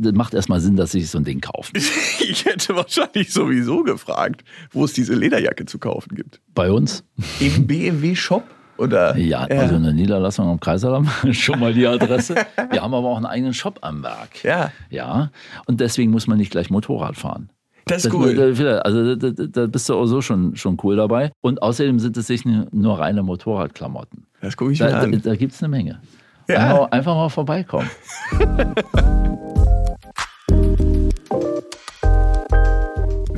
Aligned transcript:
das 0.00 0.12
macht 0.14 0.34
erstmal 0.34 0.60
Sinn, 0.60 0.76
dass 0.76 0.92
sie 0.92 1.00
sich 1.00 1.10
so 1.10 1.18
ein 1.18 1.24
Ding 1.24 1.40
kaufen. 1.40 1.72
ich 2.20 2.44
hätte 2.44 2.74
wahrscheinlich 2.74 3.32
sowieso 3.32 3.82
gefragt, 3.82 4.44
wo 4.72 4.84
es 4.84 4.92
diese 4.92 5.14
Lederjacke 5.14 5.66
zu 5.66 5.78
kaufen 5.78 6.14
gibt. 6.14 6.40
Bei 6.54 6.70
uns? 6.70 7.04
Im 7.40 7.66
BMW-Shop? 7.66 8.44
Oder? 8.78 9.14
Ja, 9.18 9.40
also 9.40 9.74
eine 9.74 9.92
Niederlassung 9.92 10.48
am 10.48 10.58
Kaiserdamm, 10.58 11.06
schon 11.32 11.60
mal 11.60 11.74
die 11.74 11.86
Adresse. 11.86 12.34
Wir 12.70 12.82
haben 12.82 12.94
aber 12.94 13.08
auch 13.08 13.16
einen 13.16 13.26
eigenen 13.26 13.52
Shop 13.52 13.78
am 13.82 14.02
Werk. 14.02 14.42
Ja. 14.42 14.72
Ja. 14.88 15.30
Und 15.66 15.80
deswegen 15.80 16.10
muss 16.10 16.26
man 16.26 16.38
nicht 16.38 16.50
gleich 16.50 16.70
Motorrad 16.70 17.16
fahren. 17.16 17.50
Das 17.84 18.04
ist 18.04 18.14
cool. 18.14 18.38
Also 18.82 19.16
da, 19.16 19.30
da, 19.30 19.66
bist 19.66 19.88
du 19.88 19.94
auch 19.94 20.06
so 20.06 20.22
schon, 20.22 20.56
schon 20.56 20.78
cool 20.82 20.96
dabei. 20.96 21.32
Und 21.40 21.60
außerdem 21.60 21.98
sind 21.98 22.16
es 22.16 22.28
nicht 22.28 22.46
nur 22.46 22.98
reine 22.98 23.22
Motorradklamotten. 23.22 24.26
Das 24.40 24.56
gucke 24.56 24.72
ich 24.72 24.80
mir 24.80 24.88
da, 24.88 25.00
an. 25.00 25.12
Da, 25.12 25.18
da 25.18 25.36
gibt 25.36 25.52
es 25.52 25.62
eine 25.62 25.68
Menge. 25.68 26.00
Ja. 26.48 26.56
Einfach, 26.56 26.90
einfach 26.90 27.14
mal 27.14 27.28
vorbeikommen. 27.28 27.90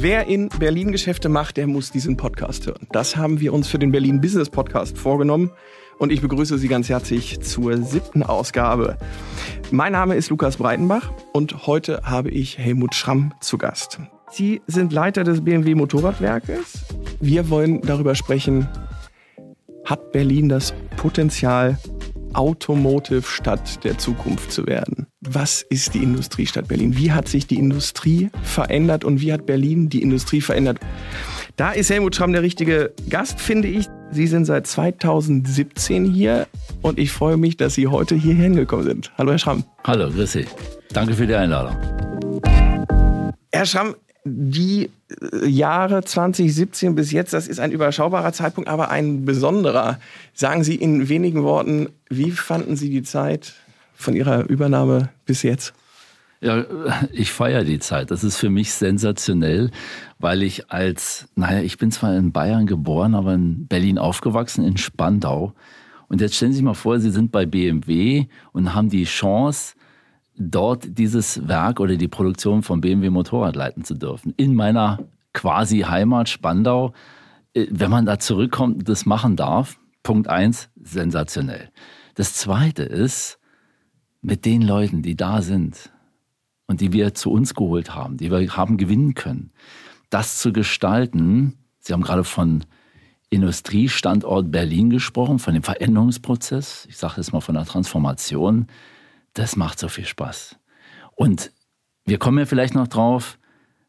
Wer 0.03 0.27
in 0.27 0.49
Berlin 0.49 0.91
Geschäfte 0.91 1.29
macht, 1.29 1.57
der 1.57 1.69
muss 1.69 1.93
diesen 1.93 2.17
Podcast 2.17 2.67
hören. 2.67 2.89
Das 2.91 3.17
haben 3.17 3.39
wir 3.39 3.53
uns 3.53 3.69
für 3.69 3.79
den 3.79 3.93
Berlin 3.93 4.21
Business 4.21 4.51
Podcast 4.51 4.99
vorgenommen 4.99 5.53
und 6.01 6.11
ich 6.11 6.21
begrüße 6.21 6.59
Sie 6.59 6.67
ganz 6.67 6.89
herzlich 6.89 7.41
zur 7.41 7.81
siebten 7.81 8.25
Ausgabe. 8.25 8.99
Mein 9.71 9.93
Name 9.93 10.17
ist 10.17 10.29
Lukas 10.29 10.57
Breitenbach 10.57 11.13
und 11.33 11.69
heute 11.69 12.01
habe 12.03 12.31
ich 12.31 12.59
Helmut 12.59 12.97
Schramm 12.97 13.33
zu 13.41 13.59
Gast. 13.59 14.01
Sie 14.33 14.61
sind 14.67 14.93
Leiter 14.93 15.23
des 15.23 15.45
BMW 15.45 15.77
Motorradwerkes. 15.77 16.85
Wir 17.21 17.49
wollen 17.49 17.81
darüber 17.83 18.17
sprechen, 18.17 18.67
hat 19.85 20.11
Berlin 20.11 20.49
das 20.49 20.75
Potenzial, 20.97 21.79
Automotive-Stadt 22.33 23.85
der 23.85 23.99
Zukunft 23.99 24.51
zu 24.51 24.67
werden. 24.67 25.07
Was 25.25 25.63
ist 25.63 25.95
die 25.95 26.03
Industriestadt 26.03 26.67
Berlin? 26.67 26.97
Wie 26.97 27.13
hat 27.13 27.29
sich 27.29 27.47
die 27.47 27.57
Industrie 27.57 28.31
verändert 28.43 29.05
und 29.05 29.21
wie 29.21 29.33
hat 29.33 29.47
Berlin 29.47 29.89
die 29.89 30.03
Industrie 30.03 30.41
verändert? 30.41 30.81
Da 31.55 31.71
ist 31.71 31.91
Helmut 31.91 32.17
Schramm 32.17 32.33
der 32.33 32.43
richtige 32.43 32.93
Gast, 33.09 33.41
finde 33.41 33.69
ich. 33.69 33.87
Sie 34.11 34.27
sind 34.27 34.47
seit 34.47 34.67
2017 34.67 36.07
hier 36.07 36.49
und 36.81 36.99
ich 36.99 37.13
freue 37.13 37.37
mich, 37.37 37.57
dass 37.57 37.77
Sie 37.77 37.87
heute 37.87 38.17
hier 38.17 38.35
hingekommen 38.35 38.85
sind. 38.85 39.13
Hallo, 39.17 39.31
Herr 39.31 39.39
Schramm. 39.39 39.63
Hallo, 39.85 40.11
grüß 40.11 40.33
Sie. 40.33 40.45
Danke 40.93 41.15
für 41.15 41.29
die 41.29 41.37
Einladung. 41.37 41.77
Herr 43.53 43.67
Schramm, 43.67 43.95
die 44.25 44.91
äh, 45.33 45.47
Jahre 45.47 46.03
2017 46.03 46.97
bis 46.97 47.13
jetzt, 47.13 47.33
das 47.33 47.47
ist 47.47 47.61
ein 47.61 47.71
überschaubarer 47.71 48.33
Zeitpunkt, 48.33 48.69
aber 48.69 48.91
ein 48.91 49.25
besonderer. 49.25 50.01
Sagen 50.35 50.65
Sie 50.65 50.75
in 50.75 51.09
wenigen 51.09 51.45
Worten, 51.45 51.91
wie 52.11 52.33
fanden 52.33 52.75
Sie 52.75 52.91
die 52.91 53.05
Zeit 53.05 53.55
von 54.03 54.15
Ihrer 54.15 54.49
Übernahme 54.49 55.11
bis 55.25 55.43
jetzt? 55.43 55.75
Ja, 56.41 56.65
ich 57.13 57.31
feiere 57.31 57.65
die 57.65 57.79
Zeit. 57.79 58.11
Das 58.11 58.25
ist 58.25 58.37
für 58.37 58.51
mich 58.51 58.73
sensationell, 58.73 59.71
weil 60.19 60.43
ich 60.43 60.71
als, 60.71 61.29
naja, 61.37 61.63
ich 61.63 61.79
bin 61.79 61.93
zwar 61.93 62.17
in 62.17 62.33
Bayern 62.33 62.67
geboren, 62.67 63.15
aber 63.15 63.35
in 63.35 63.69
Berlin 63.69 63.97
aufgewachsen, 63.97 64.65
in 64.65 64.77
Spandau. 64.77 65.55
Und 66.09 66.21
jetzt 66.21 66.35
stellen 66.35 66.53
Sie 66.53 66.57
sich 66.57 66.65
mal 66.65 66.75
vor, 66.75 66.99
Sie 66.99 67.11
sind 67.11 67.31
bei 67.31 67.47
BMW 67.47 68.27
und 68.53 68.75
haben 68.75 68.89
die 68.91 69.05
Chance, 69.05 69.75
dort 70.37 70.99
dieses 70.99 71.47
Werk 71.47 71.79
oder 71.79 71.97
die 71.97 72.09
Produktion 72.09 72.63
von 72.63 72.81
BMW 72.81 73.11
Motorrad 73.11 73.55
leiten 73.55 73.85
zu 73.85 73.95
dürfen. 73.95 74.35
In 74.37 74.55
meiner 74.55 74.99
quasi 75.33 75.81
Heimat 75.81 76.29
Spandau. 76.29 76.93
Äh, 77.55 77.67
wenn 77.71 77.91
man 77.91 78.07
da 78.07 78.19
zurückkommt 78.19 78.79
und 78.79 78.89
das 78.89 79.07
machen 79.07 79.37
darf, 79.37 79.79
Punkt 80.03 80.29
eins, 80.29 80.69
sensationell. 80.83 81.71
Das 82.15 82.35
zweite 82.35 82.83
ist, 82.83 83.39
mit 84.23 84.45
den 84.45 84.63
Leuten, 84.63 85.03
die 85.03 85.17
da 85.17 85.43
sind 85.43 85.91
und 86.67 86.81
die 86.81 86.93
wir 86.93 87.15
zu 87.15 87.31
uns 87.31 87.55
geholt 87.55 87.95
haben, 87.95 88.17
die 88.17 88.31
wir 88.31 88.57
haben 88.57 88.79
gewinnen 88.79 89.15
können, 89.15 89.53
das 90.11 90.39
zu 90.39 90.53
gestalten. 90.53 91.59
Sie 91.81 91.93
haben 91.93 92.03
gerade 92.03 92.25
von 92.25 92.65
Industriestandort 93.29 94.51
Berlin 94.51 94.91
gesprochen, 94.91 95.39
von 95.39 95.55
dem 95.55 95.63
Veränderungsprozess. 95.63 96.87
Ich 96.89 96.97
sage 96.97 97.15
jetzt 97.19 97.33
mal 97.33 97.41
von 97.41 97.55
der 97.55 97.65
Transformation 97.65 98.67
das 99.35 99.57
macht 99.57 99.79
so 99.79 99.89
viel 99.89 100.05
Spaß. 100.05 100.57
Und 101.15 101.53
wir 102.05 102.19
kommen 102.19 102.39
ja 102.39 102.47
vielleicht 102.47 102.75
noch 102.75 102.89
drauf, 102.89 103.39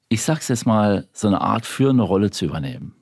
ich 0.09 0.21
sag's 0.21 0.47
jetzt 0.47 0.65
mal, 0.65 1.07
so 1.11 1.27
eine 1.27 1.41
Art 1.41 1.65
führende 1.65 2.03
Rolle 2.03 2.31
zu 2.31 2.45
übernehmen. 2.45 2.95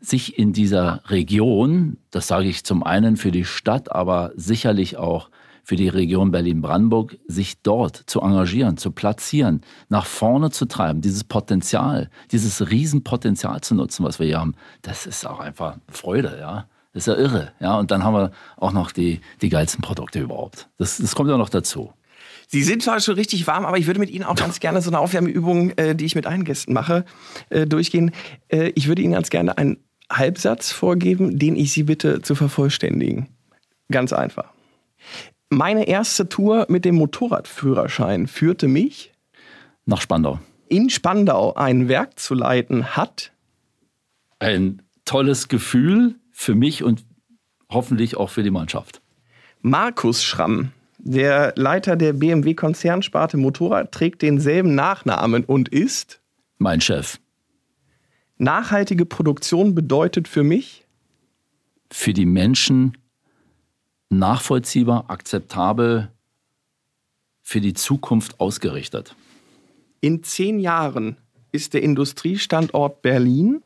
Sich 0.00 0.38
in 0.38 0.52
dieser 0.52 1.02
Region, 1.06 1.98
das 2.10 2.28
sage 2.28 2.48
ich 2.48 2.64
zum 2.64 2.82
einen 2.82 3.16
für 3.16 3.30
die 3.30 3.44
Stadt, 3.44 3.92
aber 3.92 4.32
sicherlich 4.36 4.96
auch 4.96 5.30
für 5.68 5.76
die 5.76 5.88
Region 5.88 6.30
Berlin-Brandenburg, 6.30 7.18
sich 7.26 7.60
dort 7.60 7.94
zu 8.06 8.22
engagieren, 8.22 8.78
zu 8.78 8.90
platzieren, 8.90 9.60
nach 9.90 10.06
vorne 10.06 10.50
zu 10.50 10.64
treiben, 10.64 11.02
dieses 11.02 11.24
Potenzial, 11.24 12.08
dieses 12.32 12.70
Riesenpotenzial 12.70 13.60
zu 13.60 13.74
nutzen, 13.74 14.02
was 14.02 14.18
wir 14.18 14.26
hier 14.26 14.40
haben, 14.40 14.54
das 14.80 15.04
ist 15.04 15.26
auch 15.26 15.40
einfach 15.40 15.76
Freude, 15.90 16.38
ja. 16.40 16.68
Das 16.94 17.06
ist 17.06 17.14
ja 17.14 17.22
irre. 17.22 17.52
Ja? 17.60 17.78
Und 17.78 17.90
dann 17.90 18.02
haben 18.02 18.14
wir 18.14 18.30
auch 18.56 18.72
noch 18.72 18.92
die, 18.92 19.20
die 19.42 19.50
geilsten 19.50 19.82
Produkte 19.82 20.20
überhaupt. 20.20 20.70
Das, 20.78 20.96
das 20.96 21.14
kommt 21.14 21.28
ja 21.28 21.36
noch 21.36 21.50
dazu. 21.50 21.92
Sie 22.46 22.62
sind 22.62 22.82
zwar 22.82 22.98
schon 23.00 23.16
richtig 23.16 23.46
warm, 23.46 23.66
aber 23.66 23.76
ich 23.76 23.86
würde 23.86 24.00
mit 24.00 24.08
Ihnen 24.08 24.24
auch 24.24 24.36
ganz 24.36 24.60
gerne 24.60 24.80
so 24.80 24.88
eine 24.88 24.98
Aufwärmeübung, 24.98 25.72
äh, 25.72 25.94
die 25.94 26.06
ich 26.06 26.14
mit 26.14 26.24
allen 26.24 26.44
Gästen 26.44 26.72
mache, 26.72 27.04
äh, 27.50 27.66
durchgehen. 27.66 28.12
Äh, 28.48 28.72
ich 28.74 28.88
würde 28.88 29.02
Ihnen 29.02 29.12
ganz 29.12 29.28
gerne 29.28 29.58
einen 29.58 29.84
Halbsatz 30.10 30.72
vorgeben, 30.72 31.38
den 31.38 31.56
ich 31.56 31.72
Sie 31.74 31.82
bitte 31.82 32.22
zu 32.22 32.34
vervollständigen. 32.34 33.28
Ganz 33.90 34.14
einfach. 34.14 34.50
Meine 35.50 35.88
erste 35.88 36.28
Tour 36.28 36.66
mit 36.68 36.84
dem 36.84 36.96
Motorradführerschein 36.96 38.26
führte 38.26 38.68
mich 38.68 39.12
nach 39.86 40.00
Spandau. 40.00 40.40
In 40.68 40.90
Spandau 40.90 41.54
ein 41.54 41.88
Werk 41.88 42.18
zu 42.18 42.34
leiten 42.34 42.96
hat 42.96 43.32
ein 44.38 44.82
tolles 45.04 45.48
Gefühl, 45.48 46.16
für 46.30 46.54
mich 46.54 46.84
und 46.84 47.04
hoffentlich 47.70 48.16
auch 48.16 48.30
für 48.30 48.42
die 48.42 48.50
Mannschaft. 48.50 49.00
Markus 49.60 50.22
Schramm, 50.22 50.72
der 50.98 51.52
Leiter 51.56 51.96
der 51.96 52.12
BMW 52.12 52.54
Konzernsparte 52.54 53.36
Motorrad, 53.36 53.90
trägt 53.90 54.22
denselben 54.22 54.74
Nachnamen 54.74 55.44
und 55.44 55.68
ist 55.68 56.20
mein 56.58 56.80
Chef. 56.80 57.18
Nachhaltige 58.36 59.04
Produktion 59.04 59.74
bedeutet 59.74 60.28
für 60.28 60.44
mich 60.44 60.86
für 61.90 62.12
die 62.12 62.26
Menschen 62.26 62.96
nachvollziehbar, 64.10 65.08
akzeptabel, 65.08 66.10
für 67.42 67.60
die 67.60 67.74
Zukunft 67.74 68.40
ausgerichtet. 68.40 69.14
In 70.00 70.22
zehn 70.22 70.60
Jahren 70.60 71.16
ist 71.50 71.74
der 71.74 71.82
Industriestandort 71.82 73.00
Berlin 73.00 73.62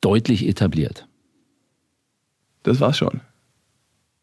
deutlich 0.00 0.46
etabliert. 0.46 1.08
Das 2.62 2.80
war's 2.80 2.98
schon. 2.98 3.20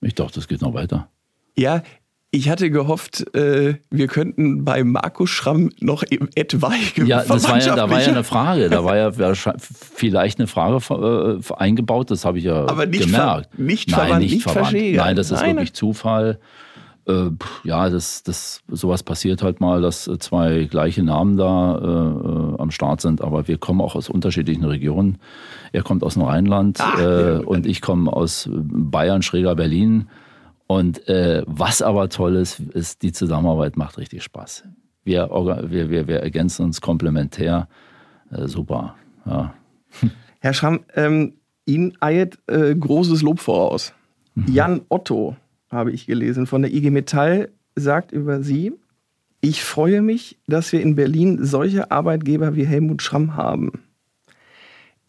Ich 0.02 0.16
dachte, 0.16 0.36
das 0.36 0.48
geht 0.48 0.62
noch 0.62 0.74
weiter. 0.74 1.10
Ja, 1.58 1.84
ich 2.32 2.50
hatte 2.50 2.70
gehofft, 2.70 3.36
äh, 3.36 3.76
wir 3.90 4.08
könnten 4.08 4.64
bei 4.64 4.84
Markus 4.84 5.32
Schramm 5.32 5.72
noch 5.80 6.04
etwaige 6.04 7.06
Ja, 7.06 7.24
das 7.24 7.50
war 7.50 7.60
ja, 7.60 7.76
da 7.76 7.90
war 7.90 8.02
ja 8.02 8.08
eine 8.08 8.24
Frage. 8.24 8.70
Da 8.70 8.84
war 8.84 8.98
ja 8.98 9.12
vielleicht 9.12 10.40
eine 10.40 10.48
Frage 10.48 11.40
äh, 11.40 11.54
eingebaut, 11.56 12.12
das 12.12 12.26
habe 12.26 12.38
ich 12.38 12.44
ja 12.44 12.68
Aber 12.68 12.86
nicht 12.86 13.06
gemerkt. 13.06 13.50
Ver 13.56 13.64
nicht 13.64 13.90
Nein, 13.90 14.00
verwandt, 14.00 14.22
nicht, 14.22 14.34
nicht 14.34 14.44
verwandt. 14.44 14.74
Nein, 14.74 15.16
das 15.16 15.32
ist 15.32 15.42
Nein. 15.42 15.56
wirklich 15.56 15.74
Zufall. 15.74 16.40
Äh, 17.08 17.32
ja, 17.64 17.90
das, 17.90 18.22
das, 18.22 18.62
sowas 18.68 19.02
passiert 19.02 19.42
halt 19.42 19.60
mal, 19.60 19.82
dass 19.82 20.10
zwei 20.20 20.66
gleiche 20.70 21.02
Namen 21.02 21.36
da 21.36 21.78
äh, 21.78 22.54
äh, 22.54 22.62
am 22.62 22.70
Start 22.70 23.02
sind, 23.02 23.22
aber 23.22 23.48
wir 23.48 23.58
kommen 23.58 23.82
auch 23.82 23.96
aus 23.96 24.08
unterschiedlichen 24.08 24.66
Regionen. 24.66 25.18
Er 25.72 25.82
kommt 25.82 26.04
aus 26.04 26.14
dem 26.14 26.24
Rheinland 26.24 26.78
Ach, 26.80 27.00
äh, 27.00 27.34
ja. 27.34 27.40
und 27.40 27.66
ich 27.66 27.82
komme 27.82 28.14
aus 28.14 28.48
Bayern, 28.52 29.24
schräger 29.24 29.56
Berlin. 29.56 30.08
Und 30.72 31.08
äh, 31.08 31.42
was 31.48 31.82
aber 31.82 32.10
toll 32.10 32.36
ist, 32.36 32.60
ist, 32.60 33.02
die 33.02 33.12
Zusammenarbeit 33.12 33.76
macht 33.76 33.98
richtig 33.98 34.22
Spaß. 34.22 34.66
Wir, 35.04 35.28
wir, 35.32 35.90
wir, 35.90 36.08
wir 36.08 36.20
ergänzen 36.20 36.64
uns 36.64 36.80
komplementär. 36.80 37.68
Äh, 38.30 38.48
super. 38.48 38.96
Ja. 39.26 39.56
Herr 40.42 40.54
Schramm, 40.54 40.82
ähm, 40.94 41.34
Ihnen 41.66 41.98
eilt 42.02 42.38
großes 42.48 43.24
Lob 43.24 43.40
voraus. 43.40 43.94
Mhm. 44.36 44.54
Jan 44.54 44.82
Otto 44.90 45.36
habe 45.72 45.92
ich 45.92 46.06
gelesen, 46.06 46.46
von 46.46 46.62
der 46.62 46.72
IG 46.72 46.92
Metall 46.92 47.50
sagt 47.76 48.12
über 48.12 48.44
sie, 48.44 48.74
ich 49.42 49.64
freue 49.64 50.04
mich, 50.04 50.38
dass 50.48 50.72
wir 50.72 50.82
in 50.82 50.96
Berlin 50.96 51.44
solche 51.44 51.90
Arbeitgeber 51.90 52.56
wie 52.56 52.68
Helmut 52.68 53.02
Schramm 53.02 53.36
haben. 53.36 53.72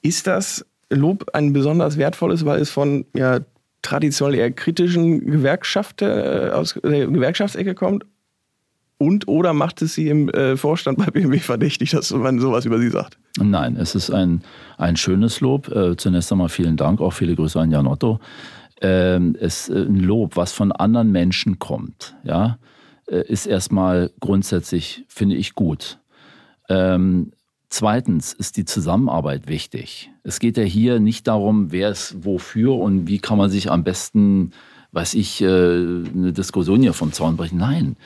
Ist 0.00 0.26
das 0.26 0.64
Lob 0.88 1.30
ein 1.34 1.52
besonders 1.52 1.98
wertvolles, 1.98 2.46
weil 2.46 2.60
es 2.60 2.70
von 2.70 3.04
ja, 3.14 3.40
traditionell 3.82 4.38
eher 4.38 4.50
kritischen 4.50 5.26
Gewerkschaften 5.26 6.08
äh, 6.08 6.50
aus 6.52 6.78
der 6.82 7.06
Gewerkschaftsecke 7.06 7.74
kommt? 7.74 8.04
Und 8.98 9.28
oder 9.28 9.54
macht 9.54 9.80
es 9.80 9.94
Sie 9.94 10.08
im 10.08 10.28
äh, 10.28 10.58
Vorstand 10.58 10.98
bei 10.98 11.06
BMW 11.06 11.38
verdächtig, 11.38 11.92
dass 11.92 12.10
man 12.10 12.38
sowas 12.38 12.66
über 12.66 12.78
Sie 12.78 12.90
sagt? 12.90 13.18
Nein, 13.38 13.76
es 13.76 13.94
ist 13.94 14.10
ein, 14.10 14.42
ein 14.76 14.96
schönes 14.96 15.40
Lob. 15.40 15.68
Äh, 15.68 15.96
zunächst 15.96 16.30
einmal 16.30 16.50
vielen 16.50 16.76
Dank, 16.76 17.00
auch 17.00 17.12
viele 17.12 17.34
Grüße 17.34 17.58
an 17.58 17.70
Jan 17.70 17.86
Otto 17.86 18.20
ähm, 18.80 19.34
ist 19.34 19.68
äh, 19.68 19.84
ein 19.84 20.00
Lob, 20.00 20.36
was 20.36 20.52
von 20.52 20.72
anderen 20.72 21.12
Menschen 21.12 21.58
kommt, 21.58 22.16
ja, 22.24 22.58
äh, 23.06 23.22
ist 23.26 23.46
erstmal 23.46 24.10
grundsätzlich, 24.20 25.04
finde 25.08 25.36
ich, 25.36 25.54
gut. 25.54 25.98
Ähm, 26.68 27.32
zweitens 27.70 28.32
ist 28.32 28.56
die 28.56 28.64
Zusammenarbeit 28.64 29.48
wichtig. 29.48 30.10
Es 30.22 30.38
geht 30.38 30.56
ja 30.56 30.64
hier 30.64 31.00
nicht 31.00 31.26
darum, 31.26 31.72
wer 31.72 31.90
ist 31.90 32.24
wofür 32.24 32.74
und 32.74 33.06
wie 33.06 33.18
kann 33.18 33.38
man 33.38 33.48
sich 33.48 33.70
am 33.70 33.84
besten, 33.84 34.52
weiß 34.92 35.14
ich, 35.14 35.40
äh, 35.40 35.46
eine 35.46 36.32
Diskussion 36.32 36.82
hier 36.82 36.92
vom 36.92 37.12
Zaun 37.12 37.36
brechen. 37.36 37.58
Nein. 37.58 37.96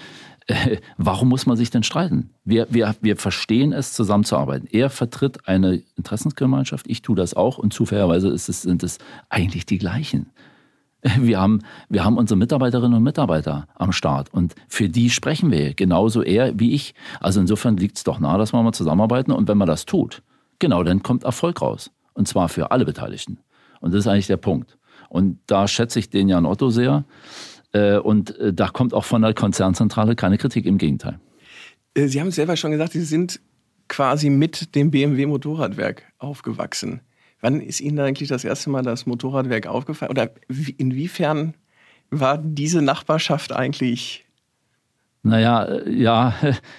Äh, 0.47 0.77
warum 0.99 1.29
muss 1.31 1.47
man 1.47 1.57
sich 1.57 1.71
denn 1.71 1.83
streiten? 1.83 2.31
Wir, 2.45 2.67
wir, 2.71 2.95
wir 3.01 3.17
verstehen 3.17 3.73
es, 3.73 3.93
zusammenzuarbeiten. 3.95 4.69
Er 4.71 4.91
vertritt 4.91 5.49
eine 5.49 5.83
Interessensgemeinschaft, 5.97 6.87
ich 6.89 7.03
tue 7.03 7.17
das 7.17 7.35
auch 7.35 7.59
und 7.59 7.73
zufälligerweise 7.73 8.29
es, 8.29 8.47
sind 8.47 8.83
es 8.83 8.99
eigentlich 9.31 9.65
die 9.67 9.79
gleichen. 9.79 10.27
Wir 11.21 11.39
haben, 11.39 11.61
wir 11.91 12.03
haben 12.03 12.17
unsere 12.17 12.39
Mitarbeiterinnen 12.39 12.95
und 12.95 13.03
Mitarbeiter 13.03 13.69
am 13.75 13.93
Start 13.93 14.33
und 14.33 14.55
für 14.69 14.89
die 14.89 15.11
sprechen 15.11 15.51
wir 15.51 15.75
genauso 15.75 16.23
er 16.23 16.59
wie 16.59 16.73
ich. 16.73 16.95
Also 17.21 17.41
insofern 17.41 17.77
liegt 17.77 17.99
es 17.99 18.05
doch 18.05 18.19
nahe, 18.19 18.39
dass 18.39 18.55
wir 18.55 18.63
mal 18.63 18.73
zusammenarbeiten 18.73 19.31
und 19.31 19.47
wenn 19.47 19.59
man 19.59 19.69
das 19.69 19.85
tut, 19.85 20.23
genau, 20.59 20.83
dann 20.83 21.03
kommt 21.03 21.25
Erfolg 21.25 21.61
raus. 21.61 21.91
Und 22.15 22.27
zwar 22.27 22.49
für 22.49 22.71
alle 22.71 22.87
Beteiligten. 22.87 23.39
Und 23.81 23.93
das 23.93 24.01
ist 24.01 24.07
eigentlich 24.07 24.29
der 24.29 24.39
Punkt. 24.39 24.79
Und 25.11 25.41
da 25.47 25.69
schätze 25.69 25.99
ich 25.99 26.09
den 26.09 26.29
Jan 26.29 26.47
Otto 26.47 26.71
sehr. 26.71 27.05
Äh, 27.73 27.99
und 27.99 28.39
äh, 28.39 28.55
da 28.55 28.69
kommt 28.69 28.95
auch 28.95 29.05
von 29.05 29.21
der 29.21 29.35
Konzernzentrale 29.35 30.17
keine 30.17 30.39
Kritik, 30.39 30.65
im 30.65 30.79
Gegenteil. 30.79 31.19
Äh, 31.95 32.07
Sie 32.07 32.21
haben 32.21 32.29
es 32.29 32.37
selber 32.37 32.57
schon 32.57 32.71
gesagt, 32.71 32.93
Sie 32.93 33.03
sind 33.03 33.41
quasi 33.89 34.31
mit 34.31 34.75
dem 34.75 34.91
BMW 34.91 35.27
Motorradwerk 35.27 36.05
aufgewachsen. 36.19 37.01
Wann 37.45 37.61
ist 37.61 37.83
Ihnen 37.83 38.01
eigentlich 38.01 38.31
das 38.31 38.43
erste 38.43 38.71
Mal 38.71 38.81
das 38.81 39.05
Motorradwerk 39.05 39.67
aufgefallen? 39.67 40.11
Oder 40.11 40.31
inwiefern 40.79 41.53
war 42.09 42.39
diese 42.39 42.81
Nachbarschaft 42.81 43.53
eigentlich 43.53 44.25
naja, 45.27 45.83
ja, 45.87 46.35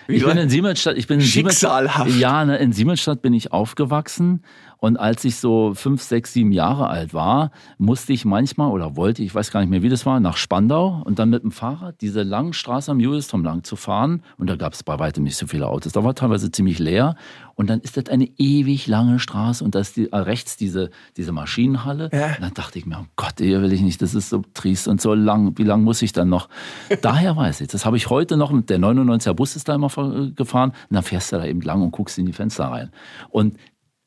ich 0.08 0.24
bin 0.24 0.38
in 0.38 0.50
Siemensstadt. 0.50 0.98
Ich 0.98 1.08
bin 1.08 1.20
in 1.20 1.26
Schicksalhaft. 1.26 2.12
Siemensstadt, 2.12 2.22
ja, 2.22 2.46
ne, 2.46 2.58
in 2.58 2.74
Siemensstadt 2.74 3.24
bin 3.24 3.34
ich 3.34 3.52
aufgewachsen 3.52 4.44
und 4.77 4.98
als 4.98 5.24
ich 5.25 5.38
so 5.38 5.74
fünf, 5.74 6.01
sechs, 6.01 6.33
sieben 6.33 6.51
Jahre 6.51 6.88
alt 6.88 7.13
war, 7.13 7.51
musste 7.77 8.13
ich 8.13 8.25
manchmal 8.25 8.72
oder 8.72 8.95
wollte, 8.95 9.24
ich 9.24 9.33
weiß 9.33 9.51
gar 9.51 9.62
nicht 9.62 9.69
mehr, 9.69 9.81
wie 9.81 9.89
das 9.89 10.06
war, 10.06 10.19
nach 10.19 10.38
Spandau 10.38 11.01
und 11.06 11.19
dann 11.19 11.30
mit 11.30 11.44
dem 11.44 11.51
Fahrrad 11.51 12.01
diese 12.01 12.24
lange 12.24 12.54
Straße 12.54 12.92
am 12.92 13.00
Julistom 13.00 13.44
lang 13.44 13.63
zu 13.63 13.75
fahren. 13.75 14.24
Und 14.38 14.50
da 14.50 14.56
gab 14.56 14.74
es 14.74 14.83
bei 14.83 15.00
weitem 15.00 15.24
nicht 15.24 15.38
so 15.38 15.48
viele 15.48 15.68
Autos. 15.68 15.94
Da 15.94 16.04
war 16.04 16.16
teilweise 16.16 16.51
ziemlich 16.51 16.80
leer. 16.80 17.16
Und 17.56 17.69
dann 17.69 17.80
ist 17.80 17.95
das 17.95 18.10
eine 18.10 18.30
ewig 18.38 18.86
lange 18.88 19.18
Straße 19.18 19.63
und 19.63 19.75
da 19.75 19.80
ist 19.80 19.95
die, 19.95 20.12
äh, 20.12 20.18
rechts 20.18 20.57
diese, 20.57 20.89
diese 21.16 21.31
Maschinenhalle. 21.31 22.10
Ja. 22.12 22.28
Und 22.28 22.42
dann 22.42 22.54
dachte 22.54 22.78
ich 22.78 22.86
mir, 22.86 23.00
oh 23.01 23.06
Gott, 23.16 23.36
hier 23.38 23.62
will 23.62 23.71
ich 23.71 23.81
nicht, 23.81 24.01
das 24.01 24.13
ist 24.13 24.30
so 24.30 24.44
triest 24.54 24.89
und 24.89 25.00
so 25.00 25.13
lang. 25.13 25.57
Wie 25.57 25.63
lang 25.63 25.83
muss 25.83 26.01
ich 26.01 26.12
dann 26.12 26.28
noch? 26.28 26.50
Daher 27.01 27.38
weiß 27.38 27.62
ich, 27.62 27.69
das 27.69 27.86
habe 27.86 27.95
ich 27.95 28.10
heute 28.10 28.36
noch, 28.36 28.51
mit 28.51 28.69
der 28.69 28.80
99er 28.80 29.33
Bus 29.33 29.56
ist 29.56 29.69
da 29.69 29.75
immer 29.75 29.88
gefahren. 30.36 30.71
Und 30.71 30.95
dann 30.95 31.04
fährst 31.04 31.31
du 31.31 31.38
da 31.38 31.45
eben 31.45 31.62
lang 31.62 31.81
und 31.81 31.92
guckst 31.92 32.18
in 32.18 32.25
die 32.25 32.33
Fenster 32.33 32.66
rein. 32.66 32.92
Und 33.30 33.56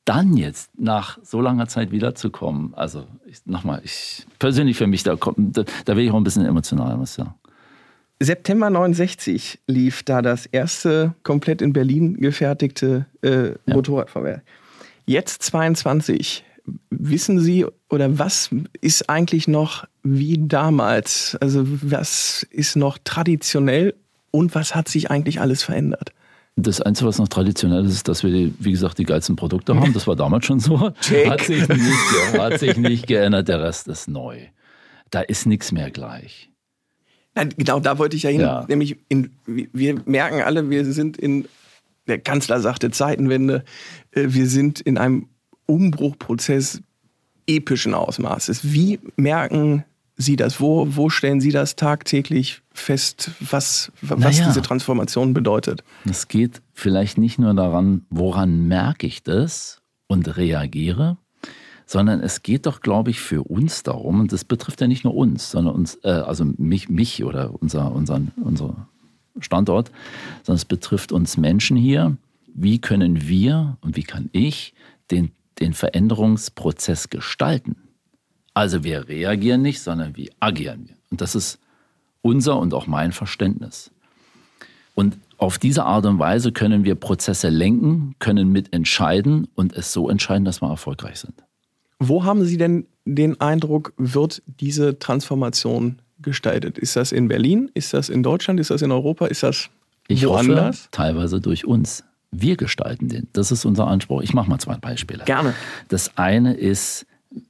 dann 0.08 0.36
jetzt 0.36 0.70
nach 0.78 1.18
so 1.22 1.40
langer 1.40 1.68
Zeit 1.68 1.90
wiederzukommen, 1.90 2.72
also 2.74 3.04
nochmal, 3.44 3.82
ich 3.84 4.26
persönlich 4.38 4.78
für 4.78 4.86
mich, 4.86 5.02
da, 5.02 5.16
da, 5.16 5.64
da 5.84 5.96
will 5.96 6.04
ich 6.04 6.10
auch 6.10 6.16
ein 6.16 6.24
bisschen 6.24 6.46
emotional, 6.46 6.96
muss 6.96 7.10
ich 7.10 7.16
sagen. 7.16 7.34
September 8.20 8.70
69 8.70 9.60
lief 9.66 10.02
da 10.02 10.22
das 10.22 10.46
erste 10.46 11.14
komplett 11.22 11.62
in 11.62 11.72
Berlin 11.72 12.16
gefertigte 12.16 13.06
äh, 13.22 13.48
ja. 13.48 13.56
Motorradfahrwerk. 13.66 14.42
Jetzt 15.06 15.42
22. 15.42 16.44
Wissen 16.90 17.38
Sie 17.38 17.66
oder 17.88 18.18
was 18.18 18.50
ist 18.80 19.08
eigentlich 19.08 19.46
noch 19.46 19.86
wie 20.02 20.38
damals? 20.48 21.36
Also 21.40 21.64
was 21.66 22.46
ist 22.50 22.76
noch 22.76 22.98
traditionell 23.04 23.94
und 24.30 24.54
was 24.54 24.74
hat 24.74 24.88
sich 24.88 25.10
eigentlich 25.10 25.40
alles 25.40 25.62
verändert? 25.62 26.12
Das 26.60 26.80
Einzige, 26.80 27.08
was 27.08 27.18
noch 27.18 27.28
traditionell 27.28 27.84
ist, 27.84 27.92
ist, 27.92 28.08
dass 28.08 28.24
wir, 28.24 28.32
wie 28.58 28.70
gesagt, 28.72 28.98
die 28.98 29.04
geilsten 29.04 29.36
Produkte 29.36 29.76
haben. 29.76 29.92
Das 29.92 30.06
war 30.06 30.16
damals 30.16 30.44
schon 30.44 30.58
so. 30.58 30.80
Hat 30.90 31.40
sich, 31.42 31.68
nicht, 31.68 32.38
hat 32.38 32.58
sich 32.58 32.76
nicht 32.76 33.06
geändert. 33.06 33.48
Der 33.48 33.62
Rest 33.62 33.86
ist 33.86 34.08
neu. 34.08 34.40
Da 35.10 35.20
ist 35.20 35.46
nichts 35.46 35.70
mehr 35.70 35.90
gleich. 35.90 36.50
Nein, 37.34 37.54
genau, 37.56 37.78
da 37.78 37.98
wollte 37.98 38.16
ich 38.16 38.24
ja 38.24 38.30
hin. 38.30 38.40
Ja. 38.40 38.64
Nämlich, 38.68 38.96
in, 39.08 39.30
wir 39.46 40.02
merken 40.04 40.42
alle, 40.42 40.68
wir 40.68 40.84
sind 40.84 41.16
in, 41.16 41.46
der 42.08 42.18
Kanzler 42.18 42.60
sagte 42.60 42.90
Zeitenwende, 42.90 43.64
äh, 44.12 44.24
wir 44.28 44.48
sind 44.48 44.80
in 44.80 44.98
einem 44.98 45.28
Umbruchprozess 45.66 46.82
epischen 47.46 47.94
Ausmaßes. 47.94 48.72
Wie 48.72 48.98
merken 49.16 49.84
Sie 50.18 50.34
das? 50.36 50.60
Wo, 50.60 50.86
wo 50.96 51.10
stellen 51.10 51.40
Sie 51.40 51.52
das 51.52 51.76
tagtäglich 51.76 52.62
fest, 52.72 53.30
was, 53.40 53.92
was 54.02 54.18
naja. 54.18 54.48
diese 54.48 54.62
Transformation 54.62 55.32
bedeutet? 55.32 55.84
Es 56.04 56.26
geht 56.26 56.60
vielleicht 56.74 57.18
nicht 57.18 57.38
nur 57.38 57.54
daran, 57.54 58.04
woran 58.10 58.66
merke 58.66 59.06
ich 59.06 59.22
das 59.22 59.80
und 60.08 60.36
reagiere, 60.36 61.16
sondern 61.86 62.20
es 62.20 62.42
geht 62.42 62.66
doch, 62.66 62.80
glaube 62.80 63.10
ich, 63.10 63.20
für 63.20 63.44
uns 63.44 63.84
darum, 63.84 64.20
und 64.20 64.32
das 64.32 64.44
betrifft 64.44 64.80
ja 64.80 64.88
nicht 64.88 65.04
nur 65.04 65.14
uns, 65.14 65.52
sondern 65.52 65.74
uns, 65.74 65.98
äh, 66.02 66.08
also 66.08 66.44
mich, 66.44 66.88
mich 66.88 67.24
oder 67.24 67.54
unser, 67.62 67.92
unseren, 67.92 68.32
unser 68.42 68.88
Standort, 69.40 69.92
sondern 70.42 70.56
es 70.56 70.64
betrifft 70.64 71.12
uns 71.12 71.36
Menschen 71.36 71.76
hier. 71.76 72.16
Wie 72.52 72.80
können 72.80 73.28
wir 73.28 73.78
und 73.80 73.96
wie 73.96 74.02
kann 74.02 74.30
ich 74.32 74.74
den, 75.12 75.30
den 75.60 75.74
Veränderungsprozess 75.74 77.08
gestalten? 77.08 77.76
Also 78.58 78.82
wir 78.82 79.08
reagieren 79.08 79.62
nicht, 79.62 79.80
sondern 79.80 80.16
wie 80.16 80.32
agieren 80.40 80.88
wir. 80.88 80.96
Und 81.12 81.20
das 81.20 81.36
ist 81.36 81.60
unser 82.22 82.58
und 82.58 82.74
auch 82.74 82.88
mein 82.88 83.12
Verständnis. 83.12 83.92
Und 84.96 85.16
auf 85.36 85.58
diese 85.58 85.84
Art 85.84 86.04
und 86.06 86.18
Weise 86.18 86.50
können 86.50 86.82
wir 86.82 86.96
Prozesse 86.96 87.50
lenken, 87.50 88.16
können 88.18 88.50
mitentscheiden 88.50 89.46
und 89.54 89.74
es 89.74 89.92
so 89.92 90.10
entscheiden, 90.10 90.44
dass 90.44 90.60
wir 90.60 90.68
erfolgreich 90.68 91.20
sind. 91.20 91.34
Wo 92.00 92.24
haben 92.24 92.44
Sie 92.44 92.56
denn 92.56 92.88
den 93.04 93.40
Eindruck, 93.40 93.92
wird 93.96 94.42
diese 94.46 94.98
Transformation 94.98 96.00
gestaltet? 96.20 96.78
Ist 96.78 96.96
das 96.96 97.12
in 97.12 97.28
Berlin? 97.28 97.70
Ist 97.74 97.94
das 97.94 98.08
in 98.08 98.24
Deutschland? 98.24 98.58
Ist 98.58 98.72
das 98.72 98.82
in 98.82 98.90
Europa? 98.90 99.26
Ist 99.26 99.44
das 99.44 99.70
ich 100.08 100.26
woanders? 100.26 100.78
Hoffe, 100.78 100.88
teilweise 100.90 101.40
durch 101.40 101.64
uns. 101.64 102.02
Wir 102.32 102.56
gestalten 102.56 103.08
den. 103.08 103.28
Das 103.34 103.52
ist 103.52 103.64
unser 103.64 103.86
Anspruch. 103.86 104.22
Ich 104.22 104.34
mache 104.34 104.50
mal 104.50 104.58
zwei 104.58 104.78
Beispiele. 104.78 105.22
Gerne. 105.26 105.54
Das 105.86 106.18
eine 106.18 106.54
ist, 106.54 107.06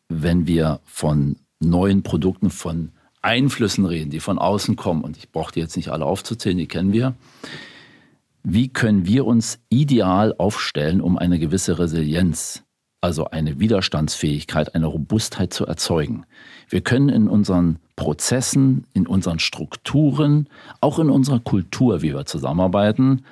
wenn 0.09 0.47
wir 0.47 0.81
von 0.85 1.37
neuen 1.61 2.03
Produkten, 2.03 2.51
von 2.51 2.93
Einflüssen 3.23 3.85
reden, 3.85 4.11
die 4.11 4.21
von 4.21 4.39
außen 4.39 4.77
kommen, 4.77 5.03
und 5.03 5.17
ich 5.17 5.31
brauche 5.31 5.53
die 5.53 5.61
jetzt 5.61 5.77
nicht 5.77 5.91
alle 5.91 6.07
aufzuzählen, 6.07 6.59
die 6.59 6.69
kennen 6.69 6.93
wir, 6.93 7.15
wie 8.43 8.69
können 8.69 9.07
wir 9.07 9.27
uns 9.27 9.59
ideal 9.69 10.35
aufstellen, 10.39 11.01
um 11.01 11.19
eine 11.19 11.39
gewisse 11.39 11.79
Resilienz, 11.79 12.65
also 13.01 13.27
eine 13.27 13.61
Widerstandsfähigkeit, 13.61 14.75
eine 14.75 14.87
Robustheit 14.87 15.53
zu 15.53 15.67
erzeugen. 15.67 16.25
Wir 16.69 16.81
können 16.81 17.09
in 17.09 17.29
unseren 17.29 17.79
Prozessen, 17.97 18.87
in 18.95 19.07
unseren 19.07 19.39
Strukturen, 19.39 20.49
auch 20.81 20.99
in 20.99 21.11
unserer 21.11 21.41
Kultur, 21.41 22.03
wie 22.03 22.15
wir 22.15 22.27
zusammenarbeiten, 22.27 23.23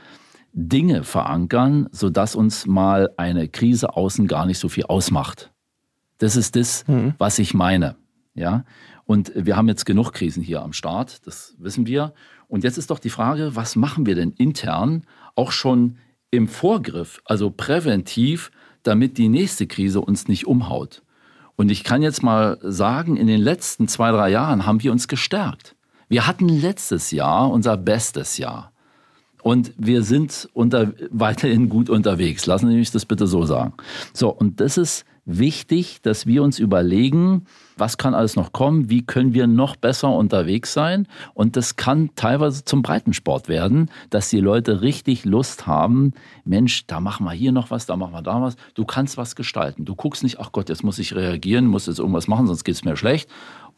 Dinge 0.53 1.05
verankern, 1.05 1.89
sodass 1.93 2.35
uns 2.35 2.67
mal 2.67 3.11
eine 3.17 3.49
Krise 3.49 3.97
außen 3.97 4.27
gar 4.27 4.47
nicht 4.47 4.59
so 4.59 4.69
viel 4.69 4.85
ausmacht. 4.85 5.51
Das 6.19 6.37
ist 6.37 6.57
das, 6.57 6.87
mhm. 6.87 7.15
was 7.19 7.39
ich 7.39 7.55
meine. 7.55 7.97
Ja. 8.35 8.65
Und 9.05 9.33
wir 9.35 9.57
haben 9.57 9.69
jetzt 9.69 9.87
genug 9.87 10.13
Krisen 10.13 10.43
hier 10.43 10.63
am 10.63 10.73
Start, 10.73 11.27
das 11.27 11.55
wissen 11.59 11.87
wir. 11.87 12.13
Und 12.49 12.65
jetzt 12.65 12.79
ist 12.79 12.91
doch 12.91 12.99
die 12.99 13.11
Frage, 13.11 13.55
was 13.55 13.77
machen 13.77 14.07
wir 14.07 14.15
denn 14.15 14.33
intern 14.33 15.05
auch 15.35 15.53
schon 15.53 15.99
im 16.31 16.49
Vorgriff, 16.49 17.21
also 17.25 17.51
präventiv, 17.51 18.51
damit 18.83 19.19
die 19.19 19.29
nächste 19.29 19.67
Krise 19.67 20.01
uns 20.01 20.29
nicht 20.29 20.47
umhaut? 20.47 21.03
Und 21.57 21.71
ich 21.71 21.85
kann 21.85 22.03
jetzt 22.03 22.23
mal 22.23 22.59
sagen, 22.63 23.17
in 23.17 23.27
den 23.27 23.41
letzten 23.41 23.89
zwei, 23.89 24.11
drei 24.11 24.29
Jahren 24.29 24.67
haben 24.67 24.83
wir 24.83 24.93
uns 24.93 25.09
gestärkt. 25.09 25.75
Wir 26.09 26.27
hatten 26.27 26.49
letztes 26.49 27.11
Jahr 27.11 27.51
unser 27.51 27.77
bestes 27.77 28.39
Jahr. 28.39 28.73
Und 29.43 29.73
wir 29.79 30.03
sind 30.03 30.49
unter, 30.53 30.93
weiterhin 31.11 31.69
gut 31.69 31.89
unterwegs. 31.89 32.47
Lassen 32.47 32.69
Sie 32.69 32.77
mich 32.77 32.91
das 32.91 33.07
bitte 33.07 33.27
so 33.27 33.45
sagen. 33.45 33.75
So, 34.13 34.29
und 34.29 34.61
das 34.61 34.77
ist 34.77 35.05
wichtig, 35.27 36.01
dass 36.03 36.27
wir 36.27 36.43
uns 36.43 36.59
überlegen, 36.59 37.47
was 37.77 37.99
kann 37.99 38.15
alles 38.15 38.37
noch 38.37 38.53
kommen, 38.53 38.89
wie 38.89 39.05
können 39.05 39.35
wir 39.35 39.47
noch 39.47 39.77
besser 39.77 40.11
unterwegs 40.11 40.73
sein. 40.73 41.07
Und 41.35 41.57
das 41.57 41.77
kann 41.77 42.11
teilweise 42.15 42.65
zum 42.65 42.83
Breitensport 42.83 43.49
werden, 43.49 43.91
dass 44.09 44.31
die 44.31 44.41
Leute 44.41 44.81
richtig 44.81 45.25
Lust 45.25 45.67
haben, 45.67 46.15
Mensch, 46.45 46.87
da 46.87 47.01
machen 47.01 47.25
wir 47.25 47.33
hier 47.33 47.53
noch 47.53 47.71
was, 47.71 47.87
da 47.87 47.97
machen 47.97 48.13
wir 48.13 48.23
da 48.23 48.41
was. 48.41 48.57
Du 48.75 48.85
kannst 48.85 49.19
was 49.19 49.37
gestalten. 49.37 49.85
Du 49.85 49.95
guckst 49.97 50.23
nicht, 50.23 50.39
ach 50.39 50.53
Gott, 50.53 50.69
jetzt 50.69 50.85
muss 50.85 50.99
ich 50.99 51.15
reagieren, 51.15 51.67
muss 51.67 51.87
jetzt 51.87 51.99
irgendwas 51.99 52.29
machen, 52.29 52.47
sonst 52.47 52.65
geht 52.65 52.77
es 52.77 52.85
mir 52.85 52.97
schlecht. 52.97 53.29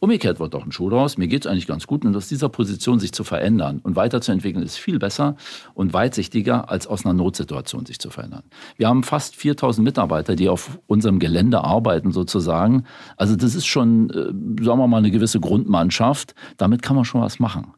Umgekehrt 0.01 0.39
wird 0.39 0.55
doch 0.55 0.65
ein 0.65 0.71
Schuh 0.71 0.91
draus. 0.91 1.19
Mir 1.19 1.27
geht 1.27 1.45
es 1.45 1.51
eigentlich 1.51 1.67
ganz 1.67 1.87
gut. 1.87 2.05
Und 2.05 2.15
aus 2.15 2.29
dieser 2.29 2.49
Position 2.49 3.01
sich 3.01 3.13
zu 3.13 3.25
verändern 3.25 3.81
und 3.83 3.97
weiterzuentwickeln, 3.97 4.65
ist 4.65 4.77
viel 4.77 4.99
besser 4.99 5.37
und 5.75 5.93
weitsichtiger, 5.93 6.71
als 6.71 6.87
aus 6.87 7.05
einer 7.05 7.15
Notsituation 7.15 7.85
sich 7.85 7.99
zu 7.99 8.11
verändern. 8.11 8.45
Wir 8.77 8.89
haben 8.89 9.03
fast 9.03 9.35
4000 9.35 9.85
Mitarbeiter, 9.85 10.37
die 10.37 10.49
auf 10.49 10.79
unserem 10.87 11.19
Gelände 11.19 11.65
arbeiten, 11.65 12.13
sozusagen. 12.13 12.85
Also, 13.17 13.35
das 13.35 13.55
ist 13.57 13.67
schon, 13.67 14.11
äh, 14.11 14.65
sagen 14.65 14.79
wir 14.79 14.87
mal, 14.87 14.99
eine 14.99 15.11
gewisse 15.11 15.41
Grundmannschaft. 15.41 16.35
Damit 16.57 16.83
kann 16.83 16.95
man 16.95 17.05
schon 17.05 17.21
was 17.21 17.41
machen. 17.41 17.75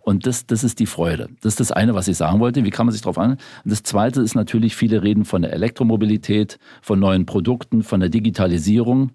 Und 0.00 0.26
das, 0.26 0.46
das 0.46 0.64
ist 0.64 0.80
die 0.80 0.86
Freude. 0.86 1.28
Das 1.42 1.52
ist 1.52 1.60
das 1.60 1.72
eine, 1.72 1.94
was 1.94 2.08
ich 2.08 2.16
sagen 2.16 2.40
wollte. 2.40 2.64
Wie 2.64 2.70
kann 2.70 2.86
man 2.86 2.92
sich 2.92 3.02
darauf 3.02 3.18
an? 3.18 3.32
Und 3.32 3.70
das 3.70 3.84
zweite 3.84 4.20
ist 4.20 4.34
natürlich, 4.34 4.74
viele 4.74 5.02
reden 5.02 5.24
von 5.24 5.42
der 5.42 5.52
Elektromobilität, 5.52 6.58
von 6.80 6.98
neuen 6.98 7.24
Produkten, 7.24 7.82
von 7.84 8.00
der 8.00 8.08
Digitalisierung. 8.08 9.12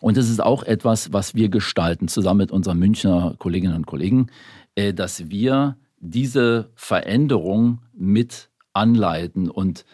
Und 0.00 0.16
das 0.16 0.28
ist 0.28 0.42
auch 0.42 0.62
etwas, 0.62 1.12
was 1.12 1.34
wir 1.34 1.48
gestalten, 1.48 2.08
zusammen 2.08 2.38
mit 2.38 2.52
unseren 2.52 2.78
Münchner 2.78 3.34
Kolleginnen 3.38 3.76
und 3.76 3.86
Kollegen, 3.86 4.28
äh, 4.74 4.92
dass 4.92 5.30
wir 5.30 5.76
diese 5.98 6.70
Veränderung 6.74 7.80
mit 7.94 8.50
anleiten 8.72 9.50
und 9.50 9.84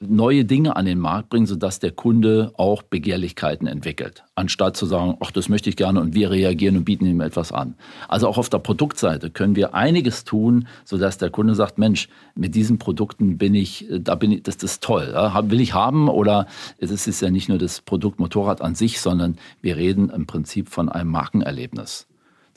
neue 0.00 0.44
Dinge 0.44 0.76
an 0.76 0.84
den 0.84 0.98
Markt 0.98 1.30
bringen, 1.30 1.46
sodass 1.46 1.78
der 1.78 1.90
Kunde 1.90 2.52
auch 2.58 2.82
Begehrlichkeiten 2.82 3.66
entwickelt, 3.66 4.24
anstatt 4.34 4.76
zu 4.76 4.84
sagen, 4.84 5.16
ach, 5.20 5.30
das 5.30 5.48
möchte 5.48 5.70
ich 5.70 5.76
gerne 5.76 6.00
und 6.00 6.14
wir 6.14 6.30
reagieren 6.30 6.76
und 6.76 6.84
bieten 6.84 7.06
ihm 7.06 7.22
etwas 7.22 7.50
an. 7.50 7.74
Also 8.08 8.28
auch 8.28 8.36
auf 8.36 8.50
der 8.50 8.58
Produktseite 8.58 9.30
können 9.30 9.56
wir 9.56 9.74
einiges 9.74 10.24
tun, 10.24 10.68
sodass 10.84 11.16
der 11.16 11.30
Kunde 11.30 11.54
sagt, 11.54 11.78
Mensch, 11.78 12.10
mit 12.34 12.54
diesen 12.54 12.78
Produkten 12.78 13.38
bin 13.38 13.54
ich, 13.54 13.86
da 13.90 14.16
bin 14.16 14.32
ich, 14.32 14.42
das, 14.42 14.56
ist 14.56 14.82
toll, 14.82 15.14
will 15.44 15.60
ich 15.60 15.72
haben 15.72 16.08
oder 16.08 16.46
es 16.76 17.06
ist 17.06 17.22
ja 17.22 17.30
nicht 17.30 17.48
nur 17.48 17.58
das 17.58 17.80
Produkt 17.80 18.20
Motorrad 18.20 18.60
an 18.60 18.74
sich, 18.74 19.00
sondern 19.00 19.38
wir 19.62 19.76
reden 19.78 20.10
im 20.10 20.26
Prinzip 20.26 20.68
von 20.68 20.90
einem 20.90 21.10
Markenerlebnis. 21.10 22.07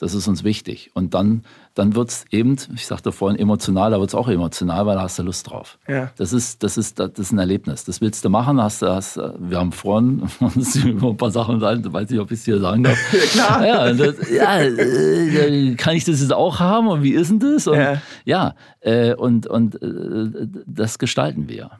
Das 0.02 0.14
ist 0.14 0.26
uns 0.26 0.42
wichtig. 0.42 0.90
Und 0.94 1.14
dann, 1.14 1.44
dann 1.74 1.94
wird 1.94 2.08
es 2.08 2.24
eben, 2.32 2.56
ich 2.74 2.86
sagte 2.86 3.12
vorhin, 3.12 3.38
emotional, 3.38 3.92
da 3.92 4.00
wird 4.00 4.08
es 4.08 4.16
auch 4.16 4.28
emotional, 4.28 4.84
weil 4.84 4.96
da 4.96 5.02
hast 5.02 5.20
du 5.20 5.22
Lust 5.22 5.48
drauf. 5.48 5.78
Ja. 5.86 6.10
Das, 6.16 6.32
ist, 6.32 6.64
das, 6.64 6.76
ist, 6.76 6.98
das 6.98 7.12
ist 7.16 7.30
ein 7.30 7.38
Erlebnis. 7.38 7.84
Das 7.84 8.00
willst 8.00 8.24
du 8.24 8.28
machen. 8.28 8.60
Hast, 8.60 8.82
hast, 8.82 9.16
wir 9.16 9.58
haben 9.58 9.70
vorhin 9.70 10.24
uns 10.40 10.74
über 10.74 11.10
ein 11.10 11.16
paar 11.16 11.30
Sachen 11.30 11.54
unterhalten, 11.54 11.92
weiß 11.92 12.10
nicht, 12.10 12.18
ob 12.18 12.32
ich 12.32 12.40
es 12.40 12.44
dir 12.44 12.58
sagen 12.58 12.82
darf. 12.82 12.98
Ja, 13.12 13.20
klar. 13.20 13.64
Ja, 13.64 13.92
das, 13.92 14.28
ja 14.28 14.60
äh, 14.60 15.76
kann 15.76 15.94
ich 15.94 16.04
das 16.04 16.20
jetzt 16.20 16.32
auch 16.32 16.58
haben 16.58 16.88
und 16.88 17.04
wie 17.04 17.12
ist 17.12 17.30
denn 17.30 17.38
das? 17.38 17.68
Und, 17.68 17.76
ja, 17.76 18.02
ja 18.24 18.54
äh, 18.80 19.14
und, 19.14 19.46
und 19.46 19.80
äh, 19.80 20.48
das 20.66 20.98
gestalten 20.98 21.48
wir. 21.48 21.70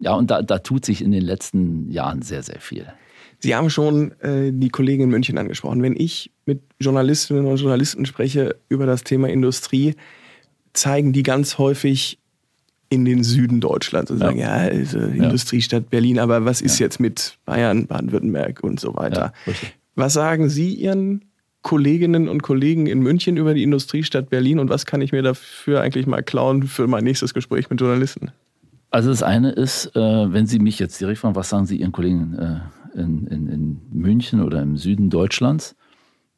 Ja, 0.00 0.12
und 0.16 0.30
da, 0.30 0.42
da 0.42 0.58
tut 0.58 0.84
sich 0.84 1.00
in 1.00 1.12
den 1.12 1.22
letzten 1.22 1.90
Jahren 1.90 2.20
sehr, 2.20 2.42
sehr 2.42 2.60
viel. 2.60 2.92
Sie 3.38 3.54
haben 3.54 3.70
schon 3.70 4.12
äh, 4.20 4.52
die 4.52 4.68
Kollegen 4.68 5.04
in 5.04 5.08
München 5.08 5.38
angesprochen. 5.38 5.82
Wenn 5.82 5.96
ich 5.96 6.30
mit 6.50 6.62
Journalistinnen 6.80 7.46
und 7.46 7.56
Journalisten 7.56 8.06
spreche 8.06 8.56
über 8.68 8.86
das 8.86 9.04
Thema 9.04 9.28
Industrie, 9.28 9.94
zeigen 10.72 11.12
die 11.12 11.22
ganz 11.22 11.58
häufig 11.58 12.18
in 12.88 13.04
den 13.04 13.22
Süden 13.22 13.60
Deutschlands 13.60 14.10
und 14.10 14.18
sagen, 14.18 14.38
ja, 14.38 14.50
also 14.50 14.98
ja. 14.98 15.06
Industriestadt 15.06 15.90
Berlin, 15.90 16.18
aber 16.18 16.44
was 16.44 16.60
ist 16.60 16.80
ja. 16.80 16.86
jetzt 16.86 16.98
mit 16.98 17.38
Bayern, 17.44 17.86
Baden-Württemberg 17.86 18.64
und 18.64 18.80
so 18.80 18.96
weiter? 18.96 19.32
Ja, 19.46 19.52
was 19.94 20.12
sagen 20.12 20.48
Sie 20.48 20.74
Ihren 20.74 21.24
Kolleginnen 21.62 22.28
und 22.28 22.42
Kollegen 22.42 22.86
in 22.86 23.00
München 23.00 23.36
über 23.36 23.54
die 23.54 23.62
Industriestadt 23.62 24.28
Berlin 24.28 24.58
und 24.58 24.70
was 24.70 24.86
kann 24.86 25.02
ich 25.02 25.12
mir 25.12 25.22
dafür 25.22 25.82
eigentlich 25.82 26.06
mal 26.06 26.22
klauen 26.22 26.64
für 26.64 26.88
mein 26.88 27.04
nächstes 27.04 27.32
Gespräch 27.32 27.70
mit 27.70 27.80
Journalisten? 27.80 28.32
Also 28.90 29.10
das 29.10 29.22
eine 29.22 29.52
ist, 29.52 29.94
äh, 29.94 30.32
wenn 30.32 30.46
Sie 30.46 30.58
mich 30.58 30.80
jetzt 30.80 31.00
direkt 31.00 31.20
fragen, 31.20 31.36
was 31.36 31.48
sagen 31.48 31.66
Sie 31.66 31.76
Ihren 31.76 31.92
Kollegen 31.92 32.34
äh, 32.34 33.00
in, 33.00 33.26
in, 33.28 33.46
in 33.46 33.80
München 33.92 34.42
oder 34.42 34.62
im 34.62 34.76
Süden 34.76 35.10
Deutschlands, 35.10 35.76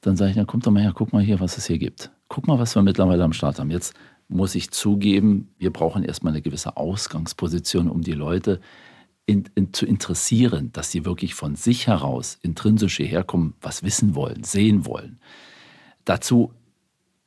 dann 0.02 0.16
sage 0.16 0.32
ich, 0.32 0.37
na 0.37 0.44
kommt 0.44 0.66
doch 0.66 0.73
mal 0.73 0.82
her, 0.82 0.92
guck 0.94 1.12
mal 1.12 1.23
hier, 1.23 1.40
was 1.40 1.56
es 1.56 1.66
hier 1.66 1.78
gibt. 1.78 2.11
Guck 2.28 2.47
mal, 2.47 2.59
was 2.59 2.75
wir 2.75 2.82
mittlerweile 2.82 3.25
am 3.25 3.32
Start 3.32 3.59
haben. 3.59 3.71
Jetzt 3.71 3.94
muss 4.28 4.54
ich 4.54 4.71
zugeben, 4.71 5.49
wir 5.59 5.73
brauchen 5.73 6.02
erstmal 6.02 6.32
eine 6.32 6.42
gewisse 6.42 6.76
Ausgangsposition, 6.76 7.88
um 7.88 8.02
die 8.02 8.12
Leute 8.12 8.61
in, 9.26 9.44
in, 9.54 9.73
zu 9.73 9.87
interessieren, 9.87 10.71
dass 10.73 10.90
sie 10.90 11.04
wirklich 11.04 11.35
von 11.35 11.54
sich 11.54 11.87
heraus 11.87 12.38
intrinsisch 12.42 12.97
hierher 12.97 13.23
kommen, 13.23 13.54
was 13.61 13.85
wissen 13.85 14.14
wollen, 14.14 14.42
sehen 14.42 14.85
wollen. 14.87 15.21
Dazu 16.04 16.52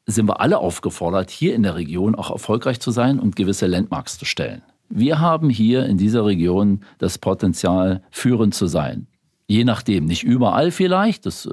sind 0.05 0.27
wir 0.27 0.41
alle 0.41 0.58
aufgefordert, 0.58 1.32
hier 1.32 1.55
in 1.55 1.63
der 1.63 1.75
Region 1.75 2.13
auch 2.15 2.29
erfolgreich 2.29 2.79
zu 2.79 2.91
sein 2.91 3.20
und 3.20 3.36
gewisse 3.36 3.67
Landmarks 3.67 4.20
zu 4.20 4.25
stellen. 4.25 4.62
Wir 4.89 5.20
haben 5.20 5.50
hier 5.50 5.86
in 5.86 5.98
dieser 5.98 6.25
Region 6.25 6.82
das 7.00 7.17
Potenzial, 7.17 8.03
führend 8.12 8.53
zu 8.53 8.67
sein. 8.67 9.08
Je 9.48 9.64
nachdem, 9.64 10.06
nicht 10.06 10.24
überall 10.24 10.72
vielleicht, 10.72 11.25
das, 11.25 11.46
äh, 11.46 11.52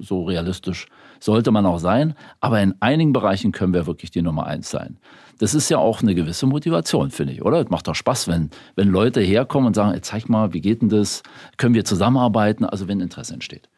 so 0.00 0.24
realistisch 0.24 0.86
sollte 1.20 1.50
man 1.50 1.66
auch 1.66 1.78
sein, 1.78 2.14
aber 2.40 2.60
in 2.60 2.74
einigen 2.80 3.12
Bereichen 3.12 3.52
können 3.52 3.74
wir 3.74 3.86
wirklich 3.86 4.10
die 4.10 4.22
Nummer 4.22 4.46
eins 4.46 4.70
sein. 4.70 4.98
Das 5.38 5.54
ist 5.54 5.68
ja 5.68 5.78
auch 5.78 6.00
eine 6.00 6.14
gewisse 6.14 6.46
Motivation, 6.46 7.10
finde 7.10 7.32
ich, 7.34 7.42
oder? 7.42 7.60
Es 7.60 7.68
macht 7.68 7.86
doch 7.86 7.94
Spaß, 7.94 8.28
wenn, 8.28 8.50
wenn 8.76 8.88
Leute 8.88 9.20
herkommen 9.20 9.66
und 9.66 9.74
sagen, 9.74 9.98
zeig 10.02 10.28
mal, 10.28 10.54
wie 10.54 10.60
geht 10.60 10.80
denn 10.80 10.88
das? 10.88 11.22
Können 11.56 11.74
wir 11.74 11.84
zusammenarbeiten? 11.84 12.64
Also 12.64 12.88
wenn 12.88 13.00
Interesse 13.00 13.34
entsteht. 13.34 13.68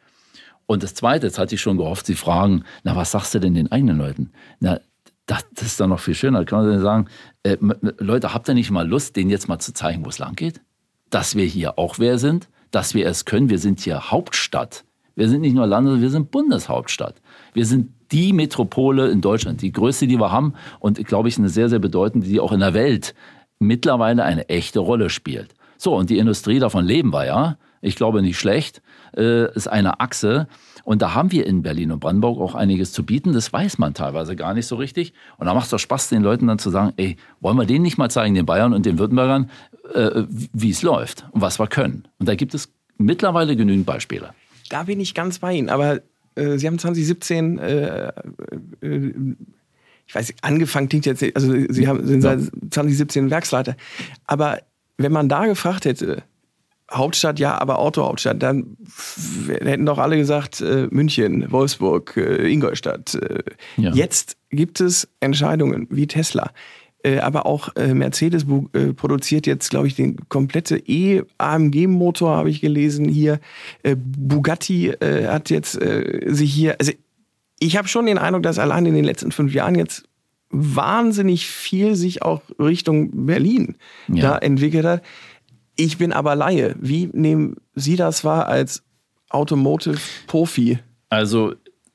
Und 0.65 0.83
das 0.83 0.93
Zweite, 0.93 1.27
jetzt 1.27 1.39
hatte 1.39 1.55
ich 1.55 1.61
schon 1.61 1.77
gehofft, 1.77 2.05
Sie 2.05 2.15
fragen, 2.15 2.63
na, 2.83 2.95
was 2.95 3.11
sagst 3.11 3.33
du 3.33 3.39
denn 3.39 3.55
den 3.55 3.71
eigenen 3.71 3.97
Leuten? 3.97 4.31
Na, 4.59 4.79
das, 5.25 5.45
das 5.55 5.67
ist 5.67 5.79
dann 5.79 5.89
noch 5.89 5.99
viel 5.99 6.13
schöner. 6.13 6.45
Kann 6.45 6.65
man 6.65 6.79
sagen, 6.79 7.07
äh, 7.43 7.57
Leute, 7.97 8.33
habt 8.33 8.47
ihr 8.49 8.53
nicht 8.53 8.71
mal 8.71 8.87
Lust, 8.87 9.15
denen 9.15 9.29
jetzt 9.29 9.47
mal 9.47 9.59
zu 9.59 9.73
zeigen, 9.73 10.05
wo 10.05 10.09
es 10.09 10.19
lang 10.19 10.35
geht? 10.35 10.61
Dass 11.09 11.35
wir 11.35 11.45
hier 11.45 11.79
auch 11.79 11.99
wer 11.99 12.17
sind? 12.17 12.49
Dass 12.71 12.93
wir 12.93 13.07
es 13.07 13.25
können. 13.25 13.49
Wir 13.49 13.59
sind 13.59 13.79
hier 13.79 14.11
Hauptstadt. 14.11 14.83
Wir 15.15 15.29
sind 15.29 15.41
nicht 15.41 15.55
nur 15.55 15.65
Land, 15.65 15.99
wir 15.99 16.09
sind 16.09 16.31
Bundeshauptstadt. 16.31 17.15
Wir 17.53 17.65
sind 17.65 17.91
die 18.11 18.33
Metropole 18.33 19.09
in 19.09 19.21
Deutschland, 19.21 19.61
die 19.61 19.71
größte, 19.71 20.07
die 20.07 20.19
wir 20.19 20.31
haben 20.31 20.53
und, 20.79 21.03
glaube 21.05 21.27
ich, 21.27 21.37
eine 21.37 21.49
sehr, 21.49 21.69
sehr 21.69 21.79
bedeutende, 21.79 22.27
die 22.27 22.39
auch 22.39 22.51
in 22.51 22.59
der 22.59 22.73
Welt 22.73 23.15
mittlerweile 23.59 24.23
eine 24.23 24.47
echte 24.49 24.79
Rolle 24.79 25.09
spielt. 25.09 25.55
So, 25.77 25.95
und 25.95 26.09
die 26.09 26.17
Industrie, 26.17 26.59
davon 26.59 26.85
leben 26.85 27.11
wir 27.11 27.25
ja. 27.25 27.57
Ich 27.81 27.95
glaube 27.95 28.21
nicht 28.21 28.39
schlecht, 28.39 28.81
äh, 29.15 29.53
ist 29.53 29.67
eine 29.67 29.99
Achse. 29.99 30.47
Und 30.83 31.01
da 31.01 31.13
haben 31.13 31.31
wir 31.31 31.45
in 31.45 31.61
Berlin 31.61 31.91
und 31.91 31.99
Brandenburg 31.99 32.39
auch 32.39 32.55
einiges 32.55 32.91
zu 32.91 33.05
bieten. 33.05 33.33
Das 33.33 33.53
weiß 33.53 33.77
man 33.77 33.93
teilweise 33.93 34.35
gar 34.35 34.53
nicht 34.53 34.65
so 34.67 34.77
richtig. 34.77 35.13
Und 35.37 35.45
da 35.45 35.53
macht 35.53 35.65
es 35.65 35.71
doch 35.71 35.79
Spaß, 35.79 36.09
den 36.09 36.23
Leuten 36.23 36.47
dann 36.47 36.59
zu 36.59 36.69
sagen, 36.69 36.93
ey, 36.97 37.17
wollen 37.39 37.57
wir 37.57 37.65
denen 37.65 37.83
nicht 37.83 37.97
mal 37.97 38.09
zeigen, 38.09 38.35
den 38.35 38.45
Bayern 38.45 38.73
und 38.73 38.85
den 38.85 38.97
Württembergern, 38.97 39.51
äh, 39.93 40.25
wie 40.29 40.69
es 40.69 40.81
läuft 40.81 41.25
und 41.31 41.41
was 41.41 41.59
wir 41.59 41.67
können. 41.67 42.07
Und 42.19 42.27
da 42.27 42.35
gibt 42.35 42.53
es 42.53 42.69
mittlerweile 42.97 43.55
genügend 43.55 43.85
Beispiele. 43.85 44.33
Da 44.69 44.83
bin 44.83 44.99
ich 44.99 45.13
ganz 45.13 45.39
bei 45.39 45.53
Ihnen. 45.53 45.69
Aber 45.69 46.01
äh, 46.35 46.57
Sie 46.57 46.67
haben 46.67 46.79
2017, 46.79 47.59
äh, 47.59 48.07
äh, 48.81 49.11
ich 50.05 50.15
weiß, 50.15 50.33
angefangen 50.41 50.89
klingt 50.89 51.05
jetzt, 51.05 51.23
also 51.35 51.53
Sie 51.69 51.87
haben, 51.87 52.05
sind 52.05 52.21
seit 52.21 52.39
2017 52.71 53.29
Werksleiter. 53.29 53.75
Aber 54.25 54.59
wenn 54.97 55.11
man 55.11 55.29
da 55.29 55.45
gefragt 55.45 55.85
hätte, 55.85 56.23
Hauptstadt, 56.89 57.37
ja, 57.37 57.59
aber 57.59 57.79
Autohauptstadt, 57.79 58.41
dann 58.41 58.77
hätten 59.47 59.85
doch 59.85 59.97
alle 59.97 60.15
gesagt, 60.15 60.61
äh, 60.61 60.87
München, 60.89 61.51
Wolfsburg, 61.51 62.15
äh, 62.15 62.49
Ingolstadt. 62.49 63.19
Ja. 63.75 63.91
Jetzt 63.91 64.37
gibt 64.51 64.79
es 64.79 65.09
Entscheidungen 65.19 65.87
wie 65.89 66.07
Tesla. 66.07 66.51
Äh, 67.07 67.19
aber 67.19 67.45
auch 67.45 67.69
äh, 67.77 67.93
Mercedes 67.93 68.45
äh, 68.73 68.91
produziert 68.93 69.47
jetzt, 69.47 69.69
glaube 69.69 69.87
ich, 69.87 69.95
den 69.95 70.27
komplette 70.27 70.77
E-AMG-Motor, 70.77 72.35
habe 72.35 72.49
ich 72.49 72.59
gelesen 72.59 73.07
hier. 73.07 73.39
Bugatti 73.95 74.93
hat 74.99 75.49
jetzt 75.49 75.79
sich 76.25 76.53
hier, 76.53 76.75
also 76.79 76.91
ich 77.59 77.77
habe 77.77 77.87
schon 77.87 78.05
den 78.05 78.17
Eindruck, 78.17 78.43
dass 78.43 78.59
allein 78.59 78.85
in 78.85 78.93
den 78.93 79.05
letzten 79.05 79.31
fünf 79.31 79.53
Jahren 79.53 79.75
jetzt 79.75 80.03
wahnsinnig 80.49 81.47
viel 81.47 81.95
sich 81.95 82.23
auch 82.23 82.41
Richtung 82.59 83.25
Berlin 83.25 83.75
ja. 84.07 84.31
da 84.31 84.37
entwickelt 84.37 84.85
hat. 84.85 85.03
Ich 85.75 85.97
bin 85.97 86.11
aber 86.11 86.35
Laie. 86.35 86.75
Wie 86.79 87.09
nehmen 87.13 87.57
Sie 87.75 87.95
das 87.95 88.23
wahr 88.23 88.47
als 88.47 88.83
Automotive-Profi? 89.29 90.79
Also 91.09 91.53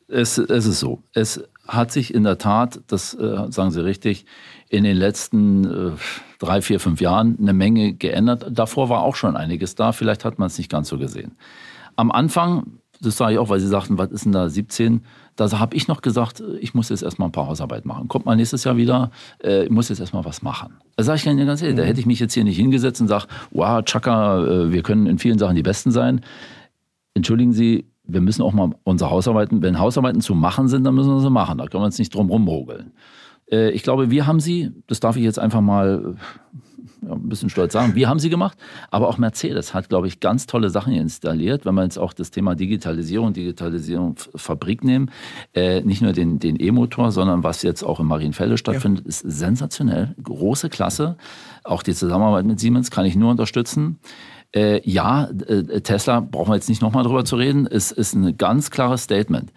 es, 0.09 0.39
es 0.39 0.67
ist 0.67 0.81
so. 0.81 1.03
Es 1.13 1.43
hat 1.67 1.93
sich 1.93 2.15
in 2.15 2.25
der 2.25 2.39
Tat, 2.39 2.81
das 2.87 3.15
äh, 3.15 3.51
sagen 3.51 3.71
Sie 3.71 3.85
richtig, 3.85 4.27
in 4.73 4.85
den 4.85 4.97
letzten 4.97 5.65
äh, 5.65 5.91
drei, 6.39 6.63
vier, 6.63 6.81
fünf 6.81 7.03
Jahren 7.03 7.37
eine 7.39 7.53
Menge 7.53 7.93
geändert. 7.93 8.47
Davor 8.51 8.89
war 8.89 9.03
auch 9.03 9.17
schon 9.17 9.37
einiges 9.37 9.75
da, 9.75 9.93
vielleicht 9.93 10.25
hat 10.25 10.39
man 10.39 10.47
es 10.47 10.57
nicht 10.57 10.71
ganz 10.71 10.89
so 10.89 10.97
gesehen. 10.97 11.33
Am 11.95 12.11
Anfang, 12.11 12.79
das 12.99 13.19
sage 13.19 13.35
ich 13.35 13.39
auch, 13.39 13.51
weil 13.51 13.61
Sie 13.61 13.69
sagten, 13.69 13.99
was 13.99 14.11
ist 14.11 14.25
denn 14.25 14.33
da 14.33 14.49
17? 14.49 15.03
Da 15.37 15.59
habe 15.59 15.77
ich 15.77 15.89
noch 15.89 16.01
gesagt, 16.01 16.43
ich 16.59 16.73
muss 16.73 16.89
jetzt 16.89 17.03
erstmal 17.03 17.29
ein 17.29 17.33
paar 17.33 17.49
Hausarbeit 17.49 17.85
machen. 17.85 18.09
Kommt 18.09 18.25
mal 18.25 18.35
nächstes 18.35 18.65
Jahr 18.65 18.79
wieder, 18.79 19.11
äh, 19.45 19.65
ich 19.65 19.71
muss 19.71 19.91
jetzt 19.91 20.01
erstmal 20.01 20.25
was 20.25 20.41
machen. 20.41 20.73
Da 20.97 21.05
sage 21.05 21.17
ich 21.17 21.27
Ihnen 21.27 21.47
ganz 21.47 21.61
ehrlich, 21.61 21.77
mhm. 21.77 21.81
da 21.81 21.85
hätte 21.85 22.01
ich 22.01 22.07
mich 22.07 22.19
jetzt 22.19 22.33
hier 22.33 22.45
nicht 22.45 22.57
hingesetzt 22.57 23.03
und 23.03 23.09
sage, 23.09 23.27
wow, 23.51 23.85
Chaka, 23.85 24.43
äh, 24.43 24.73
wir 24.73 24.83
können 24.83 25.07
in 25.07 25.19
vielen 25.19 25.39
Sachen 25.39 25.55
die 25.55 25.63
Besten 25.63 25.91
sein. 25.91 26.23
Entschuldigen 27.13 27.53
Sie, 27.53 27.85
wir 28.05 28.23
müssen 28.23 28.41
auch 28.41 28.55
mal 28.55 28.71
unsere 28.85 29.11
Hausarbeiten, 29.11 29.61
wenn 29.61 29.79
Hausarbeiten 29.79 30.23
zu 30.23 30.35
machen 30.35 30.69
sind, 30.69 30.85
dann 30.85 30.95
müssen 30.95 31.11
wir 31.11 31.21
sie 31.21 31.31
machen. 31.31 31.59
Da 31.59 31.67
können 31.67 31.83
wir 31.83 31.87
uns 31.87 31.99
nicht 31.99 32.15
drum 32.15 32.31
rummogeln. 32.31 32.93
Äh, 33.53 33.71
ich 33.71 33.83
glaube, 33.83 34.11
wir 34.11 34.27
haben 34.27 34.41
sie, 34.41 34.73
das 34.87 35.01
darf 35.01 35.17
ich 35.17 35.23
jetzt 35.23 35.39
einfach 35.39 35.61
mal 35.61 36.17
äh, 36.17 37.07
ja, 37.07 37.13
ein 37.13 37.29
bisschen 37.29 37.51
stolz 37.51 37.73
sagen, 37.73 37.95
wir 37.95 38.09
haben 38.09 38.19
sie 38.19 38.31
gemacht, 38.31 38.57
aber 38.91 39.09
auch 39.09 39.19
Mercedes 39.19 39.75
hat, 39.75 39.89
glaube 39.89 40.07
ich, 40.07 40.21
ganz 40.21 40.47
tolle 40.47 40.71
Sachen 40.71 40.93
installiert, 40.93 41.65
wenn 41.65 41.75
wir 41.75 41.83
jetzt 41.83 41.99
auch 41.99 42.13
das 42.13 42.31
Thema 42.31 42.55
Digitalisierung, 42.55 43.33
Digitalisierung 43.33 44.15
Fabrik 44.37 44.85
nehmen, 44.85 45.11
äh, 45.55 45.81
nicht 45.83 46.03
nur 46.03 46.13
den, 46.13 46.39
E-Motor, 46.41 47.11
sondern 47.11 47.43
was 47.43 47.63
jetzt 47.63 47.83
auch 47.83 47.99
in 48.01 48.07
Marienfelde 48.07 48.57
stattfindet, 48.57 49.05
ja. 49.05 49.09
ist 49.09 49.21
sensationell, 49.21 50.15
große 50.23 50.69
Klasse. 50.69 51.17
Auch 51.65 51.83
die 51.83 51.95
Zusammenarbeit 51.95 52.45
mit 52.45 52.61
Siemens 52.61 52.91
kann 52.91 53.05
ich 53.05 53.17
nur 53.17 53.31
unterstützen. 53.31 53.99
Äh, 54.55 54.89
ja, 54.89 55.29
äh, 55.47 55.81
Tesla, 55.81 56.21
brauchen 56.21 56.51
wir 56.51 56.57
jetzt 56.57 56.69
nicht 56.69 56.83
nochmal 56.83 57.05
drüber 57.05 57.25
zu 57.25 57.37
reden, 57.37 57.67
ist, 57.67 57.91
ist 57.91 58.15
ein 58.15 58.37
ganz 58.37 58.71
klares 58.71 59.05
Statement. 59.05 59.51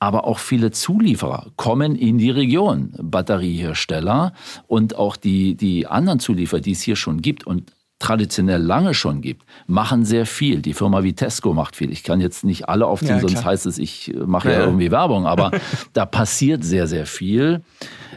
Aber 0.00 0.24
auch 0.24 0.38
viele 0.38 0.70
Zulieferer 0.70 1.46
kommen 1.56 1.96
in 1.96 2.18
die 2.18 2.30
Region, 2.30 2.92
Batteriehersteller 3.00 4.32
und 4.66 4.96
auch 4.96 5.16
die, 5.16 5.54
die 5.54 5.86
anderen 5.86 6.20
Zulieferer, 6.20 6.60
die 6.60 6.72
es 6.72 6.82
hier 6.82 6.96
schon 6.96 7.20
gibt 7.20 7.46
und 7.46 7.72
traditionell 7.98 8.62
lange 8.62 8.94
schon 8.94 9.20
gibt, 9.22 9.44
machen 9.66 10.04
sehr 10.04 10.24
viel. 10.24 10.62
Die 10.62 10.72
Firma 10.72 11.02
Vitesco 11.02 11.52
macht 11.52 11.74
viel. 11.74 11.90
Ich 11.90 12.04
kann 12.04 12.20
jetzt 12.20 12.44
nicht 12.44 12.68
alle 12.68 12.86
aufziehen, 12.86 13.16
ja, 13.16 13.20
sonst 13.20 13.44
heißt 13.44 13.66
es, 13.66 13.78
ich 13.78 14.14
mache 14.24 14.52
ja, 14.52 14.60
ja 14.60 14.64
irgendwie 14.64 14.90
Werbung, 14.90 15.26
aber 15.26 15.50
da 15.92 16.06
passiert 16.06 16.62
sehr, 16.62 16.86
sehr 16.86 17.06
viel. 17.06 17.62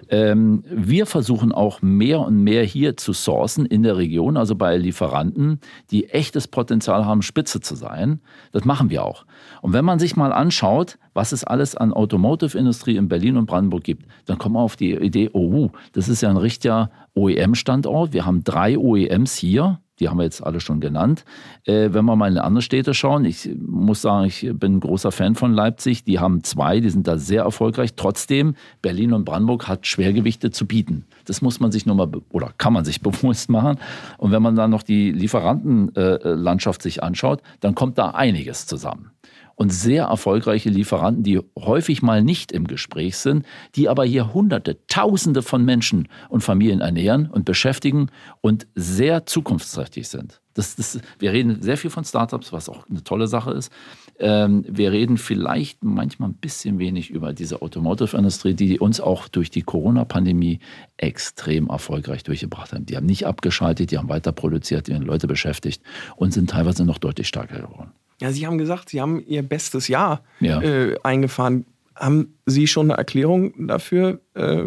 Ähm, 0.09 0.63
wir 0.69 1.05
versuchen 1.05 1.51
auch 1.51 1.81
mehr 1.81 2.19
und 2.19 2.43
mehr 2.43 2.63
hier 2.63 2.97
zu 2.97 3.13
sourcen 3.13 3.65
in 3.65 3.83
der 3.83 3.97
Region, 3.97 4.37
also 4.37 4.55
bei 4.55 4.77
Lieferanten, 4.77 5.59
die 5.91 6.09
echtes 6.09 6.47
Potenzial 6.47 7.05
haben, 7.05 7.21
Spitze 7.21 7.59
zu 7.61 7.75
sein. 7.75 8.21
Das 8.51 8.65
machen 8.65 8.89
wir 8.89 9.03
auch. 9.03 9.25
Und 9.61 9.73
wenn 9.73 9.85
man 9.85 9.99
sich 9.99 10.15
mal 10.15 10.33
anschaut, 10.33 10.97
was 11.13 11.31
es 11.31 11.43
alles 11.43 11.75
an 11.75 11.93
Automotive-Industrie 11.93 12.95
in 12.95 13.07
Berlin 13.07 13.37
und 13.37 13.45
Brandenburg 13.45 13.83
gibt, 13.83 14.05
dann 14.25 14.37
kommt 14.37 14.53
man 14.53 14.63
auf 14.63 14.75
die 14.75 14.93
Idee, 14.93 15.29
oh, 15.33 15.69
das 15.93 16.09
ist 16.09 16.21
ja 16.21 16.29
ein 16.29 16.37
richtiger 16.37 16.91
OEM-Standort. 17.15 18.13
Wir 18.13 18.25
haben 18.25 18.43
drei 18.43 18.77
OEMs 18.77 19.35
hier 19.35 19.79
die 20.01 20.09
haben 20.09 20.17
wir 20.17 20.23
jetzt 20.23 20.43
alle 20.43 20.59
schon 20.59 20.81
genannt. 20.81 21.23
Äh, 21.63 21.89
wenn 21.91 22.03
wir 22.05 22.15
mal 22.15 22.31
in 22.31 22.39
andere 22.39 22.63
Städte 22.63 22.93
schauen, 22.93 23.23
ich 23.23 23.49
muss 23.59 24.01
sagen, 24.01 24.25
ich 24.25 24.49
bin 24.53 24.77
ein 24.77 24.79
großer 24.79 25.11
Fan 25.11 25.35
von 25.35 25.53
Leipzig. 25.53 26.03
Die 26.03 26.19
haben 26.19 26.43
zwei, 26.43 26.79
die 26.79 26.89
sind 26.89 27.07
da 27.07 27.17
sehr 27.17 27.43
erfolgreich. 27.43 27.93
Trotzdem, 27.95 28.55
Berlin 28.81 29.13
und 29.13 29.25
Brandenburg 29.25 29.67
hat 29.67 29.85
Schwergewichte 29.85 30.49
zu 30.49 30.65
bieten. 30.65 31.05
Das 31.25 31.41
muss 31.41 31.59
man 31.59 31.71
sich 31.71 31.85
nur 31.85 31.95
mal 31.95 32.09
oder 32.31 32.51
kann 32.57 32.73
man 32.73 32.83
sich 32.83 33.01
bewusst 33.01 33.49
machen. 33.49 33.77
Und 34.17 34.31
wenn 34.31 34.41
man 34.41 34.55
dann 34.55 34.71
noch 34.71 34.83
die 34.83 35.11
Lieferantenlandschaft 35.11 36.81
sich 36.81 37.03
anschaut, 37.03 37.41
dann 37.59 37.75
kommt 37.75 37.99
da 37.99 38.09
einiges 38.09 38.65
zusammen 38.65 39.11
und 39.55 39.71
sehr 39.71 40.05
erfolgreiche 40.05 40.69
Lieferanten, 40.69 41.23
die 41.23 41.39
häufig 41.57 42.01
mal 42.01 42.23
nicht 42.23 42.51
im 42.51 42.67
Gespräch 42.67 43.17
sind, 43.17 43.45
die 43.75 43.89
aber 43.89 44.05
hier 44.05 44.33
Hunderte, 44.33 44.85
Tausende 44.87 45.41
von 45.41 45.63
Menschen 45.63 46.07
und 46.29 46.41
Familien 46.41 46.81
ernähren 46.81 47.27
und 47.27 47.45
beschäftigen 47.45 48.09
und 48.41 48.67
sehr 48.75 49.25
zukunftsträchtig 49.25 50.07
sind. 50.07 50.41
Das, 50.53 50.75
das, 50.75 50.99
wir 51.19 51.31
reden 51.31 51.61
sehr 51.61 51.77
viel 51.77 51.89
von 51.89 52.03
Startups, 52.03 52.51
was 52.51 52.67
auch 52.67 52.87
eine 52.89 53.03
tolle 53.03 53.27
Sache 53.27 53.51
ist. 53.51 53.71
Ähm, 54.19 54.65
wir 54.67 54.91
reden 54.91 55.17
vielleicht 55.17 55.83
manchmal 55.83 56.29
ein 56.29 56.35
bisschen 56.35 56.77
wenig 56.77 57.09
über 57.09 57.31
diese 57.33 57.61
Automotive-Industrie, 57.61 58.53
die 58.53 58.79
uns 58.79 58.99
auch 58.99 59.27
durch 59.29 59.49
die 59.49 59.61
Corona-Pandemie 59.61 60.59
extrem 60.97 61.67
erfolgreich 61.67 62.23
durchgebracht 62.23 62.73
haben. 62.73 62.85
Die 62.85 62.97
haben 62.97 63.05
nicht 63.05 63.25
abgeschaltet, 63.25 63.91
die 63.91 63.97
haben 63.97 64.09
weiter 64.09 64.33
produziert, 64.33 64.87
die 64.87 64.93
haben 64.93 65.05
Leute 65.05 65.27
beschäftigt 65.27 65.81
und 66.17 66.33
sind 66.33 66.49
teilweise 66.49 66.83
noch 66.83 66.97
deutlich 66.97 67.27
stärker 67.27 67.61
geworden. 67.61 67.91
Ja, 68.21 68.31
Sie 68.31 68.45
haben 68.45 68.59
gesagt, 68.59 68.89
Sie 68.89 69.01
haben 69.01 69.23
Ihr 69.25 69.41
bestes 69.41 69.87
Jahr 69.87 70.21
ja. 70.39 70.61
äh, 70.61 70.95
eingefahren. 71.03 71.65
Haben 71.95 72.35
Sie 72.45 72.67
schon 72.67 72.91
eine 72.91 72.97
Erklärung 72.97 73.67
dafür, 73.67 74.21
äh, 74.35 74.65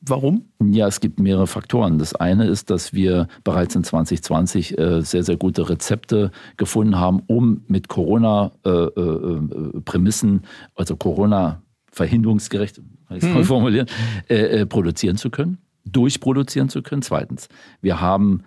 warum? 0.00 0.46
Ja, 0.62 0.88
es 0.88 1.00
gibt 1.00 1.20
mehrere 1.20 1.46
Faktoren. 1.46 1.98
Das 1.98 2.14
eine 2.14 2.48
ist, 2.48 2.68
dass 2.70 2.92
wir 2.92 3.28
bereits 3.44 3.76
in 3.76 3.84
2020 3.84 4.78
äh, 4.78 5.02
sehr, 5.02 5.22
sehr 5.22 5.36
gute 5.36 5.68
Rezepte 5.68 6.32
gefunden 6.56 6.98
haben, 6.98 7.22
um 7.28 7.62
mit 7.68 7.86
Corona-Prämissen, 7.88 10.34
äh, 10.34 10.38
äh, 10.38 10.40
also 10.74 10.96
Corona-verhinderungsgerecht, 10.96 12.80
kann 13.08 13.16
ich 13.16 13.22
es 13.22 13.30
mal 13.30 13.42
mhm. 13.42 13.44
formulieren, 13.44 13.86
äh, 14.28 14.66
produzieren 14.66 15.16
zu 15.16 15.30
können, 15.30 15.58
durchproduzieren 15.84 16.68
zu 16.68 16.82
können. 16.82 17.02
Zweitens, 17.02 17.48
wir 17.80 18.00
haben 18.00 18.42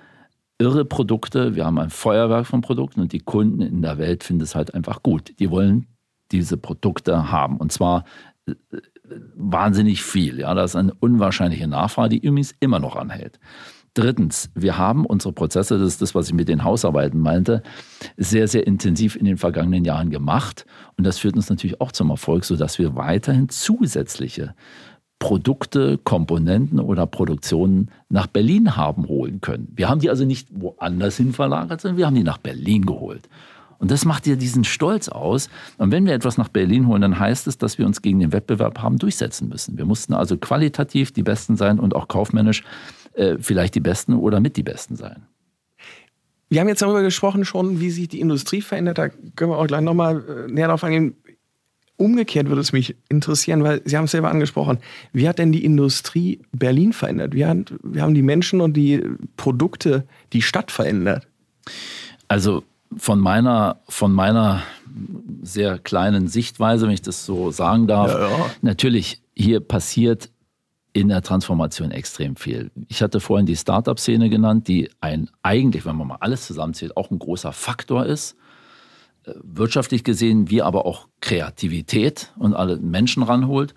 irre 0.59 0.85
Produkte, 0.85 1.55
wir 1.55 1.65
haben 1.65 1.79
ein 1.79 1.89
Feuerwerk 1.89 2.45
von 2.45 2.61
Produkten 2.61 3.01
und 3.01 3.13
die 3.13 3.19
Kunden 3.19 3.61
in 3.61 3.81
der 3.81 3.97
Welt 3.97 4.23
finden 4.23 4.43
es 4.43 4.55
halt 4.55 4.73
einfach 4.73 5.01
gut. 5.01 5.39
Die 5.39 5.49
wollen 5.49 5.87
diese 6.31 6.57
Produkte 6.57 7.31
haben 7.31 7.57
und 7.57 7.71
zwar 7.71 8.03
äh, 8.45 8.53
wahnsinnig 9.35 10.03
viel. 10.03 10.39
Ja, 10.39 10.53
das 10.53 10.71
ist 10.71 10.75
eine 10.75 10.93
unwahrscheinliche 10.93 11.67
Nachfrage, 11.67 12.09
die 12.09 12.27
übrigens 12.27 12.53
immer 12.59 12.79
noch 12.79 12.95
anhält. 12.95 13.39
Drittens, 13.95 14.51
wir 14.53 14.77
haben 14.77 15.05
unsere 15.05 15.33
Prozesse, 15.33 15.79
das 15.79 15.87
ist 15.87 16.01
das, 16.01 16.13
was 16.13 16.27
ich 16.27 16.33
mit 16.33 16.47
den 16.47 16.63
Hausarbeiten 16.63 17.19
meinte, 17.19 17.63
sehr, 18.17 18.47
sehr 18.47 18.67
intensiv 18.67 19.15
in 19.15 19.25
den 19.25 19.37
vergangenen 19.37 19.83
Jahren 19.83 20.11
gemacht. 20.11 20.65
Und 20.95 21.07
das 21.07 21.17
führt 21.17 21.35
uns 21.35 21.49
natürlich 21.49 21.81
auch 21.81 21.91
zum 21.91 22.11
Erfolg, 22.11 22.45
sodass 22.45 22.77
wir 22.77 22.95
weiterhin 22.95 23.49
zusätzliche 23.49 24.53
Produkte, 25.19 25.97
Komponenten 25.97 26.79
oder 26.79 27.05
Produktionen 27.05 27.89
nach 28.07 28.27
Berlin 28.27 28.77
haben 28.77 29.07
holen 29.07 29.41
können. 29.41 29.71
Wir 29.75 29.89
haben 29.89 29.99
die 29.99 30.09
also 30.09 30.25
nicht 30.25 30.47
woanders 30.51 31.17
hin 31.17 31.33
verlagert, 31.33 31.81
sondern 31.81 31.97
wir 31.97 32.05
haben 32.05 32.15
die 32.15 32.23
nach 32.23 32.37
Berlin 32.37 32.85
geholt. 32.85 33.27
Und 33.79 33.91
das 33.91 34.05
macht 34.05 34.27
ja 34.27 34.35
diesen 34.35 34.65
Stolz 34.65 35.07
aus. 35.07 35.49
Und 35.77 35.91
wenn 35.91 36.05
wir 36.05 36.13
etwas 36.13 36.37
nach 36.37 36.49
Berlin 36.49 36.87
holen, 36.87 37.01
dann 37.01 37.19
heißt 37.19 37.47
es, 37.47 37.57
dass 37.57 37.77
wir 37.77 37.85
uns 37.85 38.01
gegen 38.01 38.19
den 38.19 38.33
Wettbewerb 38.33 38.79
haben 38.79 38.97
durchsetzen 38.97 39.49
müssen. 39.49 39.77
Wir 39.77 39.85
mussten 39.85 40.13
also 40.13 40.37
qualitativ 40.37 41.11
die 41.11 41.23
Besten 41.23 41.55
sein 41.55 41.79
und 41.79 41.95
auch 41.95 42.07
kaufmännisch 42.07 42.63
äh, 43.13 43.37
vielleicht 43.39 43.75
die 43.75 43.79
Besten 43.79 44.13
oder 44.13 44.39
mit 44.39 44.57
die 44.57 44.63
Besten 44.63 44.95
sein. 44.95 45.23
Wir 46.49 46.61
haben 46.61 46.67
jetzt 46.67 46.81
darüber 46.81 47.03
gesprochen 47.03 47.45
schon, 47.45 47.79
wie 47.79 47.91
sich 47.91 48.07
die 48.07 48.19
Industrie 48.19 48.61
verändert. 48.61 48.97
Da 48.97 49.09
können 49.09 49.51
wir 49.51 49.57
auch 49.57 49.67
gleich 49.67 49.81
nochmal 49.81 50.23
äh, 50.47 50.51
näher 50.51 50.67
darauf 50.67 50.83
eingehen. 50.83 51.15
Umgekehrt 51.99 52.47
würde 52.47 52.61
es 52.61 52.71
mich 52.71 52.95
interessieren, 53.09 53.61
weil 53.61 53.81
Sie 53.83 53.97
haben 53.97 54.05
es 54.05 54.11
selber 54.11 54.31
angesprochen. 54.31 54.77
Wie 55.11 55.27
hat 55.27 55.37
denn 55.37 55.51
die 55.51 55.65
Industrie 55.65 56.39
Berlin 56.53 56.93
verändert? 56.93 57.33
Wie, 57.33 57.45
hat, 57.45 57.73
wie 57.83 57.99
haben 57.99 58.13
die 58.13 58.21
Menschen 58.21 58.61
und 58.61 58.77
die 58.77 59.03
Produkte 59.35 60.05
die 60.31 60.41
Stadt 60.41 60.71
verändert? 60.71 61.27
Also 62.29 62.63
von 62.95 63.19
meiner, 63.19 63.81
von 63.89 64.13
meiner 64.13 64.63
sehr 65.41 65.77
kleinen 65.77 66.29
Sichtweise, 66.29 66.85
wenn 66.85 66.93
ich 66.93 67.01
das 67.01 67.25
so 67.25 67.51
sagen 67.51 67.85
darf, 67.85 68.13
ja, 68.13 68.29
ja. 68.29 68.45
natürlich 68.61 69.21
hier 69.35 69.59
passiert 69.59 70.29
in 70.93 71.09
der 71.09 71.21
Transformation 71.21 71.91
extrem 71.91 72.37
viel. 72.37 72.71
Ich 72.87 73.01
hatte 73.01 73.19
vorhin 73.19 73.45
die 73.45 73.57
Startup-Szene 73.57 74.29
genannt, 74.29 74.69
die 74.69 74.89
ein 75.01 75.29
eigentlich, 75.43 75.85
wenn 75.85 75.97
man 75.97 76.07
mal 76.07 76.17
alles 76.21 76.47
zusammenzählt, 76.47 76.95
auch 76.95 77.11
ein 77.11 77.19
großer 77.19 77.51
Faktor 77.51 78.05
ist 78.05 78.37
wirtschaftlich 79.25 80.03
gesehen, 80.03 80.49
wie 80.49 80.61
aber 80.61 80.85
auch 80.85 81.07
Kreativität 81.21 82.33
und 82.37 82.53
alle 82.53 82.77
Menschen 82.77 83.23
ranholt. 83.23 83.73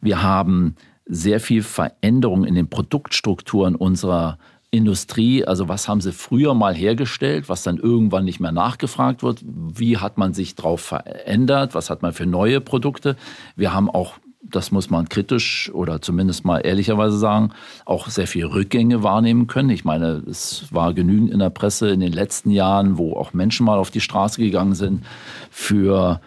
Wir 0.00 0.22
haben 0.22 0.76
sehr 1.04 1.40
viel 1.40 1.62
Veränderung 1.62 2.44
in 2.44 2.54
den 2.54 2.68
Produktstrukturen 2.68 3.76
unserer 3.76 4.38
Industrie, 4.72 5.44
also 5.44 5.68
was 5.68 5.88
haben 5.88 6.00
sie 6.00 6.12
früher 6.12 6.52
mal 6.52 6.74
hergestellt, 6.74 7.48
was 7.48 7.62
dann 7.62 7.78
irgendwann 7.78 8.24
nicht 8.24 8.40
mehr 8.40 8.52
nachgefragt 8.52 9.22
wird, 9.22 9.42
wie 9.44 9.96
hat 9.96 10.18
man 10.18 10.34
sich 10.34 10.56
darauf 10.56 10.80
verändert, 10.80 11.74
was 11.74 11.88
hat 11.88 12.02
man 12.02 12.12
für 12.12 12.26
neue 12.26 12.60
Produkte. 12.60 13.16
Wir 13.54 13.72
haben 13.72 13.88
auch 13.88 14.14
das 14.50 14.70
muss 14.70 14.90
man 14.90 15.08
kritisch 15.08 15.70
oder 15.72 16.00
zumindest 16.00 16.44
mal 16.44 16.58
ehrlicherweise 16.58 17.18
sagen, 17.18 17.50
auch 17.84 18.08
sehr 18.08 18.26
viel 18.26 18.46
Rückgänge 18.46 19.02
wahrnehmen 19.02 19.46
können. 19.46 19.70
Ich 19.70 19.84
meine, 19.84 20.22
es 20.28 20.66
war 20.72 20.94
genügend 20.94 21.30
in 21.30 21.38
der 21.38 21.50
Presse 21.50 21.90
in 21.90 22.00
den 22.00 22.12
letzten 22.12 22.50
Jahren, 22.50 22.98
wo 22.98 23.14
auch 23.14 23.32
Menschen 23.32 23.66
mal 23.66 23.78
auf 23.78 23.90
die 23.90 24.00
Straße 24.00 24.40
gegangen 24.40 24.74
sind 24.74 25.04
für 25.50 26.20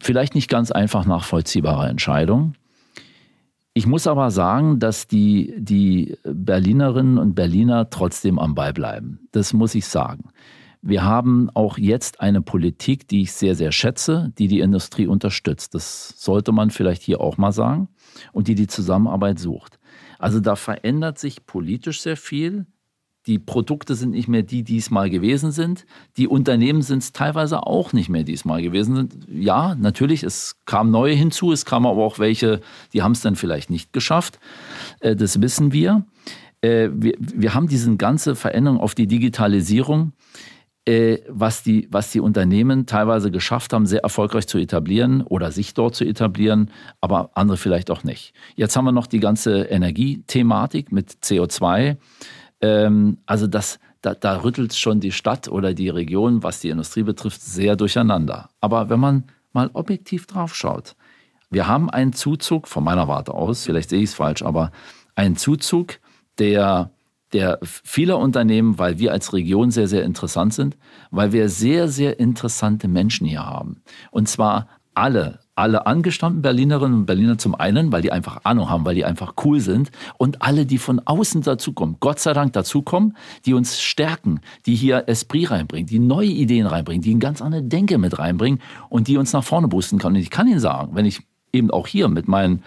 vielleicht 0.00 0.34
nicht 0.34 0.48
ganz 0.48 0.70
einfach 0.70 1.06
nachvollziehbare 1.06 1.88
Entscheidungen. 1.88 2.56
Ich 3.74 3.86
muss 3.86 4.06
aber 4.06 4.30
sagen, 4.30 4.78
dass 4.78 5.06
die, 5.06 5.52
die 5.58 6.16
Berlinerinnen 6.24 7.18
und 7.18 7.34
Berliner 7.34 7.90
trotzdem 7.90 8.38
am 8.38 8.54
Ball 8.54 8.72
bleiben. 8.72 9.28
Das 9.32 9.52
muss 9.52 9.74
ich 9.74 9.86
sagen. 9.86 10.30
Wir 10.86 11.02
haben 11.02 11.50
auch 11.52 11.78
jetzt 11.78 12.20
eine 12.20 12.40
Politik, 12.40 13.08
die 13.08 13.22
ich 13.22 13.32
sehr, 13.32 13.56
sehr 13.56 13.72
schätze, 13.72 14.32
die 14.38 14.46
die 14.46 14.60
Industrie 14.60 15.08
unterstützt. 15.08 15.74
Das 15.74 16.14
sollte 16.16 16.52
man 16.52 16.70
vielleicht 16.70 17.02
hier 17.02 17.20
auch 17.20 17.38
mal 17.38 17.50
sagen. 17.50 17.88
Und 18.32 18.46
die 18.46 18.54
die 18.54 18.68
Zusammenarbeit 18.68 19.40
sucht. 19.40 19.80
Also 20.18 20.38
da 20.38 20.54
verändert 20.54 21.18
sich 21.18 21.44
politisch 21.44 22.00
sehr 22.00 22.16
viel. 22.16 22.66
Die 23.26 23.40
Produkte 23.40 23.96
sind 23.96 24.10
nicht 24.10 24.28
mehr 24.28 24.44
die, 24.44 24.62
die 24.62 24.76
es 24.76 24.92
mal 24.92 25.10
gewesen 25.10 25.50
sind. 25.50 25.86
Die 26.16 26.28
Unternehmen 26.28 26.82
sind 26.82 27.02
es 27.02 27.12
teilweise 27.12 27.66
auch 27.66 27.92
nicht 27.92 28.08
mehr, 28.08 28.22
die 28.22 28.32
es 28.32 28.44
mal 28.44 28.62
gewesen 28.62 28.94
sind. 28.94 29.26
Ja, 29.28 29.74
natürlich, 29.74 30.22
es 30.22 30.60
kamen 30.66 30.92
neue 30.92 31.14
hinzu, 31.14 31.50
es 31.50 31.64
kamen 31.64 31.86
aber 31.86 32.04
auch 32.04 32.20
welche, 32.20 32.60
die 32.92 33.02
haben 33.02 33.12
es 33.12 33.22
dann 33.22 33.34
vielleicht 33.34 33.70
nicht 33.70 33.92
geschafft. 33.92 34.38
Äh, 35.00 35.16
das 35.16 35.42
wissen 35.42 35.72
wir. 35.72 36.06
Äh, 36.60 36.90
wir 36.92 37.54
haben 37.54 37.66
diese 37.66 37.94
ganze 37.96 38.36
Veränderung 38.36 38.78
auf 38.78 38.94
die 38.94 39.08
Digitalisierung 39.08 40.12
was, 40.86 41.64
die, 41.64 41.88
was 41.90 42.12
die 42.12 42.20
Unternehmen 42.20 42.86
teilweise 42.86 43.32
geschafft 43.32 43.72
haben, 43.72 43.86
sehr 43.86 44.02
erfolgreich 44.04 44.46
zu 44.46 44.58
etablieren 44.58 45.22
oder 45.22 45.50
sich 45.50 45.74
dort 45.74 45.96
zu 45.96 46.04
etablieren, 46.04 46.70
aber 47.00 47.30
andere 47.34 47.56
vielleicht 47.56 47.90
auch 47.90 48.04
nicht. 48.04 48.34
Jetzt 48.54 48.76
haben 48.76 48.84
wir 48.84 48.92
noch 48.92 49.08
die 49.08 49.18
ganze 49.18 49.62
Energiethematik 49.64 50.92
mit 50.92 51.10
CO2. 51.24 51.96
Ähm, 52.60 53.18
also 53.26 53.48
das, 53.48 53.80
da, 54.00 54.14
da 54.14 54.44
rüttelt 54.44 54.74
schon 54.74 55.00
die 55.00 55.10
Stadt 55.10 55.48
oder 55.48 55.74
die 55.74 55.88
Region, 55.88 56.44
was 56.44 56.60
die 56.60 56.70
Industrie 56.70 57.02
betrifft, 57.02 57.42
sehr 57.42 57.74
durcheinander. 57.74 58.48
Aber 58.60 58.88
wenn 58.88 59.00
man 59.00 59.24
mal 59.52 59.70
objektiv 59.72 60.26
drauf 60.26 60.54
schaut, 60.54 60.94
wir 61.50 61.66
haben 61.66 61.90
einen 61.90 62.12
Zuzug, 62.12 62.68
von 62.68 62.84
meiner 62.84 63.08
Warte 63.08 63.34
aus, 63.34 63.64
vielleicht 63.64 63.90
sehe 63.90 64.02
ich 64.02 64.10
es 64.10 64.14
falsch, 64.14 64.42
aber 64.42 64.70
einen 65.16 65.36
Zuzug, 65.36 65.98
der 66.38 66.90
der 67.36 67.58
vieler 67.62 68.18
Unternehmen, 68.18 68.78
weil 68.78 68.98
wir 68.98 69.12
als 69.12 69.34
Region 69.34 69.70
sehr, 69.70 69.88
sehr 69.88 70.04
interessant 70.04 70.54
sind, 70.54 70.76
weil 71.10 71.32
wir 71.32 71.48
sehr, 71.50 71.88
sehr 71.88 72.18
interessante 72.18 72.88
Menschen 72.88 73.26
hier 73.26 73.44
haben. 73.44 73.82
Und 74.10 74.26
zwar 74.28 74.68
alle 74.94 75.40
alle 75.56 75.86
angestammten 75.86 76.42
Berlinerinnen 76.42 77.00
und 77.00 77.06
Berliner 77.06 77.38
zum 77.38 77.54
einen, 77.54 77.90
weil 77.90 78.02
die 78.02 78.12
einfach 78.12 78.40
Ahnung 78.44 78.68
haben, 78.68 78.84
weil 78.84 78.94
die 78.94 79.06
einfach 79.06 79.32
cool 79.42 79.60
sind 79.60 79.90
und 80.18 80.42
alle, 80.42 80.66
die 80.66 80.76
von 80.76 81.00
außen 81.00 81.40
dazukommen, 81.40 81.96
Gott 81.98 82.20
sei 82.20 82.34
Dank 82.34 82.52
dazukommen, 82.52 83.16
die 83.46 83.54
uns 83.54 83.80
stärken, 83.80 84.40
die 84.66 84.74
hier 84.74 85.04
Esprit 85.06 85.50
reinbringen, 85.50 85.86
die 85.86 85.98
neue 85.98 86.28
Ideen 86.28 86.66
reinbringen, 86.66 87.00
die 87.00 87.10
eine 87.10 87.20
ganz 87.20 87.40
andere 87.40 87.62
Denke 87.62 87.96
mit 87.96 88.18
reinbringen 88.18 88.60
und 88.90 89.08
die 89.08 89.16
uns 89.16 89.32
nach 89.32 89.44
vorne 89.44 89.66
boosten 89.66 89.98
können. 89.98 90.16
Und 90.16 90.22
ich 90.22 90.30
kann 90.30 90.46
Ihnen 90.46 90.60
sagen, 90.60 90.90
wenn 90.94 91.06
ich 91.06 91.20
eben 91.54 91.70
auch 91.70 91.86
hier 91.86 92.08
mit 92.08 92.28
meinen 92.28 92.62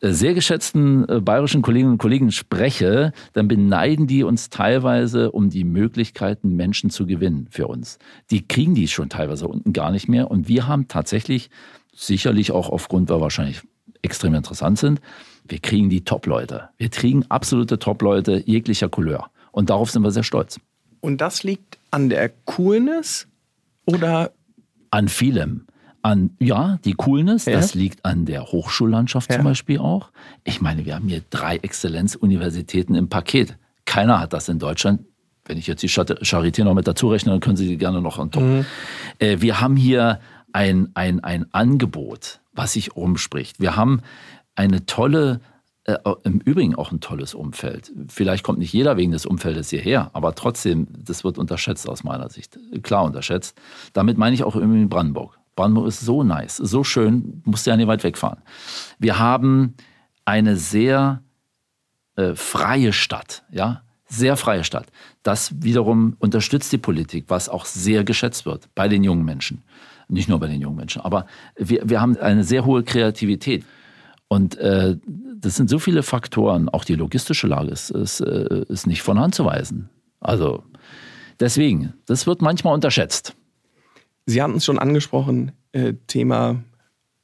sehr 0.00 0.34
geschätzten 0.34 1.08
äh, 1.08 1.20
bayerischen 1.20 1.62
Kolleginnen 1.62 1.92
und 1.92 1.98
Kollegen 1.98 2.30
spreche, 2.32 3.12
dann 3.32 3.48
beneiden 3.48 4.06
die 4.06 4.22
uns 4.22 4.50
teilweise 4.50 5.32
um 5.32 5.50
die 5.50 5.64
Möglichkeiten, 5.64 6.56
Menschen 6.56 6.90
zu 6.90 7.06
gewinnen 7.06 7.48
für 7.50 7.66
uns. 7.66 7.98
Die 8.30 8.46
kriegen 8.46 8.74
die 8.74 8.88
schon 8.88 9.08
teilweise 9.08 9.48
unten 9.48 9.72
gar 9.72 9.90
nicht 9.90 10.08
mehr. 10.08 10.30
Und 10.30 10.48
wir 10.48 10.66
haben 10.66 10.88
tatsächlich, 10.88 11.50
sicherlich 11.94 12.52
auch 12.52 12.68
aufgrund, 12.68 13.08
weil 13.08 13.20
wahrscheinlich 13.20 13.62
extrem 14.02 14.34
interessant 14.34 14.78
sind, 14.78 15.00
wir 15.48 15.58
kriegen 15.60 15.88
die 15.88 16.04
Top-Leute. 16.04 16.68
Wir 16.76 16.90
kriegen 16.90 17.24
absolute 17.28 17.78
Top-Leute 17.78 18.42
jeglicher 18.44 18.88
Couleur. 18.88 19.30
Und 19.52 19.70
darauf 19.70 19.90
sind 19.90 20.02
wir 20.02 20.10
sehr 20.10 20.22
stolz. 20.22 20.60
Und 21.00 21.20
das 21.20 21.42
liegt 21.42 21.78
an 21.90 22.08
der 22.08 22.30
Coolness 22.44 23.28
oder? 23.86 24.32
An 24.90 25.08
vielem 25.08 25.65
an, 26.06 26.30
ja, 26.38 26.78
die 26.84 26.94
Coolness, 26.94 27.46
ja. 27.46 27.54
das 27.54 27.74
liegt 27.74 28.04
an 28.04 28.26
der 28.26 28.44
Hochschullandschaft 28.44 29.28
ja. 29.28 29.36
zum 29.36 29.44
Beispiel 29.44 29.80
auch. 29.80 30.12
Ich 30.44 30.60
meine, 30.60 30.86
wir 30.86 30.94
haben 30.94 31.08
hier 31.08 31.22
drei 31.30 31.56
Exzellenzuniversitäten 31.56 32.94
im 32.94 33.08
Paket. 33.08 33.56
Keiner 33.86 34.20
hat 34.20 34.32
das 34.32 34.48
in 34.48 34.60
Deutschland. 34.60 35.00
Wenn 35.44 35.58
ich 35.58 35.66
jetzt 35.66 35.82
die 35.82 35.88
Charité 35.88 36.62
noch 36.62 36.74
mit 36.74 36.86
dazu 36.86 37.08
rechne, 37.08 37.32
dann 37.32 37.40
können 37.40 37.56
Sie 37.56 37.66
die 37.66 37.76
gerne 37.76 38.00
noch 38.00 38.20
an 38.20 38.30
top. 38.30 38.42
Mhm. 38.44 38.66
Äh, 39.18 39.40
wir 39.40 39.60
haben 39.60 39.74
hier 39.74 40.20
ein, 40.52 40.90
ein, 40.94 41.24
ein 41.24 41.52
Angebot, 41.52 42.40
was 42.52 42.74
sich 42.74 42.94
umspricht. 42.94 43.58
Wir 43.58 43.74
haben 43.74 44.00
eine 44.54 44.86
tolle 44.86 45.40
äh, 45.84 45.98
im 46.22 46.38
Übrigen 46.38 46.76
auch 46.76 46.92
ein 46.92 47.00
tolles 47.00 47.34
Umfeld. 47.34 47.92
Vielleicht 48.08 48.44
kommt 48.44 48.60
nicht 48.60 48.72
jeder 48.72 48.96
wegen 48.96 49.10
des 49.10 49.26
Umfeldes 49.26 49.70
hierher, 49.70 50.10
aber 50.12 50.36
trotzdem, 50.36 50.86
das 50.96 51.24
wird 51.24 51.36
unterschätzt 51.36 51.88
aus 51.88 52.04
meiner 52.04 52.30
Sicht. 52.30 52.58
Klar 52.82 53.04
unterschätzt. 53.04 53.58
Damit 53.92 54.18
meine 54.18 54.34
ich 54.34 54.44
auch 54.44 54.54
in 54.54 54.88
Brandenburg. 54.88 55.36
Brandenburg 55.56 55.88
ist 55.88 56.00
so 56.00 56.22
nice, 56.22 56.58
so 56.58 56.84
schön, 56.84 57.42
musst 57.44 57.66
du 57.66 57.70
ja 57.70 57.76
nicht 57.76 57.88
weit 57.88 58.04
wegfahren. 58.04 58.38
Wir 58.98 59.18
haben 59.18 59.74
eine 60.24 60.56
sehr 60.56 61.22
äh, 62.16 62.34
freie 62.34 62.92
Stadt, 62.92 63.42
ja, 63.50 63.82
sehr 64.06 64.36
freie 64.36 64.64
Stadt. 64.64 64.86
Das 65.22 65.62
wiederum 65.62 66.16
unterstützt 66.20 66.72
die 66.72 66.78
Politik, 66.78 67.24
was 67.28 67.48
auch 67.48 67.64
sehr 67.64 68.04
geschätzt 68.04 68.46
wird 68.46 68.68
bei 68.74 68.86
den 68.86 69.02
jungen 69.02 69.24
Menschen. 69.24 69.64
Nicht 70.08 70.28
nur 70.28 70.38
bei 70.38 70.46
den 70.46 70.60
jungen 70.60 70.76
Menschen, 70.76 71.02
aber 71.02 71.26
wir, 71.56 71.88
wir 71.88 72.00
haben 72.00 72.16
eine 72.18 72.44
sehr 72.44 72.64
hohe 72.64 72.84
Kreativität. 72.84 73.64
Und 74.28 74.56
äh, 74.58 74.96
das 75.36 75.56
sind 75.56 75.68
so 75.68 75.78
viele 75.78 76.02
Faktoren, 76.02 76.68
auch 76.68 76.84
die 76.84 76.94
logistische 76.94 77.46
Lage 77.46 77.70
ist, 77.70 77.90
ist, 77.90 78.20
äh, 78.20 78.64
ist 78.68 78.86
nicht 78.86 79.02
von 79.02 79.18
Hand 79.18 79.34
zu 79.34 79.44
weisen. 79.44 79.88
Also 80.20 80.64
deswegen, 81.40 81.94
das 82.06 82.26
wird 82.26 82.42
manchmal 82.42 82.74
unterschätzt. 82.74 83.34
Sie 84.26 84.42
hatten 84.42 84.56
es 84.56 84.64
schon 84.64 84.78
angesprochen, 84.78 85.52
äh, 85.72 85.94
Thema 86.06 86.62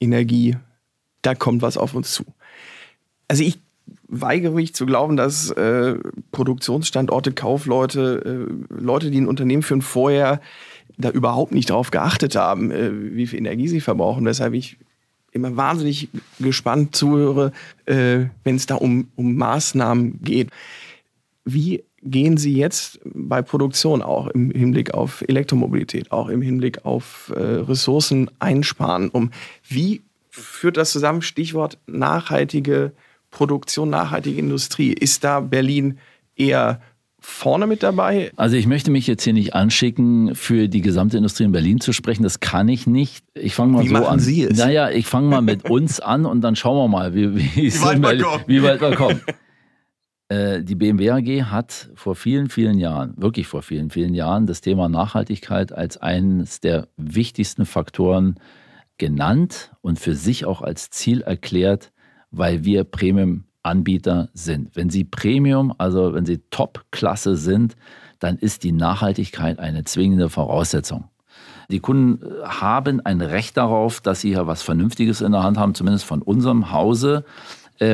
Energie, 0.00 0.56
da 1.22 1.34
kommt 1.34 1.62
was 1.62 1.76
auf 1.76 1.94
uns 1.94 2.12
zu. 2.12 2.24
Also 3.28 3.42
ich 3.42 3.58
weigere 4.08 4.52
mich 4.52 4.74
zu 4.74 4.86
glauben, 4.86 5.16
dass 5.16 5.50
äh, 5.50 5.96
Produktionsstandorte, 6.30 7.32
Kaufleute, 7.32 8.46
äh, 8.48 8.74
Leute, 8.74 9.10
die 9.10 9.20
ein 9.20 9.26
Unternehmen 9.26 9.62
führen, 9.62 9.82
vorher 9.82 10.40
da 10.98 11.10
überhaupt 11.10 11.52
nicht 11.52 11.70
drauf 11.70 11.90
geachtet 11.90 12.36
haben, 12.36 12.70
äh, 12.70 12.90
wie 12.92 13.26
viel 13.26 13.38
Energie 13.38 13.68
sie 13.68 13.80
verbrauchen, 13.80 14.24
weshalb 14.24 14.54
ich 14.54 14.78
immer 15.32 15.56
wahnsinnig 15.56 16.08
gespannt 16.38 16.94
zuhöre, 16.94 17.52
äh, 17.86 18.26
wenn 18.44 18.56
es 18.56 18.66
da 18.66 18.74
um, 18.74 19.08
um 19.16 19.34
Maßnahmen 19.36 20.22
geht. 20.22 20.50
Wie 21.44 21.82
gehen 22.02 22.36
Sie 22.36 22.54
jetzt 22.54 23.00
bei 23.04 23.42
Produktion 23.42 24.02
auch 24.02 24.28
im 24.28 24.50
Hinblick 24.50 24.94
auf 24.94 25.24
Elektromobilität, 25.28 26.10
auch 26.10 26.28
im 26.28 26.42
Hinblick 26.42 26.84
auf 26.84 27.32
äh, 27.34 27.40
Ressourcen 27.40 28.30
einsparen 28.38 29.08
um? 29.08 29.30
Wie 29.68 30.02
führt 30.30 30.76
das 30.76 30.90
zusammen? 30.90 31.22
Stichwort 31.22 31.78
nachhaltige 31.86 32.92
Produktion, 33.30 33.90
nachhaltige 33.90 34.38
Industrie. 34.38 34.92
Ist 34.92 35.24
da 35.24 35.40
Berlin 35.40 35.98
eher 36.36 36.80
vorne 37.20 37.66
mit 37.66 37.82
dabei? 37.82 38.32
Also 38.36 38.56
ich 38.56 38.66
möchte 38.66 38.90
mich 38.90 39.06
jetzt 39.06 39.22
hier 39.22 39.32
nicht 39.32 39.54
anschicken, 39.54 40.34
für 40.34 40.68
die 40.68 40.80
gesamte 40.80 41.16
Industrie 41.16 41.44
in 41.44 41.52
Berlin 41.52 41.80
zu 41.80 41.92
sprechen. 41.92 42.22
Das 42.22 42.40
kann 42.40 42.68
ich 42.68 42.86
nicht. 42.86 43.24
Ich 43.34 43.54
fange 43.54 43.72
mal 43.72 43.84
wie 43.84 43.88
so 43.88 43.94
machen 43.94 44.06
an. 44.06 44.18
Sie 44.18 44.42
es? 44.42 44.58
Naja, 44.58 44.90
ich 44.90 45.06
fange 45.06 45.28
mal 45.28 45.42
mit 45.42 45.70
uns 45.70 46.00
an 46.00 46.26
und 46.26 46.40
dann 46.40 46.56
schauen 46.56 46.76
wir 46.76 46.88
mal, 46.88 47.14
wie, 47.14 47.34
wie, 47.36 47.54
wie 47.54 48.02
weit, 48.02 48.18
wir 48.18 48.40
wie 48.46 48.62
weit 48.62 48.80
wir 48.80 48.94
kommen. 48.96 49.20
Äh, 50.32 50.62
die 50.62 50.76
BMW 50.76 51.10
AG 51.10 51.50
hat 51.50 51.90
vor 51.94 52.14
vielen, 52.14 52.48
vielen 52.48 52.78
Jahren, 52.78 53.12
wirklich 53.18 53.46
vor 53.46 53.60
vielen, 53.60 53.90
vielen 53.90 54.14
Jahren, 54.14 54.46
das 54.46 54.62
Thema 54.62 54.88
Nachhaltigkeit 54.88 55.72
als 55.72 55.98
eines 55.98 56.60
der 56.60 56.88
wichtigsten 56.96 57.66
Faktoren 57.66 58.36
genannt 58.96 59.72
und 59.82 59.98
für 59.98 60.14
sich 60.14 60.46
auch 60.46 60.62
als 60.62 60.88
Ziel 60.88 61.20
erklärt, 61.20 61.92
weil 62.30 62.64
wir 62.64 62.84
Premium-Anbieter 62.84 64.30
sind. 64.32 64.74
Wenn 64.74 64.88
Sie 64.88 65.04
Premium, 65.04 65.74
also 65.76 66.14
wenn 66.14 66.24
Sie 66.24 66.40
Top-Klasse 66.48 67.36
sind, 67.36 67.76
dann 68.18 68.38
ist 68.38 68.64
die 68.64 68.72
Nachhaltigkeit 68.72 69.58
eine 69.58 69.84
zwingende 69.84 70.30
Voraussetzung. 70.30 71.10
Die 71.70 71.80
Kunden 71.80 72.24
äh, 72.24 72.44
haben 72.46 73.04
ein 73.04 73.20
Recht 73.20 73.58
darauf, 73.58 74.00
dass 74.00 74.22
sie 74.22 74.30
hier 74.30 74.46
was 74.46 74.62
Vernünftiges 74.62 75.20
in 75.20 75.32
der 75.32 75.42
Hand 75.42 75.58
haben, 75.58 75.74
zumindest 75.74 76.04
von 76.04 76.22
unserem 76.22 76.70
Hause 76.72 77.24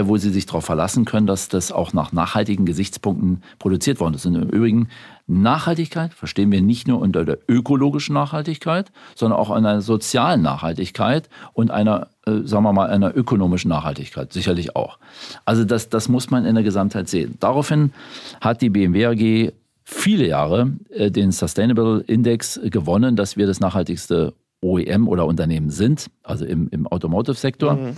wo 0.05 0.17
sie 0.17 0.31
sich 0.31 0.47
darauf 0.47 0.65
verlassen 0.65 1.05
können, 1.05 1.27
dass 1.27 1.49
das 1.49 1.73
auch 1.73 1.93
nach 1.93 2.13
nachhaltigen 2.13 2.67
Gesichtspunkten 2.67 3.43
produziert 3.59 4.01
worden 4.01 4.15
ist. 4.15 4.27
Und 4.27 4.35
im 4.35 4.49
Übrigen 4.49 4.89
Nachhaltigkeit 5.27 6.15
verstehen 6.15 6.51
wir 6.51 6.63
nicht 6.63 6.89
nur 6.89 7.01
unter 7.01 7.25
der 7.25 7.39
ökologischen 7.49 8.15
Nachhaltigkeit, 8.15 8.91
sondern 9.15 9.39
auch 9.39 9.51
einer 9.51 9.81
sozialen 9.83 10.43
Nachhaltigkeit 10.43 11.29
und 11.53 11.71
einer, 11.71 12.09
äh, 12.27 12.41
sagen 12.45 12.65
wir 12.65 12.73
mal, 12.73 12.89
einer 12.89 13.17
ökonomischen 13.17 13.69
Nachhaltigkeit 13.69 14.33
sicherlich 14.33 14.75
auch. 14.75 14.99
Also 15.45 15.65
das, 15.65 15.89
das 15.89 16.09
muss 16.09 16.31
man 16.31 16.45
in 16.45 16.55
der 16.55 16.65
Gesamtheit 16.65 17.09
sehen. 17.09 17.37
Daraufhin 17.41 17.93
hat 18.41 18.63
die 18.63 18.71
BMW 18.71 19.07
AG 19.07 19.53
viele 19.85 20.27
Jahre 20.27 20.73
äh, 20.91 21.11
den 21.11 21.33
Sustainable 21.33 22.05
Index 22.07 22.61
gewonnen, 22.65 23.17
dass 23.17 23.37
wir 23.37 23.47
das 23.47 23.61
nachhaltigste 23.61 24.35
OEM 24.61 25.09
oder 25.09 25.27
Unternehmen 25.27 25.71
sind, 25.71 26.11
also 26.23 26.45
im, 26.45 26.69
im 26.71 26.87
Automotive-Sektor. 26.87 27.75
Mhm. 27.75 27.97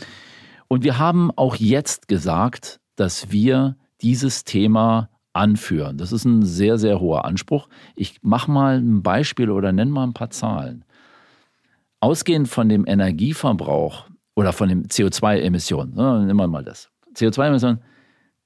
Und 0.72 0.84
wir 0.84 1.00
haben 1.00 1.32
auch 1.34 1.56
jetzt 1.56 2.06
gesagt, 2.06 2.78
dass 2.94 3.32
wir 3.32 3.74
dieses 4.02 4.44
Thema 4.44 5.10
anführen. 5.32 5.98
Das 5.98 6.12
ist 6.12 6.24
ein 6.24 6.44
sehr, 6.44 6.78
sehr 6.78 7.00
hoher 7.00 7.24
Anspruch. 7.24 7.68
Ich 7.96 8.18
mache 8.22 8.48
mal 8.52 8.78
ein 8.78 9.02
Beispiel 9.02 9.50
oder 9.50 9.72
nenne 9.72 9.90
mal 9.90 10.04
ein 10.04 10.12
paar 10.14 10.30
Zahlen. 10.30 10.84
Ausgehend 11.98 12.46
von 12.46 12.68
dem 12.68 12.86
Energieverbrauch 12.86 14.06
oder 14.36 14.52
von 14.52 14.68
den 14.68 14.86
CO2-Emissionen, 14.86 15.92
ne, 15.94 16.24
nehmen 16.24 16.38
wir 16.38 16.46
mal 16.46 16.64
das. 16.64 16.88
CO2-Emissionen 17.16 17.80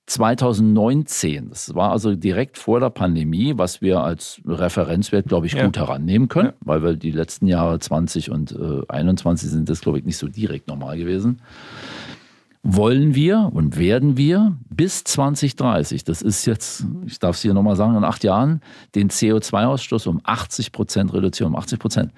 2019, 0.06 1.50
das 1.50 1.74
war 1.74 1.90
also 1.90 2.14
direkt 2.14 2.58
vor 2.58 2.80
der 2.80 2.90
Pandemie, 2.90 3.54
was 3.56 3.80
wir 3.80 4.00
als 4.00 4.40
Referenzwert, 4.46 5.28
glaube 5.28 5.46
ich, 5.46 5.54
ja. 5.54 5.64
gut 5.64 5.76
herannehmen 5.76 6.28
können, 6.28 6.48
ja. 6.48 6.54
weil 6.60 6.82
wir 6.82 6.96
die 6.96 7.10
letzten 7.10 7.46
Jahre 7.46 7.78
20 7.78 8.30
und 8.30 8.52
äh, 8.52 8.82
21 8.88 9.50
sind 9.50 9.68
das, 9.68 9.80
glaube 9.82 9.98
ich, 9.98 10.04
nicht 10.04 10.18
so 10.18 10.28
direkt 10.28 10.68
normal 10.68 10.96
gewesen 10.98 11.40
wollen 12.64 13.14
wir 13.14 13.50
und 13.52 13.78
werden 13.78 14.16
wir 14.16 14.56
bis 14.70 15.04
2030, 15.04 16.02
das 16.02 16.22
ist 16.22 16.46
jetzt, 16.46 16.86
ich 17.04 17.18
darf 17.18 17.36
es 17.36 17.42
hier 17.42 17.52
nochmal 17.52 17.76
sagen, 17.76 17.94
in 17.94 18.04
acht 18.04 18.24
Jahren, 18.24 18.62
den 18.94 19.10
CO2-Ausstoß 19.10 20.08
um 20.08 20.20
80 20.24 20.72
Prozent 20.72 21.12
reduzieren, 21.12 21.52
um 21.52 21.58
80 21.58 21.78
Prozent. 21.78 22.12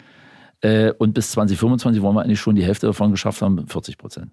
Äh, 0.61 0.93
und 0.93 1.15
bis 1.15 1.33
2025 1.33 2.01
wollen 2.01 2.15
wir 2.15 2.23
eigentlich 2.23 2.41
schon 2.41 2.55
die 2.55 2.65
Hälfte 2.65 2.87
davon 2.87 3.11
geschafft 3.11 3.43
haben, 3.43 3.67
40 3.67 3.99
Prozent 3.99 4.31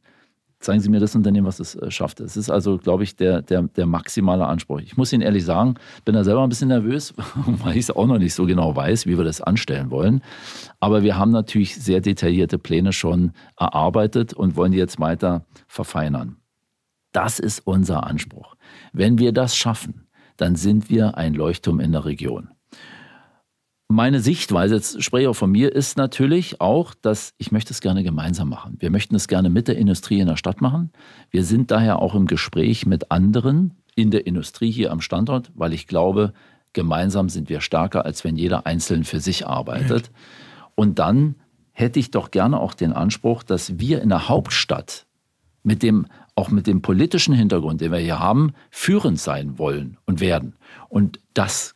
zeigen 0.64 0.80
Sie 0.80 0.90
mir 0.90 1.00
das 1.00 1.16
Unternehmen, 1.16 1.46
was 1.46 1.60
es 1.60 1.76
äh, 1.76 1.92
schafft. 1.92 2.20
Es 2.20 2.38
ist 2.38 2.50
also, 2.50 2.78
glaube 2.78 3.04
ich, 3.04 3.16
der, 3.16 3.42
der, 3.42 3.64
der 3.64 3.86
maximale 3.86 4.46
Anspruch. 4.48 4.80
Ich 4.80 4.98
muss 4.98 5.14
Ihnen 5.14 5.22
ehrlich 5.22 5.46
sagen, 5.46 5.76
bin 6.06 6.16
da 6.16 6.24
selber 6.24 6.42
ein 6.42 6.50
bisschen 6.50 6.70
nervös, 6.70 7.14
weil 7.46 7.74
ich 7.74 7.84
es 7.84 7.92
auch 7.92 8.08
noch 8.08 8.18
nicht 8.18 8.34
so 8.34 8.46
genau 8.46 8.76
weiß, 8.76 9.06
wie 9.06 9.18
wir 9.18 9.26
das 9.26 9.42
anstellen 9.42 9.92
wollen. 9.92 10.22
Aber 10.80 11.04
wir 11.04 11.18
haben 11.18 11.32
natürlich 11.32 11.76
sehr 11.76 12.02
detaillierte 12.02 12.58
Pläne 12.58 12.94
schon 12.94 13.34
erarbeitet 13.58 14.34
und 14.34 14.56
wollen 14.56 14.72
die 14.72 14.78
jetzt 14.78 15.00
weiter 15.00 15.46
verfeinern. 15.74 16.38
Das 17.12 17.40
ist 17.40 17.62
unser 17.66 18.06
Anspruch. 18.06 18.56
Wenn 18.92 19.18
wir 19.18 19.34
das 19.34 19.56
schaffen, 19.56 20.08
dann 20.38 20.56
sind 20.56 20.90
wir 20.90 21.18
ein 21.18 21.34
Leuchtturm 21.34 21.80
in 21.80 21.92
der 21.92 22.06
Region 22.06 22.50
meine 23.94 24.20
Sichtweise, 24.20 24.76
jetzt 24.76 25.02
spreche 25.04 25.24
ich 25.24 25.28
auch 25.30 25.36
von 25.36 25.52
mir, 25.52 25.74
ist 25.74 25.98
natürlich 25.98 26.60
auch, 26.60 26.94
dass 26.94 27.34
ich 27.38 27.52
möchte 27.52 27.74
es 27.74 27.82
gerne 27.82 28.04
gemeinsam 28.04 28.50
machen. 28.50 28.76
Wir 28.80 28.90
möchten 28.90 29.16
es 29.16 29.28
gerne 29.28 29.50
mit 29.50 29.68
der 29.68 29.78
Industrie 29.78 30.20
in 30.20 30.28
der 30.28 30.36
Stadt 30.36 30.62
machen. 30.62 30.92
Wir 31.30 31.44
sind 31.44 31.72
daher 31.72 32.00
auch 32.00 32.16
im 32.16 32.26
Gespräch 32.26 32.86
mit 32.86 33.12
anderen 33.12 33.76
in 33.96 34.12
der 34.12 34.26
Industrie 34.26 34.72
hier 34.72 34.92
am 34.92 35.02
Standort, 35.02 35.52
weil 35.54 35.74
ich 35.74 35.88
glaube, 35.88 36.34
gemeinsam 36.74 37.30
sind 37.30 37.50
wir 37.50 37.62
stärker, 37.62 38.06
als 38.06 38.24
wenn 38.24 38.36
jeder 38.36 38.66
einzeln 38.66 39.04
für 39.04 39.20
sich 39.20 39.46
arbeitet. 39.48 40.12
Und 40.76 40.98
dann 40.98 41.36
hätte 41.72 42.00
ich 42.00 42.10
doch 42.12 42.32
gerne 42.32 42.60
auch 42.60 42.74
den 42.74 42.94
Anspruch, 42.94 43.44
dass 43.44 43.80
wir 43.80 44.02
in 44.02 44.10
der 44.10 44.28
Hauptstadt 44.28 45.06
mit 45.64 45.82
dem, 45.82 46.08
auch 46.36 46.52
mit 46.52 46.68
dem 46.68 46.82
politischen 46.82 47.34
Hintergrund, 47.34 47.82
den 47.82 47.92
wir 47.92 48.00
hier 48.00 48.20
haben, 48.20 48.52
führend 48.70 49.20
sein 49.20 49.58
wollen 49.58 49.98
und 50.06 50.20
werden. 50.20 50.56
Und 50.90 51.20
das 51.34 51.76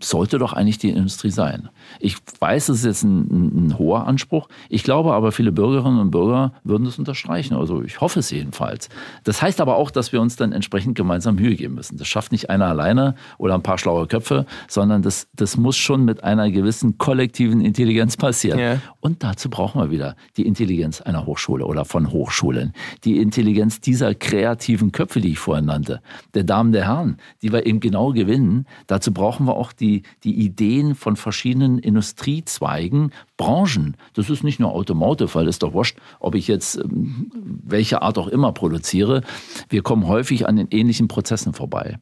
sollte 0.00 0.38
doch 0.38 0.54
eigentlich 0.54 0.78
die 0.78 0.90
Industrie 0.90 1.30
sein. 1.30 1.68
Ich 2.00 2.16
weiß, 2.40 2.70
es 2.70 2.78
ist 2.78 2.84
jetzt 2.84 3.02
ein, 3.02 3.68
ein, 3.68 3.78
hoher 3.78 4.06
Anspruch. 4.06 4.48
Ich 4.70 4.82
glaube 4.82 5.12
aber, 5.12 5.30
viele 5.30 5.52
Bürgerinnen 5.52 5.98
und 5.98 6.10
Bürger 6.10 6.52
würden 6.64 6.84
das 6.84 6.98
unterstreichen. 6.98 7.54
Also 7.54 7.82
ich 7.82 8.00
hoffe 8.00 8.20
es 8.20 8.30
jedenfalls. 8.30 8.88
Das 9.24 9.42
heißt 9.42 9.60
aber 9.60 9.76
auch, 9.76 9.90
dass 9.90 10.12
wir 10.12 10.22
uns 10.22 10.36
dann 10.36 10.52
entsprechend 10.52 10.96
gemeinsam 10.96 11.36
Mühe 11.36 11.54
geben 11.54 11.74
müssen. 11.74 11.98
Das 11.98 12.08
schafft 12.08 12.32
nicht 12.32 12.48
einer 12.48 12.66
alleine 12.66 13.14
oder 13.36 13.54
ein 13.54 13.62
paar 13.62 13.76
schlaue 13.76 14.06
Köpfe, 14.06 14.46
sondern 14.68 15.02
das, 15.02 15.28
das 15.34 15.58
muss 15.58 15.76
schon 15.76 16.04
mit 16.04 16.24
einer 16.24 16.50
gewissen 16.50 16.96
kollektiven 16.96 17.60
Intelligenz 17.60 18.16
passieren. 18.16 18.58
Ja. 18.58 18.80
Und 19.00 19.22
dazu 19.22 19.50
brauchen 19.50 19.82
wir 19.82 19.90
wieder 19.90 20.16
die 20.38 20.46
Intelligenz 20.46 21.02
einer 21.02 21.26
Hochschule 21.26 21.66
oder 21.66 21.84
von 21.84 22.10
Hochschulen. 22.10 22.72
Die 23.04 23.18
Intelligenz 23.18 23.80
dieser 23.82 24.14
kreativen 24.14 24.92
Köpfe, 24.92 25.20
die 25.20 25.32
ich 25.32 25.38
vorhin 25.38 25.66
nannte, 25.66 26.00
der 26.32 26.44
Damen, 26.44 26.72
der 26.72 26.86
Herren, 26.86 27.18
die 27.42 27.52
wir 27.52 27.66
eben 27.66 27.80
genau 27.80 28.12
gewinnen. 28.12 28.66
Dazu 28.86 29.12
brauchen 29.12 29.46
wir 29.46 29.54
auch 29.56 29.73
die, 29.80 30.02
die 30.22 30.34
Ideen 30.34 30.94
von 30.94 31.16
verschiedenen 31.16 31.78
Industriezweigen, 31.78 33.10
Branchen. 33.36 33.96
Das 34.14 34.30
ist 34.30 34.44
nicht 34.44 34.60
nur 34.60 34.72
Automotive, 34.72 35.34
weil 35.34 35.48
es 35.48 35.58
doch 35.58 35.72
wurscht, 35.72 35.98
ob 36.20 36.34
ich 36.34 36.48
jetzt 36.48 36.76
ähm, 36.76 37.30
welche 37.64 38.02
Art 38.02 38.18
auch 38.18 38.28
immer 38.28 38.52
produziere. 38.52 39.22
Wir 39.68 39.82
kommen 39.82 40.06
häufig 40.06 40.48
an 40.48 40.56
den 40.56 40.68
ähnlichen 40.70 41.08
Prozessen 41.08 41.54
vorbei. 41.54 41.98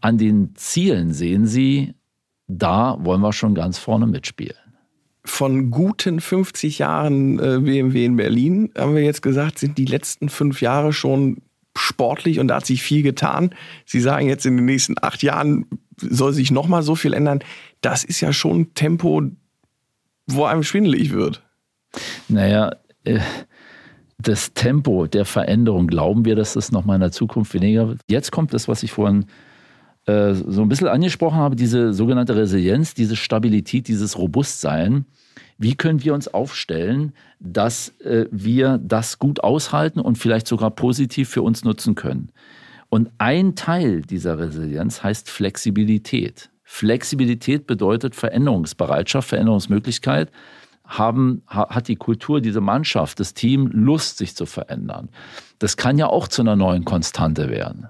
An 0.00 0.18
den 0.18 0.54
Zielen 0.54 1.12
sehen 1.12 1.46
Sie, 1.46 1.94
da 2.46 2.96
wollen 3.00 3.20
wir 3.20 3.32
schon 3.32 3.54
ganz 3.54 3.78
vorne 3.78 4.06
mitspielen 4.06 4.56
von 5.24 5.70
guten 5.70 6.20
50 6.20 6.78
Jahren 6.78 7.38
äh, 7.38 7.60
BMW 7.60 8.04
in 8.06 8.16
Berlin, 8.16 8.70
haben 8.76 8.94
wir 8.94 9.02
jetzt 9.02 9.20
gesagt, 9.20 9.58
sind 9.58 9.76
die 9.76 9.84
letzten 9.84 10.30
fünf 10.30 10.62
Jahre 10.62 10.92
schon 10.92 11.42
sportlich 11.76 12.40
und 12.40 12.48
da 12.48 12.56
hat 12.56 12.66
sich 12.66 12.82
viel 12.82 13.02
getan. 13.02 13.50
Sie 13.84 14.00
sagen 14.00 14.26
jetzt 14.26 14.46
in 14.46 14.56
den 14.56 14.64
nächsten 14.64 14.94
acht 15.00 15.22
Jahren 15.22 15.66
soll 16.00 16.32
sich 16.32 16.50
noch 16.50 16.68
mal 16.68 16.82
so 16.82 16.94
viel 16.94 17.12
ändern. 17.12 17.40
Das 17.80 18.04
ist 18.04 18.20
ja 18.20 18.32
schon 18.32 18.60
ein 18.60 18.74
Tempo, 18.74 19.22
wo 20.26 20.44
einem 20.44 20.62
schwindelig 20.62 21.12
wird. 21.12 21.42
Naja, 22.28 22.76
äh, 23.04 23.20
das 24.20 24.52
Tempo 24.52 25.06
der 25.06 25.24
Veränderung, 25.24 25.86
glauben 25.86 26.24
wir, 26.24 26.34
dass 26.34 26.54
das 26.54 26.72
noch 26.72 26.84
mal 26.84 26.96
in 26.96 27.00
der 27.00 27.12
Zukunft 27.12 27.54
weniger 27.54 27.88
wird? 27.88 28.00
Jetzt 28.08 28.32
kommt 28.32 28.52
das, 28.52 28.66
was 28.66 28.82
ich 28.82 28.92
vorhin 28.92 29.26
äh, 30.06 30.34
so 30.34 30.62
ein 30.62 30.68
bisschen 30.68 30.88
angesprochen 30.88 31.38
habe, 31.38 31.54
diese 31.54 31.92
sogenannte 31.92 32.34
Resilienz, 32.34 32.94
diese 32.94 33.14
Stabilität, 33.14 33.88
dieses 33.88 34.18
Robustsein. 34.18 35.04
Wie 35.56 35.74
können 35.74 36.02
wir 36.02 36.14
uns 36.14 36.28
aufstellen, 36.28 37.12
dass 37.40 37.90
äh, 38.00 38.26
wir 38.30 38.78
das 38.78 39.18
gut 39.18 39.42
aushalten 39.44 40.00
und 40.00 40.18
vielleicht 40.18 40.48
sogar 40.48 40.70
positiv 40.70 41.28
für 41.28 41.42
uns 41.42 41.64
nutzen 41.64 41.94
können? 41.94 42.30
Und 42.88 43.10
ein 43.18 43.54
Teil 43.54 44.02
dieser 44.02 44.38
Resilienz 44.38 45.02
heißt 45.02 45.28
Flexibilität. 45.28 46.50
Flexibilität 46.64 47.66
bedeutet 47.66 48.14
Veränderungsbereitschaft, 48.14 49.28
Veränderungsmöglichkeit. 49.28 50.30
Haben, 50.84 51.42
hat 51.46 51.88
die 51.88 51.96
Kultur, 51.96 52.40
diese 52.40 52.62
Mannschaft, 52.62 53.20
das 53.20 53.34
Team 53.34 53.66
Lust, 53.66 54.16
sich 54.16 54.34
zu 54.34 54.46
verändern. 54.46 55.10
Das 55.58 55.76
kann 55.76 55.98
ja 55.98 56.06
auch 56.06 56.28
zu 56.28 56.40
einer 56.40 56.56
neuen 56.56 56.86
Konstante 56.86 57.50
werden. 57.50 57.88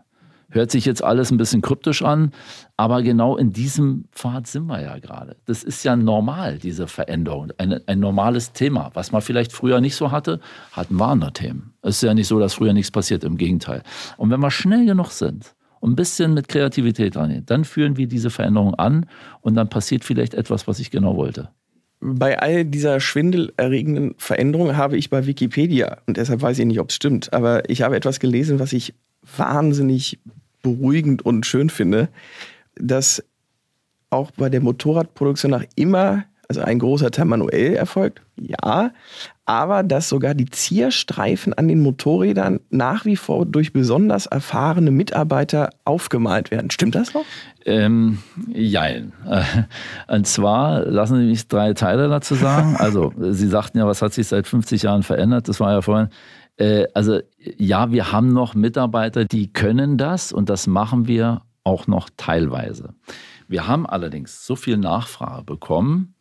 Hört 0.50 0.72
sich 0.72 0.84
jetzt 0.84 1.04
alles 1.04 1.30
ein 1.30 1.37
bisschen 1.37 1.61
kryptisch 1.61 2.02
an, 2.02 2.32
aber 2.78 3.02
genau 3.02 3.36
in 3.36 3.52
diesem 3.52 4.04
Pfad 4.12 4.46
sind 4.46 4.66
wir 4.66 4.80
ja 4.80 4.98
gerade. 5.00 5.36
Das 5.46 5.64
ist 5.64 5.82
ja 5.82 5.96
normal, 5.96 6.58
diese 6.58 6.86
Veränderung. 6.86 7.50
Ein, 7.58 7.80
ein 7.88 7.98
normales 7.98 8.52
Thema. 8.52 8.92
Was 8.94 9.10
man 9.10 9.20
vielleicht 9.20 9.52
früher 9.52 9.80
nicht 9.80 9.96
so 9.96 10.12
hatte, 10.12 10.38
hatten 10.70 10.94
wir 10.94 11.08
andere 11.08 11.32
Themen. 11.32 11.72
Es 11.82 11.96
ist 11.96 12.02
ja 12.04 12.14
nicht 12.14 12.28
so, 12.28 12.38
dass 12.38 12.54
früher 12.54 12.72
nichts 12.72 12.92
passiert, 12.92 13.24
im 13.24 13.36
Gegenteil. 13.36 13.82
Und 14.16 14.30
wenn 14.30 14.38
wir 14.38 14.52
schnell 14.52 14.86
genug 14.86 15.10
sind 15.10 15.56
und 15.80 15.92
ein 15.92 15.96
bisschen 15.96 16.34
mit 16.34 16.46
Kreativität 16.46 17.16
rangehen, 17.16 17.44
dann 17.46 17.64
führen 17.64 17.96
wir 17.96 18.06
diese 18.06 18.30
Veränderung 18.30 18.76
an 18.76 19.06
und 19.40 19.54
dann 19.54 19.68
passiert 19.68 20.04
vielleicht 20.04 20.34
etwas, 20.34 20.68
was 20.68 20.78
ich 20.78 20.92
genau 20.92 21.16
wollte. 21.16 21.48
Bei 21.98 22.38
all 22.38 22.64
dieser 22.64 23.00
schwindelerregenden 23.00 24.14
Veränderung 24.18 24.76
habe 24.76 24.96
ich 24.96 25.10
bei 25.10 25.26
Wikipedia, 25.26 25.98
und 26.06 26.16
deshalb 26.16 26.42
weiß 26.42 26.60
ich 26.60 26.66
nicht, 26.66 26.78
ob 26.78 26.90
es 26.90 26.94
stimmt, 26.94 27.32
aber 27.32 27.68
ich 27.68 27.82
habe 27.82 27.96
etwas 27.96 28.20
gelesen, 28.20 28.60
was 28.60 28.72
ich 28.72 28.94
wahnsinnig 29.36 30.20
beruhigend 30.62 31.22
und 31.22 31.44
schön 31.44 31.70
finde, 31.70 32.08
dass 32.80 33.22
auch 34.10 34.30
bei 34.32 34.48
der 34.48 34.60
Motorradproduktion 34.60 35.50
nach 35.50 35.64
immer, 35.76 36.24
also 36.48 36.62
ein 36.62 36.78
großer 36.78 37.10
Teil 37.10 37.26
manuell 37.26 37.74
erfolgt, 37.74 38.22
ja, 38.36 38.92
aber 39.44 39.82
dass 39.82 40.08
sogar 40.08 40.34
die 40.34 40.48
Zierstreifen 40.48 41.52
an 41.54 41.68
den 41.68 41.80
Motorrädern 41.80 42.60
nach 42.70 43.04
wie 43.04 43.16
vor 43.16 43.44
durch 43.44 43.72
besonders 43.72 44.26
erfahrene 44.26 44.90
Mitarbeiter 44.90 45.70
aufgemalt 45.84 46.50
werden. 46.50 46.70
Stimmt 46.70 46.94
das 46.94 47.12
noch? 47.12 47.24
Ähm, 47.66 48.18
jein. 48.52 49.12
Und 50.06 50.26
zwar, 50.26 50.84
lassen 50.86 51.18
Sie 51.18 51.26
mich 51.26 51.48
drei 51.48 51.74
Teile 51.74 52.08
dazu 52.08 52.34
sagen. 52.34 52.76
Also, 52.78 53.12
Sie 53.30 53.48
sagten 53.48 53.78
ja, 53.78 53.86
was 53.86 54.00
hat 54.00 54.14
sich 54.14 54.26
seit 54.26 54.46
50 54.46 54.82
Jahren 54.82 55.02
verändert? 55.02 55.48
Das 55.48 55.60
war 55.60 55.72
ja 55.72 55.82
vorhin 55.82 56.08
äh, 56.58 56.86
also 56.92 57.20
ja, 57.56 57.92
wir 57.92 58.12
haben 58.12 58.32
noch 58.32 58.54
Mitarbeiter, 58.54 59.24
die 59.24 59.52
können 59.52 59.96
das 59.96 60.32
und 60.32 60.50
das 60.50 60.66
machen 60.66 61.06
wir 61.06 61.42
auch 61.68 61.87
noch 61.87 62.09
teilweise. 62.16 62.94
Wir 63.46 63.66
haben 63.66 63.87
allerdings 63.87 64.46
so 64.46 64.57
viel 64.57 64.78
Nachfrage 64.78 65.44
bekommen 65.44 66.14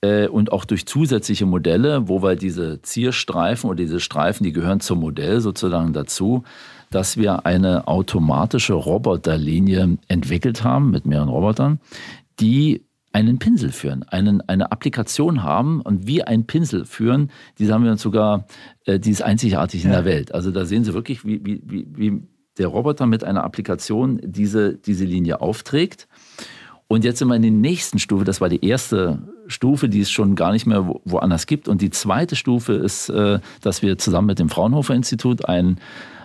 äh, 0.00 0.28
und 0.28 0.52
auch 0.52 0.64
durch 0.64 0.86
zusätzliche 0.86 1.44
Modelle, 1.44 2.08
wo 2.08 2.22
wir 2.22 2.36
diese 2.36 2.80
Zierstreifen 2.82 3.68
oder 3.68 3.76
diese 3.76 4.00
Streifen, 4.00 4.44
die 4.44 4.52
gehören 4.52 4.80
zum 4.80 5.00
Modell 5.00 5.40
sozusagen 5.40 5.92
dazu, 5.92 6.44
dass 6.90 7.16
wir 7.16 7.46
eine 7.46 7.88
automatische 7.88 8.74
Roboterlinie 8.74 9.98
entwickelt 10.06 10.62
haben 10.62 10.90
mit 10.90 11.04
mehreren 11.04 11.28
Robotern, 11.28 11.80
die 12.38 12.86
einen 13.12 13.38
Pinsel 13.38 13.72
führen, 13.72 14.02
einen, 14.04 14.42
eine 14.42 14.70
Applikation 14.70 15.42
haben 15.42 15.80
und 15.80 16.06
wie 16.06 16.22
ein 16.22 16.46
Pinsel 16.46 16.84
führen, 16.84 17.30
die 17.58 17.72
haben 17.72 17.82
wir 17.82 17.90
uns 17.90 18.02
sogar, 18.02 18.46
äh, 18.84 19.00
die 19.00 19.10
ist 19.10 19.22
einzigartig 19.22 19.84
in 19.84 19.90
ja. 19.90 19.96
der 19.96 20.04
Welt. 20.04 20.34
Also 20.34 20.52
da 20.52 20.64
sehen 20.64 20.84
Sie 20.84 20.94
wirklich, 20.94 21.24
wie, 21.24 21.44
wie, 21.44 21.62
wie, 21.64 21.86
wie 21.96 22.22
der 22.58 22.68
Roboter 22.68 23.06
mit 23.06 23.24
einer 23.24 23.44
Applikation 23.44 24.20
diese, 24.22 24.74
diese 24.74 25.04
Linie 25.04 25.40
aufträgt. 25.40 26.08
Und 26.88 27.04
jetzt 27.04 27.18
sind 27.18 27.28
wir 27.28 27.34
in 27.34 27.42
der 27.42 27.50
nächsten 27.50 27.98
Stufe, 27.98 28.24
das 28.24 28.40
war 28.40 28.48
die 28.48 28.64
erste 28.64 29.22
Stufe, 29.48 29.88
die 29.88 30.00
es 30.00 30.10
schon 30.10 30.36
gar 30.36 30.52
nicht 30.52 30.66
mehr 30.66 30.88
woanders 31.04 31.46
gibt. 31.46 31.66
Und 31.66 31.82
die 31.82 31.90
zweite 31.90 32.36
Stufe 32.36 32.74
ist, 32.74 33.08
äh, 33.08 33.40
dass 33.60 33.82
wir 33.82 33.98
zusammen 33.98 34.28
mit 34.28 34.38
dem 34.38 34.48
Fraunhofer 34.48 34.94
Institut 34.94 35.48
ein 35.48 35.80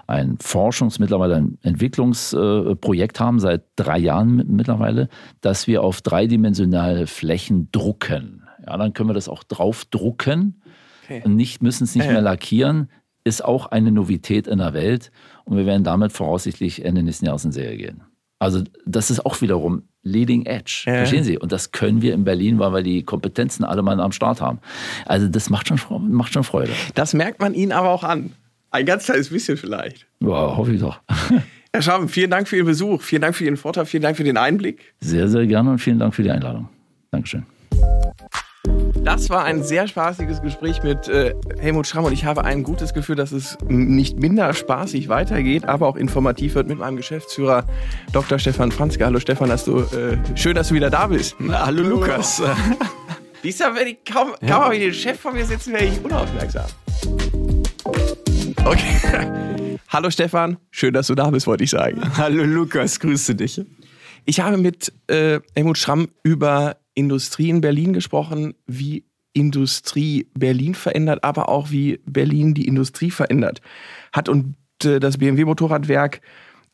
ein 0.08 0.38
Forschungs-, 0.40 1.00
mittlerweile 1.00 1.36
ein 1.36 1.58
Entwicklungsprojekt 1.62 3.20
haben, 3.20 3.40
seit 3.40 3.64
drei 3.78 3.98
Jahren 3.98 4.44
mittlerweile, 4.48 5.08
dass 5.40 5.68
wir 5.68 5.84
auf 5.84 6.02
dreidimensionale 6.02 7.08
Flächen 7.08 7.70
drucken. 7.72 8.44
Ja, 8.66 8.78
dann 8.78 8.94
können 8.94 9.10
wir 9.10 9.14
das 9.14 9.30
auch 9.30 9.44
draufdrucken 9.44 10.62
okay. 11.04 11.22
und 11.24 11.36
nicht, 11.36 11.64
müssen 11.64 11.86
es 11.86 11.96
nicht 11.96 12.08
mehr 12.08 12.22
lackieren. 12.22 12.90
Ist 13.24 13.44
auch 13.44 13.68
eine 13.68 13.92
Novität 13.92 14.48
in 14.48 14.60
der 14.60 14.74
Welt 14.74 15.12
und 15.46 15.58
wir 15.58 15.66
werden 15.66 15.84
damit 15.84 16.12
voraussichtlich 16.12 16.84
Ende 16.84 17.04
nächsten 17.04 17.26
Jahres 17.26 17.46
in 17.46 17.52
Serie 17.52 17.78
gehen. 17.78 18.04
Also 18.40 18.64
das 18.86 19.12
ist 19.12 19.24
auch 19.24 19.40
wiederum 19.42 19.84
Leading 20.02 20.48
Edge. 20.48 20.86
Ja. 20.88 20.94
Verstehen 20.96 21.24
Sie? 21.24 21.38
Und 21.38 21.52
das 21.52 21.72
können 21.72 22.02
wir 22.02 22.16
in 22.16 22.24
Berlin, 22.24 22.58
weil 22.58 22.74
wir 22.74 22.82
die 22.82 23.04
Kompetenzen 23.04 23.64
alle 23.64 23.84
mal 23.84 24.00
am 24.00 24.12
Start 24.12 24.42
haben. 24.42 24.60
Also 25.06 25.28
das 25.28 25.52
macht 25.52 25.68
schon, 25.68 25.80
macht 26.12 26.34
schon 26.34 26.44
Freude. 26.44 26.72
Das 26.96 27.14
merkt 27.14 27.40
man 27.40 27.54
Ihnen 27.54 27.72
aber 27.72 27.90
auch 27.90 28.04
an. 28.04 28.32
Ein 28.72 28.86
ganz 28.86 29.06
kleines 29.06 29.30
bisschen 29.30 29.58
vielleicht. 29.58 30.08
Ja, 30.22 30.58
hoffe 30.58 30.74
ich 30.74 30.82
doch. 30.82 31.00
Herr 31.74 31.82
Schramm, 31.82 32.10
vielen 32.10 32.32
Dank 32.32 32.48
für 32.48 32.58
Ihren 32.58 32.66
Besuch, 32.66 33.02
vielen 33.02 33.22
Dank 33.22 33.36
für 33.36 33.46
Ihren 33.46 33.58
Vortrag, 33.58 33.88
vielen 33.88 34.04
Dank 34.04 34.18
für 34.18 34.24
den 34.24 34.38
Einblick. 34.38 34.94
Sehr, 35.00 35.28
sehr 35.28 35.46
gerne 35.46 35.72
und 35.72 35.80
vielen 35.80 36.00
Dank 36.00 36.16
für 36.16 36.24
die 36.24 36.32
Einladung. 36.32 36.68
Dankeschön. 37.12 37.46
Das 39.04 39.30
war 39.32 39.44
ein 39.46 39.64
sehr 39.64 39.88
spaßiges 39.88 40.42
Gespräch 40.42 40.84
mit 40.84 41.08
äh, 41.08 41.34
Helmut 41.58 41.88
Schramm 41.88 42.06
und 42.06 42.14
ich 42.14 42.26
habe 42.26 42.44
ein 42.44 42.62
gutes 42.62 42.94
Gefühl, 42.94 43.16
dass 43.16 43.32
es 43.32 43.58
nicht 43.68 44.20
minder 44.20 44.54
spaßig 44.54 45.10
weitergeht, 45.10 45.66
aber 45.66 45.88
auch 45.88 45.96
informativ 45.96 46.54
wird 46.54 46.68
mit 46.68 46.78
meinem 46.78 46.98
Geschäftsführer 46.98 47.66
Dr. 48.14 48.38
Stefan 48.38 48.72
Franzke. 48.72 49.04
Hallo 49.04 49.20
Stefan, 49.20 49.50
dass 49.50 49.66
du, 49.66 49.80
äh, 49.80 50.18
schön, 50.36 50.56
dass 50.56 50.70
du 50.70 50.76
wieder 50.76 50.92
da 50.92 51.08
bist. 51.08 51.36
Na, 51.40 51.66
hallo 51.66 51.82
Lukas. 51.82 52.42
Dieser, 53.44 53.74
wenn 53.74 53.88
ich 53.88 53.98
kaum, 54.06 54.34
kaum 54.40 54.48
ja. 54.48 54.72
ich 54.72 54.80
den 54.80 54.94
Chef 54.94 55.20
vor 55.20 55.32
mir 55.32 55.46
sitzen, 55.46 55.74
wäre 55.74 55.86
ich 55.86 56.04
unaufmerksam. 56.04 56.66
Okay. 58.64 59.80
Hallo 59.90 60.10
Stefan, 60.12 60.58
schön, 60.70 60.94
dass 60.94 61.08
du 61.08 61.16
da 61.16 61.32
bist, 61.32 61.48
wollte 61.48 61.64
ich 61.64 61.72
sagen. 61.72 62.00
Hallo 62.18 62.44
Lukas, 62.44 63.00
grüße 63.00 63.36
dich. 63.36 63.62
Ich 64.26 64.40
habe 64.40 64.58
mit 64.58 64.94
äh, 65.08 65.40
Helmut 65.56 65.78
Schramm 65.80 66.08
über 66.24 66.78
Industrie 66.94 67.50
in 67.50 67.62
Berlin 67.62 67.94
gesprochen, 67.94 68.54
wie 68.68 69.06
Industrie 69.34 70.28
Berlin 70.34 70.76
verändert, 70.76 71.24
aber 71.24 71.50
auch 71.50 71.72
wie 71.72 72.00
Berlin 72.06 72.54
die 72.54 72.68
Industrie 72.68 73.12
verändert 73.12 73.62
hat. 74.12 74.28
Und 74.28 74.56
äh, 74.84 75.00
das 75.00 75.18
BMW 75.18 75.46
Motorradwerk 75.46 76.22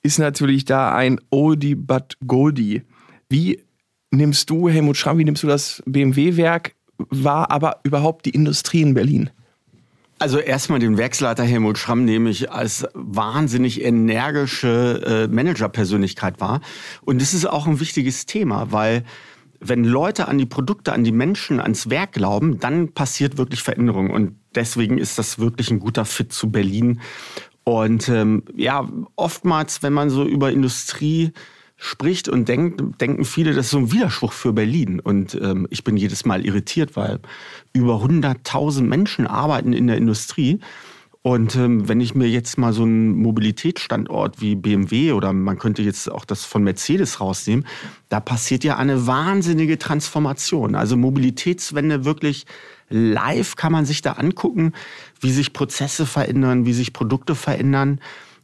ist 0.01 0.17
natürlich 0.17 0.65
da 0.65 0.95
ein 0.95 1.19
Oldie 1.29 1.75
but 1.75 2.17
Goldie. 2.25 2.83
Wie 3.29 3.61
nimmst 4.11 4.49
du, 4.49 4.69
Helmut 4.69 4.97
Schramm, 4.97 5.17
wie 5.17 5.25
nimmst 5.25 5.43
du 5.43 5.47
das 5.47 5.83
BMW-Werk 5.85 6.75
war 7.09 7.51
aber 7.51 7.79
überhaupt 7.83 8.25
die 8.25 8.31
Industrie 8.31 8.81
in 8.81 8.93
Berlin? 8.93 9.29
Also 10.19 10.39
erstmal 10.39 10.79
den 10.79 10.97
Werksleiter 10.97 11.43
Helmut 11.43 11.77
Schramm 11.77 12.03
nehme 12.03 12.31
ich 12.31 12.51
als 12.51 12.87
wahnsinnig 12.95 13.83
energische 13.83 15.27
äh, 15.29 15.33
Managerpersönlichkeit 15.33 16.39
wahr. 16.39 16.61
Und 17.01 17.21
das 17.21 17.35
ist 17.35 17.45
auch 17.45 17.67
ein 17.67 17.79
wichtiges 17.79 18.25
Thema, 18.25 18.71
weil 18.71 19.03
wenn 19.59 19.83
Leute 19.83 20.27
an 20.27 20.37
die 20.37 20.45
Produkte, 20.45 20.93
an 20.93 21.03
die 21.03 21.11
Menschen, 21.11 21.59
ans 21.59 21.89
Werk 21.89 22.13
glauben, 22.13 22.59
dann 22.59 22.93
passiert 22.93 23.37
wirklich 23.37 23.61
Veränderung. 23.61 24.09
Und 24.09 24.35
deswegen 24.55 24.97
ist 24.97 25.17
das 25.17 25.39
wirklich 25.39 25.71
ein 25.71 25.79
guter 25.79 26.05
Fit 26.05 26.31
zu 26.31 26.51
Berlin. 26.51 27.01
Und 27.63 28.07
ähm, 28.09 28.43
ja, 28.55 28.87
oftmals, 29.15 29.83
wenn 29.83 29.93
man 29.93 30.09
so 30.09 30.23
über 30.25 30.51
Industrie 30.51 31.33
spricht 31.75 32.27
und 32.27 32.47
denkt, 32.49 33.01
denken 33.01 33.23
viele, 33.23 33.53
das 33.53 33.67
ist 33.67 33.71
so 33.71 33.77
ein 33.77 33.91
Widerspruch 33.91 34.33
für 34.33 34.51
Berlin. 34.53 34.99
Und 34.99 35.35
ähm, 35.35 35.67
ich 35.69 35.83
bin 35.83 35.95
jedes 35.95 36.25
Mal 36.25 36.45
irritiert, 36.45 36.95
weil 36.95 37.19
über 37.73 37.95
100.000 38.03 38.81
Menschen 38.81 39.27
arbeiten 39.27 39.73
in 39.73 39.87
der 39.87 39.97
Industrie. 39.97 40.59
Und 41.27 41.57
ähm, 41.57 41.89
wenn 41.89 41.99
ich 41.99 42.15
mir 42.15 42.29
jetzt 42.29 42.57
mal 42.57 42.71
so 42.71 42.83
einen 42.83 43.17
Mobilitätsstandort 43.17 44.39
wie 44.39 44.55
BMW 44.55 45.11
oder 45.11 45.33
man 45.33 45.59
könnte 45.59 45.81
jetzt 45.81 46.09
auch 46.09 46.23
das 46.23 46.45
von 46.45 46.63
Mercedes 46.63 47.19
rausnehmen, 47.19 47.67
da 48.07 48.21
passiert 48.21 48.63
ja 48.63 48.77
eine 48.77 49.07
wahnsinnige 49.07 49.77
Transformation. 49.77 50.73
Also 50.73 50.95
Mobilitätswende 50.95 52.05
wirklich 52.05 52.45
live 52.87 53.57
kann 53.57 53.73
man 53.73 53.85
sich 53.85 54.01
da 54.01 54.13
angucken, 54.13 54.71
wie 55.19 55.31
sich 55.31 55.51
Prozesse 55.51 56.05
verändern, 56.05 56.65
wie 56.65 56.71
sich 56.71 56.93
Produkte 56.93 57.35
verändern 57.35 57.99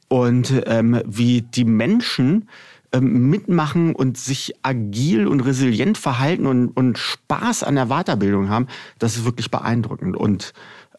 und 0.09 0.53
ähm, 0.65 1.01
wie 1.05 1.41
die 1.41 1.63
Menschen 1.63 2.49
ähm, 2.91 3.29
mitmachen 3.29 3.95
und 3.95 4.17
sich 4.17 4.55
agil 4.61 5.27
und 5.27 5.39
resilient 5.39 5.97
verhalten 5.97 6.45
und, 6.45 6.67
und 6.67 6.97
Spaß 6.97 7.63
an 7.63 7.75
der 7.75 7.85
Weiterbildung 7.85 8.49
haben, 8.49 8.67
das 8.99 9.15
ist 9.15 9.23
wirklich 9.23 9.49
beeindruckend. 9.49 10.17
Und 10.17 10.51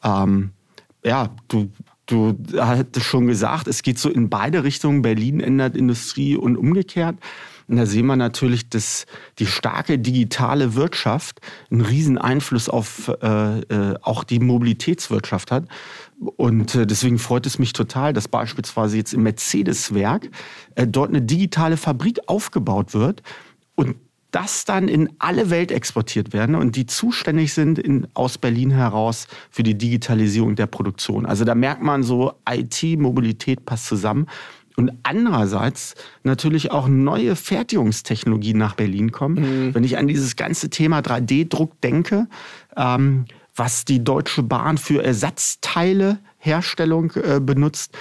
ähm, 0.03 0.53
ja, 1.05 1.31
du, 1.49 1.71
du 2.07 2.37
hattest 2.59 3.07
schon 3.07 3.27
gesagt, 3.27 3.69
es 3.69 3.83
geht 3.83 3.99
so 3.99 4.11
in 4.11 4.31
beide 4.31 4.65
Richtungen. 4.65 5.03
Berlin 5.03 5.41
ändert 5.41 5.77
Industrie 5.77 6.37
und 6.37 6.57
umgekehrt. 6.57 7.17
Und 7.67 7.77
da 7.77 7.87
sehen 7.87 8.07
wir 8.07 8.17
natürlich, 8.17 8.69
dass 8.69 9.07
die 9.39 9.47
starke 9.47 9.99
digitale 9.99 10.75
Wirtschaft 10.75 11.41
einen 11.71 11.81
riesen 11.81 12.19
Einfluss 12.19 12.69
auf 12.69 13.11
äh, 13.23 13.61
äh, 13.61 13.95
auch 14.03 14.25
die 14.25 14.39
Mobilitätswirtschaft 14.39 15.51
hat. 15.51 15.65
Und 16.37 16.75
äh, 16.75 16.87
deswegen 16.87 17.19
freut 17.19 17.47
es 17.47 17.59
mich 17.59 17.73
total, 17.73 18.13
dass 18.13 18.29
beispielsweise 18.29 18.99
jetzt 18.99 19.15
im 19.15 19.23
Mercedes-Werk 19.23 20.31
äh, 20.75 20.87
dort 20.87 21.09
eine 21.09 21.23
digitale 21.23 21.79
Fabrik 21.79 22.21
aufgebaut 22.27 22.93
wird 22.93 23.23
und 23.77 23.97
das 24.35 24.65
dann 24.65 24.89
in 24.89 25.11
alle 25.21 25.49
Welt 25.49 25.71
exportiert 25.71 26.33
werden 26.33 26.57
und 26.57 26.75
die 26.75 26.87
zuständig 26.87 27.53
sind 27.53 27.79
in, 27.79 28.09
aus 28.15 28.37
Berlin 28.37 28.73
heraus 28.73 29.29
für 29.49 29.63
die 29.63 29.79
Digitalisierung 29.79 30.57
der 30.57 30.67
Produktion. 30.67 31.25
Also 31.25 31.45
da 31.45 31.55
merkt 31.55 31.83
man 31.83 32.03
so, 32.03 32.33
IT, 32.49 32.83
Mobilität 32.99 33.65
passt 33.65 33.87
zusammen. 33.87 34.27
Und 34.77 34.91
andererseits 35.05 35.95
natürlich 36.25 36.73
auch 36.73 36.89
neue 36.89 37.37
Fertigungstechnologien 37.37 38.59
nach 38.59 38.75
Berlin 38.75 39.13
kommen. 39.13 39.69
Mhm. 39.69 39.75
Wenn 39.75 39.85
ich 39.85 39.99
an 39.99 40.09
dieses 40.09 40.35
ganze 40.35 40.69
Thema 40.69 40.99
3D-Druck 40.99 41.81
denke, 41.81 42.27
ähm, 42.77 43.27
was 43.55 43.85
die 43.85 44.03
Deutsche 44.03 44.43
Bahn 44.43 44.79
für 44.79 45.05
Ersatzteileherstellung 45.05 47.13
äh, 47.13 47.39
benutzt 47.41 47.97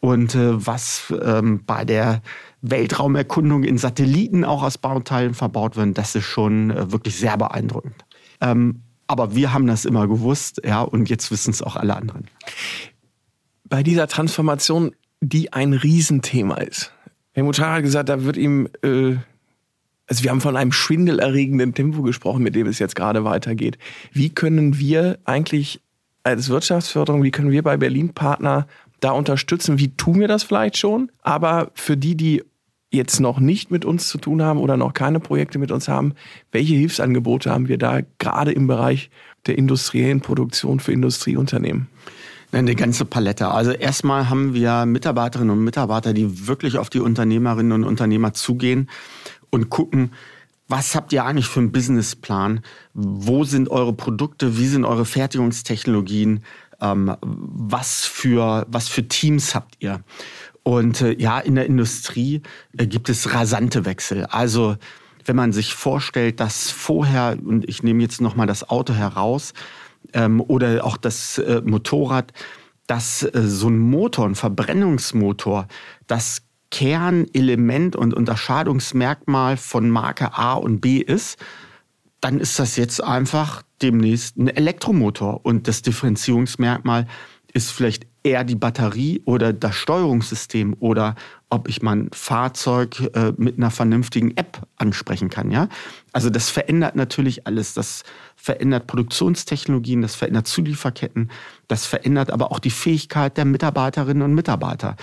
und 0.00 0.34
äh, 0.34 0.66
was 0.66 1.10
ähm, 1.22 1.62
bei 1.64 1.86
der 1.86 2.20
Weltraumerkundung 2.62 3.64
in 3.64 3.78
Satelliten 3.78 4.44
auch 4.44 4.62
aus 4.62 4.78
Bauteilen 4.78 5.34
verbaut 5.34 5.76
wird, 5.76 5.96
das 5.96 6.14
ist 6.14 6.24
schon 6.24 6.70
äh, 6.70 6.92
wirklich 6.92 7.16
sehr 7.16 7.36
beeindruckend. 7.36 8.04
Ähm, 8.40 8.82
aber 9.06 9.34
wir 9.34 9.52
haben 9.52 9.66
das 9.66 9.84
immer 9.84 10.06
gewusst, 10.06 10.60
ja, 10.64 10.82
und 10.82 11.08
jetzt 11.08 11.30
wissen 11.30 11.50
es 11.50 11.62
auch 11.62 11.76
alle 11.76 11.96
anderen. 11.96 12.28
Bei 13.64 13.82
dieser 13.82 14.06
Transformation 14.06 14.92
die 15.20 15.52
ein 15.52 15.72
Riesenthema 15.72 16.56
ist. 16.56 16.92
Helmut 17.32 17.56
Schar 17.56 17.76
hat 17.76 17.82
gesagt, 17.82 18.08
da 18.08 18.24
wird 18.24 18.36
ihm, 18.36 18.68
äh, 18.82 19.16
also 20.06 20.24
wir 20.24 20.30
haben 20.30 20.40
von 20.40 20.56
einem 20.56 20.72
schwindelerregenden 20.72 21.74
Tempo 21.74 22.02
gesprochen, 22.02 22.42
mit 22.42 22.54
dem 22.54 22.66
es 22.66 22.78
jetzt 22.78 22.96
gerade 22.96 23.24
weitergeht. 23.24 23.78
Wie 24.12 24.30
können 24.30 24.78
wir 24.78 25.18
eigentlich 25.24 25.80
als 26.22 26.48
Wirtschaftsförderung, 26.48 27.22
wie 27.22 27.30
können 27.30 27.50
wir 27.50 27.62
bei 27.62 27.76
Berlin 27.76 28.14
Partner 28.14 28.66
da 29.00 29.12
unterstützen? 29.12 29.78
Wie 29.78 29.94
tun 29.96 30.20
wir 30.20 30.28
das 30.28 30.42
vielleicht 30.42 30.76
schon? 30.76 31.10
Aber 31.22 31.70
für 31.74 31.96
die, 31.96 32.16
die 32.16 32.42
jetzt 32.90 33.20
noch 33.20 33.38
nicht 33.38 33.70
mit 33.70 33.84
uns 33.84 34.08
zu 34.08 34.18
tun 34.18 34.42
haben 34.42 34.58
oder 34.58 34.76
noch 34.76 34.94
keine 34.94 35.20
Projekte 35.20 35.58
mit 35.58 35.70
uns 35.70 35.88
haben, 35.88 36.14
welche 36.52 36.74
Hilfsangebote 36.74 37.50
haben 37.50 37.68
wir 37.68 37.78
da 37.78 38.00
gerade 38.18 38.52
im 38.52 38.66
Bereich 38.66 39.10
der 39.46 39.58
industriellen 39.58 40.20
Produktion 40.20 40.80
für 40.80 40.92
Industrieunternehmen? 40.92 41.88
Eine 42.50 42.74
ganze 42.74 43.04
Palette. 43.04 43.48
Also 43.48 43.72
erstmal 43.72 44.30
haben 44.30 44.54
wir 44.54 44.86
Mitarbeiterinnen 44.86 45.50
und 45.50 45.64
Mitarbeiter, 45.64 46.14
die 46.14 46.46
wirklich 46.46 46.78
auf 46.78 46.88
die 46.88 47.00
Unternehmerinnen 47.00 47.72
und 47.72 47.84
Unternehmer 47.84 48.32
zugehen 48.32 48.88
und 49.50 49.68
gucken, 49.68 50.12
was 50.66 50.94
habt 50.94 51.12
ihr 51.12 51.24
eigentlich 51.24 51.46
für 51.46 51.60
einen 51.60 51.72
Businessplan? 51.72 52.60
Wo 52.92 53.44
sind 53.44 53.70
eure 53.70 53.94
Produkte? 53.94 54.58
Wie 54.58 54.66
sind 54.66 54.84
eure 54.84 55.06
Fertigungstechnologien? 55.06 56.42
Ähm, 56.80 57.16
was, 57.20 58.04
für, 58.04 58.66
was 58.68 58.88
für 58.88 59.06
Teams 59.08 59.54
habt 59.54 59.76
ihr? 59.80 60.00
Und 60.62 61.00
äh, 61.00 61.14
ja, 61.18 61.38
in 61.38 61.54
der 61.54 61.66
Industrie 61.66 62.42
äh, 62.76 62.86
gibt 62.86 63.08
es 63.08 63.32
rasante 63.32 63.84
Wechsel. 63.84 64.26
Also 64.26 64.76
wenn 65.24 65.36
man 65.36 65.52
sich 65.52 65.74
vorstellt, 65.74 66.40
dass 66.40 66.70
vorher, 66.70 67.36
und 67.44 67.68
ich 67.68 67.82
nehme 67.82 68.02
jetzt 68.02 68.20
nochmal 68.20 68.46
das 68.46 68.68
Auto 68.68 68.94
heraus, 68.94 69.52
ähm, 70.12 70.40
oder 70.40 70.84
auch 70.84 70.96
das 70.96 71.38
äh, 71.38 71.62
Motorrad, 71.64 72.32
dass 72.86 73.22
äh, 73.22 73.42
so 73.42 73.68
ein 73.68 73.78
Motor, 73.78 74.26
ein 74.26 74.34
Verbrennungsmotor, 74.34 75.68
das 76.06 76.42
Kernelement 76.70 77.96
und 77.96 78.14
Unterscheidungsmerkmal 78.14 79.56
von 79.56 79.88
Marke 79.90 80.36
A 80.36 80.54
und 80.54 80.80
B 80.80 80.98
ist, 80.98 81.38
dann 82.20 82.40
ist 82.40 82.58
das 82.58 82.76
jetzt 82.76 83.02
einfach 83.02 83.62
demnächst 83.80 84.36
ein 84.36 84.48
Elektromotor. 84.48 85.44
Und 85.44 85.68
das 85.68 85.82
Differenzierungsmerkmal 85.82 87.06
ist 87.52 87.70
vielleicht 87.70 88.06
eher 88.22 88.44
die 88.44 88.56
Batterie 88.56 89.22
oder 89.24 89.52
das 89.52 89.74
Steuerungssystem 89.74 90.76
oder 90.80 91.14
ob 91.48 91.68
ich 91.68 91.80
mein 91.80 92.10
Fahrzeug 92.12 93.00
äh, 93.14 93.32
mit 93.36 93.56
einer 93.56 93.70
vernünftigen 93.70 94.36
App 94.36 94.66
ansprechen 94.76 95.30
kann. 95.30 95.50
Ja? 95.50 95.68
Also 96.12 96.28
das 96.28 96.50
verändert 96.50 96.94
natürlich 96.94 97.46
alles. 97.46 97.72
Das 97.72 98.02
verändert 98.36 98.86
Produktionstechnologien, 98.86 100.02
das 100.02 100.14
verändert 100.14 100.46
Zulieferketten, 100.46 101.30
das 101.68 101.86
verändert 101.86 102.30
aber 102.30 102.52
auch 102.52 102.58
die 102.58 102.70
Fähigkeit 102.70 103.36
der 103.36 103.46
Mitarbeiterinnen 103.46 104.22
und 104.22 104.34
Mitarbeiter. 104.34 104.96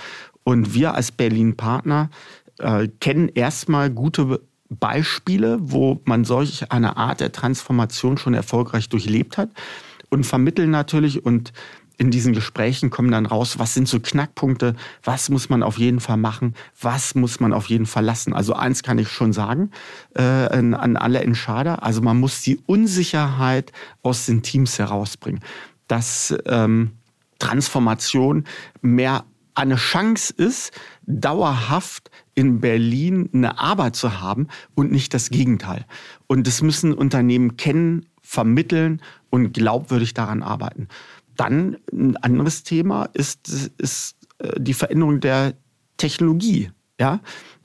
Und 0.44 0.74
wir 0.74 0.94
als 0.94 1.10
Berlin-Partner 1.10 2.10
äh, 2.58 2.88
kennen 3.00 3.28
erstmal 3.28 3.90
gute 3.90 4.40
Beispiele, 4.68 5.58
wo 5.60 6.00
man 6.04 6.24
solch 6.24 6.70
eine 6.72 6.96
Art 6.96 7.20
der 7.20 7.32
Transformation 7.32 8.18
schon 8.18 8.34
erfolgreich 8.34 8.88
durchlebt 8.88 9.38
hat 9.38 9.50
und 10.10 10.24
vermitteln 10.24 10.70
natürlich 10.70 11.24
und 11.24 11.52
in 11.98 12.10
diesen 12.10 12.34
Gesprächen 12.34 12.90
kommen 12.90 13.10
dann 13.10 13.26
raus, 13.26 13.58
was 13.58 13.74
sind 13.74 13.88
so 13.88 14.00
Knackpunkte, 14.00 14.74
was 15.02 15.30
muss 15.30 15.48
man 15.48 15.62
auf 15.62 15.78
jeden 15.78 16.00
Fall 16.00 16.18
machen, 16.18 16.54
was 16.80 17.14
muss 17.14 17.40
man 17.40 17.52
auf 17.52 17.66
jeden 17.66 17.86
Fall 17.86 18.04
lassen. 18.04 18.34
Also 18.34 18.52
eins 18.52 18.82
kann 18.82 18.98
ich 18.98 19.08
schon 19.08 19.32
sagen 19.32 19.70
äh, 20.14 20.22
an, 20.22 20.96
alle 20.96 21.20
Entscheider, 21.20 21.82
also 21.82 22.02
man 22.02 22.18
muss 22.18 22.42
die 22.42 22.58
Unsicherheit 22.66 23.72
aus 24.02 24.26
den 24.26 24.42
Teams 24.42 24.78
herausbringen, 24.78 25.40
dass 25.88 26.36
ähm, 26.44 26.92
Transformation 27.38 28.44
mehr 28.82 29.24
eine 29.54 29.76
Chance 29.76 30.34
ist, 30.36 30.72
dauerhaft 31.06 32.10
in 32.36 32.60
Berlin 32.60 33.28
eine 33.32 33.58
Arbeit 33.58 33.96
zu 33.96 34.20
haben 34.20 34.46
und 34.76 34.92
nicht 34.92 35.12
das 35.14 35.30
Gegenteil. 35.30 35.84
Und 36.28 36.46
das 36.46 36.62
müssen 36.62 36.92
Unternehmen 36.92 37.56
kennen, 37.56 38.06
vermitteln 38.20 39.02
und 39.30 39.52
glaubwürdig 39.52 40.14
daran 40.14 40.42
arbeiten. 40.42 40.86
Dann 41.34 41.78
ein 41.92 42.16
anderes 42.18 42.62
Thema 42.62 43.08
ist, 43.14 43.72
ist 43.78 44.16
äh, 44.38 44.60
die 44.60 44.74
Veränderung 44.74 45.20
der 45.20 45.54
Technologie. 45.96 46.70
Ja? 47.00 47.20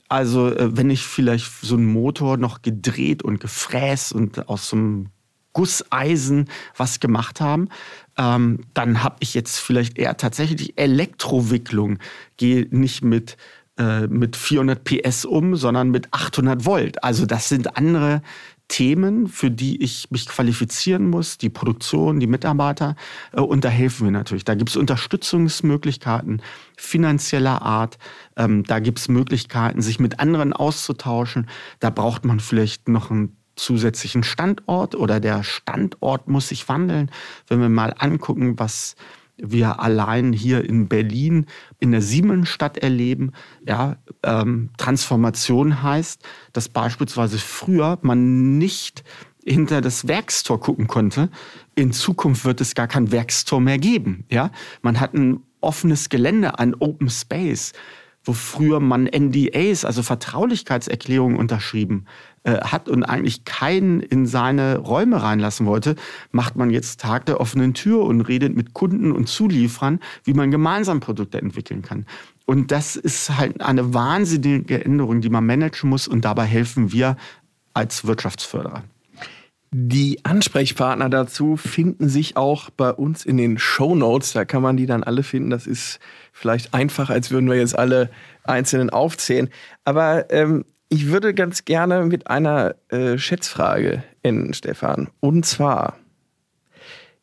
Also 0.08 0.48
äh, 0.48 0.76
wenn 0.76 0.90
ich 0.90 1.02
vielleicht 1.02 1.50
so 1.60 1.76
einen 1.76 1.86
Motor 1.86 2.38
noch 2.38 2.62
gedreht 2.62 3.22
und 3.22 3.40
gefräst 3.40 4.12
und 4.12 4.48
aus 4.48 4.68
so 4.68 4.76
einem 4.76 5.08
Gusseisen 5.52 6.48
was 6.76 6.98
gemacht 7.00 7.40
haben, 7.42 7.68
ähm, 8.16 8.60
dann 8.72 9.02
habe 9.02 9.16
ich 9.20 9.34
jetzt 9.34 9.58
vielleicht 9.58 9.98
eher 9.98 10.16
tatsächlich 10.16 10.78
Elektrowicklung. 10.78 11.98
Gehe 12.38 12.66
nicht 12.70 13.02
mit, 13.02 13.36
äh, 13.78 14.06
mit 14.06 14.36
400 14.36 14.84
PS 14.84 15.24
um, 15.24 15.56
sondern 15.56 15.90
mit 15.90 16.08
800 16.12 16.64
Volt. 16.66 17.02
Also 17.02 17.26
das 17.26 17.48
sind 17.48 17.76
andere 17.76 18.22
Themen, 18.68 19.28
für 19.28 19.50
die 19.50 19.82
ich 19.82 20.10
mich 20.10 20.26
qualifizieren 20.26 21.08
muss, 21.08 21.36
die 21.36 21.50
Produktion, 21.50 22.20
die 22.20 22.26
Mitarbeiter. 22.26 22.96
Äh, 23.32 23.40
und 23.40 23.64
da 23.64 23.68
helfen 23.68 24.04
wir 24.04 24.10
natürlich. 24.10 24.44
Da 24.44 24.54
gibt 24.54 24.70
es 24.70 24.76
Unterstützungsmöglichkeiten 24.76 26.42
finanzieller 26.76 27.62
Art. 27.62 27.98
Ähm, 28.36 28.64
da 28.64 28.78
gibt 28.78 28.98
es 28.98 29.08
Möglichkeiten, 29.08 29.82
sich 29.82 30.00
mit 30.00 30.20
anderen 30.20 30.52
auszutauschen. 30.52 31.48
Da 31.80 31.90
braucht 31.90 32.24
man 32.24 32.40
vielleicht 32.40 32.88
noch 32.88 33.10
ein 33.10 33.36
zusätzlichen 33.56 34.22
Standort 34.22 34.94
oder 34.94 35.20
der 35.20 35.42
Standort 35.42 36.28
muss 36.28 36.48
sich 36.48 36.68
wandeln. 36.68 37.10
Wenn 37.48 37.60
wir 37.60 37.68
mal 37.68 37.94
angucken, 37.98 38.58
was 38.58 38.96
wir 39.36 39.80
allein 39.80 40.32
hier 40.32 40.64
in 40.64 40.88
Berlin 40.88 41.46
in 41.78 41.92
der 41.92 42.02
Siemensstadt 42.02 42.78
erleben. 42.78 43.32
Ja, 43.66 43.96
ähm, 44.22 44.70
Transformation 44.76 45.82
heißt, 45.82 46.22
dass 46.52 46.68
beispielsweise 46.68 47.38
früher 47.38 47.98
man 48.02 48.58
nicht 48.58 49.04
hinter 49.44 49.80
das 49.80 50.06
Werkstor 50.06 50.60
gucken 50.60 50.86
konnte. 50.86 51.28
In 51.74 51.92
Zukunft 51.92 52.44
wird 52.44 52.60
es 52.60 52.74
gar 52.74 52.86
kein 52.86 53.10
Werkstor 53.10 53.60
mehr 53.60 53.78
geben. 53.78 54.24
Ja, 54.30 54.50
man 54.82 55.00
hat 55.00 55.14
ein 55.14 55.40
offenes 55.60 56.08
Gelände, 56.08 56.58
ein 56.58 56.74
Open 56.74 57.08
Space 57.08 57.72
wo 58.24 58.32
früher 58.32 58.80
man 58.80 59.04
NDAs, 59.04 59.84
also 59.84 60.02
Vertraulichkeitserklärungen 60.02 61.36
unterschrieben 61.36 62.06
äh, 62.44 62.60
hat 62.60 62.88
und 62.88 63.04
eigentlich 63.04 63.44
keinen 63.44 64.00
in 64.00 64.26
seine 64.26 64.78
Räume 64.78 65.22
reinlassen 65.22 65.66
wollte, 65.66 65.96
macht 66.30 66.56
man 66.56 66.70
jetzt 66.70 67.00
Tag 67.00 67.26
der 67.26 67.40
offenen 67.40 67.74
Tür 67.74 68.04
und 68.04 68.22
redet 68.22 68.56
mit 68.56 68.74
Kunden 68.74 69.12
und 69.12 69.28
Zulieferern, 69.28 70.00
wie 70.24 70.34
man 70.34 70.50
gemeinsam 70.50 71.00
Produkte 71.00 71.40
entwickeln 71.40 71.82
kann. 71.82 72.06
Und 72.46 72.70
das 72.70 72.96
ist 72.96 73.30
halt 73.30 73.60
eine 73.60 73.94
wahnsinnige 73.94 74.84
Änderung, 74.84 75.20
die 75.20 75.30
man 75.30 75.46
managen 75.46 75.88
muss 75.88 76.08
und 76.08 76.24
dabei 76.24 76.44
helfen 76.44 76.92
wir 76.92 77.16
als 77.74 78.06
Wirtschaftsförderer. 78.06 78.84
Die 79.74 80.22
Ansprechpartner 80.22 81.08
dazu 81.08 81.56
finden 81.56 82.10
sich 82.10 82.36
auch 82.36 82.68
bei 82.68 82.90
uns 82.90 83.24
in 83.24 83.38
den 83.38 83.58
Show 83.58 83.94
Notes. 83.94 84.34
Da 84.34 84.44
kann 84.44 84.60
man 84.60 84.76
die 84.76 84.84
dann 84.84 85.02
alle 85.02 85.22
finden. 85.22 85.48
Das 85.48 85.66
ist 85.66 85.98
vielleicht 86.30 86.74
einfach, 86.74 87.08
als 87.08 87.30
würden 87.30 87.48
wir 87.48 87.56
jetzt 87.56 87.78
alle 87.78 88.10
einzelnen 88.44 88.90
aufzählen. 88.90 89.48
Aber 89.84 90.30
ähm, 90.30 90.66
ich 90.90 91.06
würde 91.06 91.32
ganz 91.32 91.64
gerne 91.64 92.04
mit 92.04 92.26
einer 92.26 92.74
äh, 92.88 93.16
Schätzfrage 93.16 94.04
enden, 94.22 94.52
Stefan. 94.52 95.08
Und 95.20 95.46
zwar, 95.46 95.96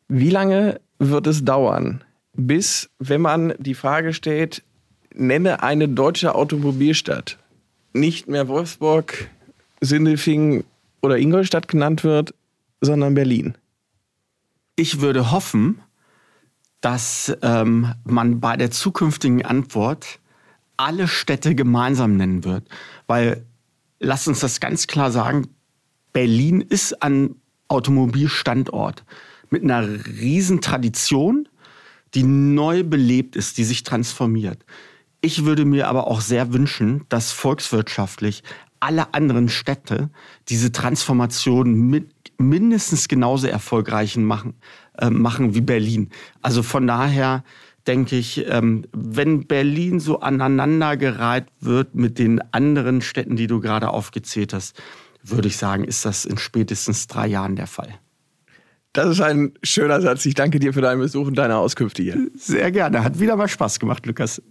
wie 0.08 0.30
lange 0.30 0.80
wird 0.98 1.28
es 1.28 1.44
dauern, 1.44 2.02
bis, 2.32 2.90
wenn 2.98 3.20
man 3.20 3.54
die 3.58 3.74
Frage 3.74 4.12
stellt, 4.12 4.64
nenne 5.14 5.62
eine 5.62 5.88
deutsche 5.88 6.34
Automobilstadt, 6.34 7.38
nicht 7.92 8.26
mehr 8.26 8.48
Wolfsburg, 8.48 9.28
Sindelfingen 9.80 10.64
oder 11.00 11.16
Ingolstadt 11.16 11.68
genannt 11.68 12.02
wird, 12.02 12.34
sondern 12.80 13.14
Berlin? 13.14 13.56
Ich 14.76 15.00
würde 15.00 15.30
hoffen, 15.30 15.80
dass 16.80 17.36
ähm, 17.42 17.94
man 18.04 18.40
bei 18.40 18.56
der 18.56 18.70
zukünftigen 18.70 19.44
Antwort 19.44 20.20
alle 20.76 21.08
Städte 21.08 21.54
gemeinsam 21.54 22.16
nennen 22.16 22.44
wird. 22.44 22.66
Weil, 23.06 23.44
lasst 23.98 24.28
uns 24.28 24.40
das 24.40 24.60
ganz 24.60 24.86
klar 24.86 25.10
sagen, 25.10 25.48
Berlin 26.12 26.62
ist 26.62 27.02
ein 27.02 27.36
Automobilstandort 27.68 29.04
mit 29.50 29.62
einer 29.62 29.86
riesen 30.06 30.60
Tradition, 30.60 31.48
die 32.14 32.22
neu 32.22 32.82
belebt 32.82 33.36
ist, 33.36 33.58
die 33.58 33.64
sich 33.64 33.82
transformiert. 33.82 34.64
Ich 35.20 35.44
würde 35.44 35.64
mir 35.64 35.88
aber 35.88 36.06
auch 36.06 36.20
sehr 36.20 36.52
wünschen, 36.52 37.04
dass 37.08 37.30
volkswirtschaftlich 37.30 38.42
alle 38.80 39.12
anderen 39.12 39.50
Städte 39.50 40.08
diese 40.48 40.72
Transformation 40.72 41.74
mit 41.74 42.10
mindestens 42.40 43.08
genauso 43.08 43.46
erfolgreich 43.46 44.16
machen, 44.16 44.54
äh, 44.98 45.10
machen 45.10 45.54
wie 45.54 45.60
Berlin. 45.60 46.10
Also 46.42 46.62
von 46.62 46.86
daher 46.86 47.44
denke 47.86 48.16
ich, 48.16 48.44
ähm, 48.48 48.84
wenn 48.92 49.46
Berlin 49.46 50.00
so 50.00 50.20
aneinandergereiht 50.20 51.46
wird 51.60 51.94
mit 51.94 52.18
den 52.18 52.40
anderen 52.52 53.00
Städten, 53.00 53.36
die 53.36 53.46
du 53.46 53.60
gerade 53.60 53.90
aufgezählt 53.90 54.52
hast, 54.52 54.80
würde 55.22 55.48
ich 55.48 55.56
sagen, 55.56 55.84
ist 55.84 56.04
das 56.04 56.24
in 56.24 56.38
spätestens 56.38 57.06
drei 57.06 57.26
Jahren 57.26 57.56
der 57.56 57.66
Fall. 57.66 57.98
Das 58.92 59.08
ist 59.08 59.20
ein 59.20 59.52
schöner 59.62 60.00
Satz. 60.00 60.26
Ich 60.26 60.34
danke 60.34 60.58
dir 60.58 60.72
für 60.72 60.80
deinen 60.80 61.00
Besuch 61.00 61.26
und 61.26 61.36
deine 61.36 61.56
Auskünfte 61.56 62.02
hier. 62.02 62.28
Sehr 62.34 62.72
gerne. 62.72 63.04
Hat 63.04 63.20
wieder 63.20 63.36
mal 63.36 63.48
Spaß 63.48 63.78
gemacht, 63.78 64.04
Lukas. 64.06 64.42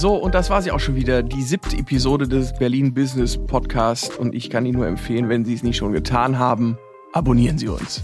So, 0.00 0.14
und 0.14 0.34
das 0.34 0.48
war 0.48 0.62
sie 0.62 0.70
auch 0.70 0.80
schon 0.80 0.96
wieder, 0.96 1.22
die 1.22 1.42
siebte 1.42 1.76
Episode 1.76 2.26
des 2.26 2.54
Berlin 2.54 2.94
Business 2.94 3.36
Podcast. 3.36 4.18
Und 4.18 4.34
ich 4.34 4.48
kann 4.48 4.64
Ihnen 4.64 4.78
nur 4.78 4.86
empfehlen, 4.86 5.28
wenn 5.28 5.44
Sie 5.44 5.52
es 5.52 5.62
nicht 5.62 5.76
schon 5.76 5.92
getan 5.92 6.38
haben, 6.38 6.78
abonnieren 7.12 7.58
Sie 7.58 7.68
uns. 7.68 8.02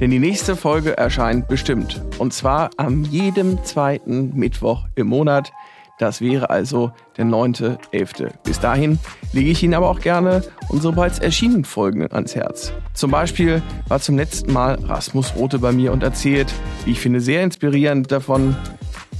Denn 0.00 0.10
die 0.10 0.18
nächste 0.18 0.56
Folge 0.56 0.96
erscheint 0.96 1.46
bestimmt. 1.46 2.02
Und 2.16 2.32
zwar 2.32 2.70
am 2.78 3.04
jedem 3.04 3.62
zweiten 3.64 4.34
Mittwoch 4.34 4.86
im 4.94 5.08
Monat. 5.08 5.52
Das 5.98 6.22
wäre 6.22 6.48
also 6.48 6.90
der 7.18 7.26
9.11. 7.26 8.30
Bis 8.42 8.58
dahin 8.58 8.98
lege 9.34 9.50
ich 9.50 9.62
Ihnen 9.62 9.74
aber 9.74 9.90
auch 9.90 10.00
gerne 10.00 10.42
unsere 10.70 10.94
bereits 10.94 11.18
erschienenen 11.18 11.66
Folgen 11.66 12.10
ans 12.12 12.34
Herz. 12.34 12.72
Zum 12.94 13.10
Beispiel 13.10 13.62
war 13.88 14.00
zum 14.00 14.16
letzten 14.16 14.54
Mal 14.54 14.76
Rasmus 14.76 15.34
Rote 15.36 15.58
bei 15.58 15.72
mir 15.72 15.92
und 15.92 16.02
erzählt, 16.02 16.50
wie 16.86 16.92
ich 16.92 17.00
finde, 17.00 17.20
sehr 17.20 17.42
inspirierend 17.42 18.10
davon, 18.10 18.56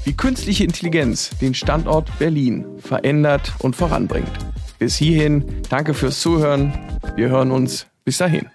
wie 0.07 0.15
künstliche 0.15 0.63
Intelligenz 0.63 1.31
den 1.41 1.53
Standort 1.53 2.17
Berlin 2.21 2.65
verändert 2.79 3.53
und 3.59 3.75
voranbringt. 3.75 4.31
Bis 4.79 4.97
hierhin, 4.97 5.45
danke 5.69 5.95
fürs 5.95 6.21
Zuhören. 6.21 6.73
Wir 7.17 7.29
hören 7.29 7.51
uns. 7.51 7.87
Bis 8.05 8.19
dahin. 8.19 8.49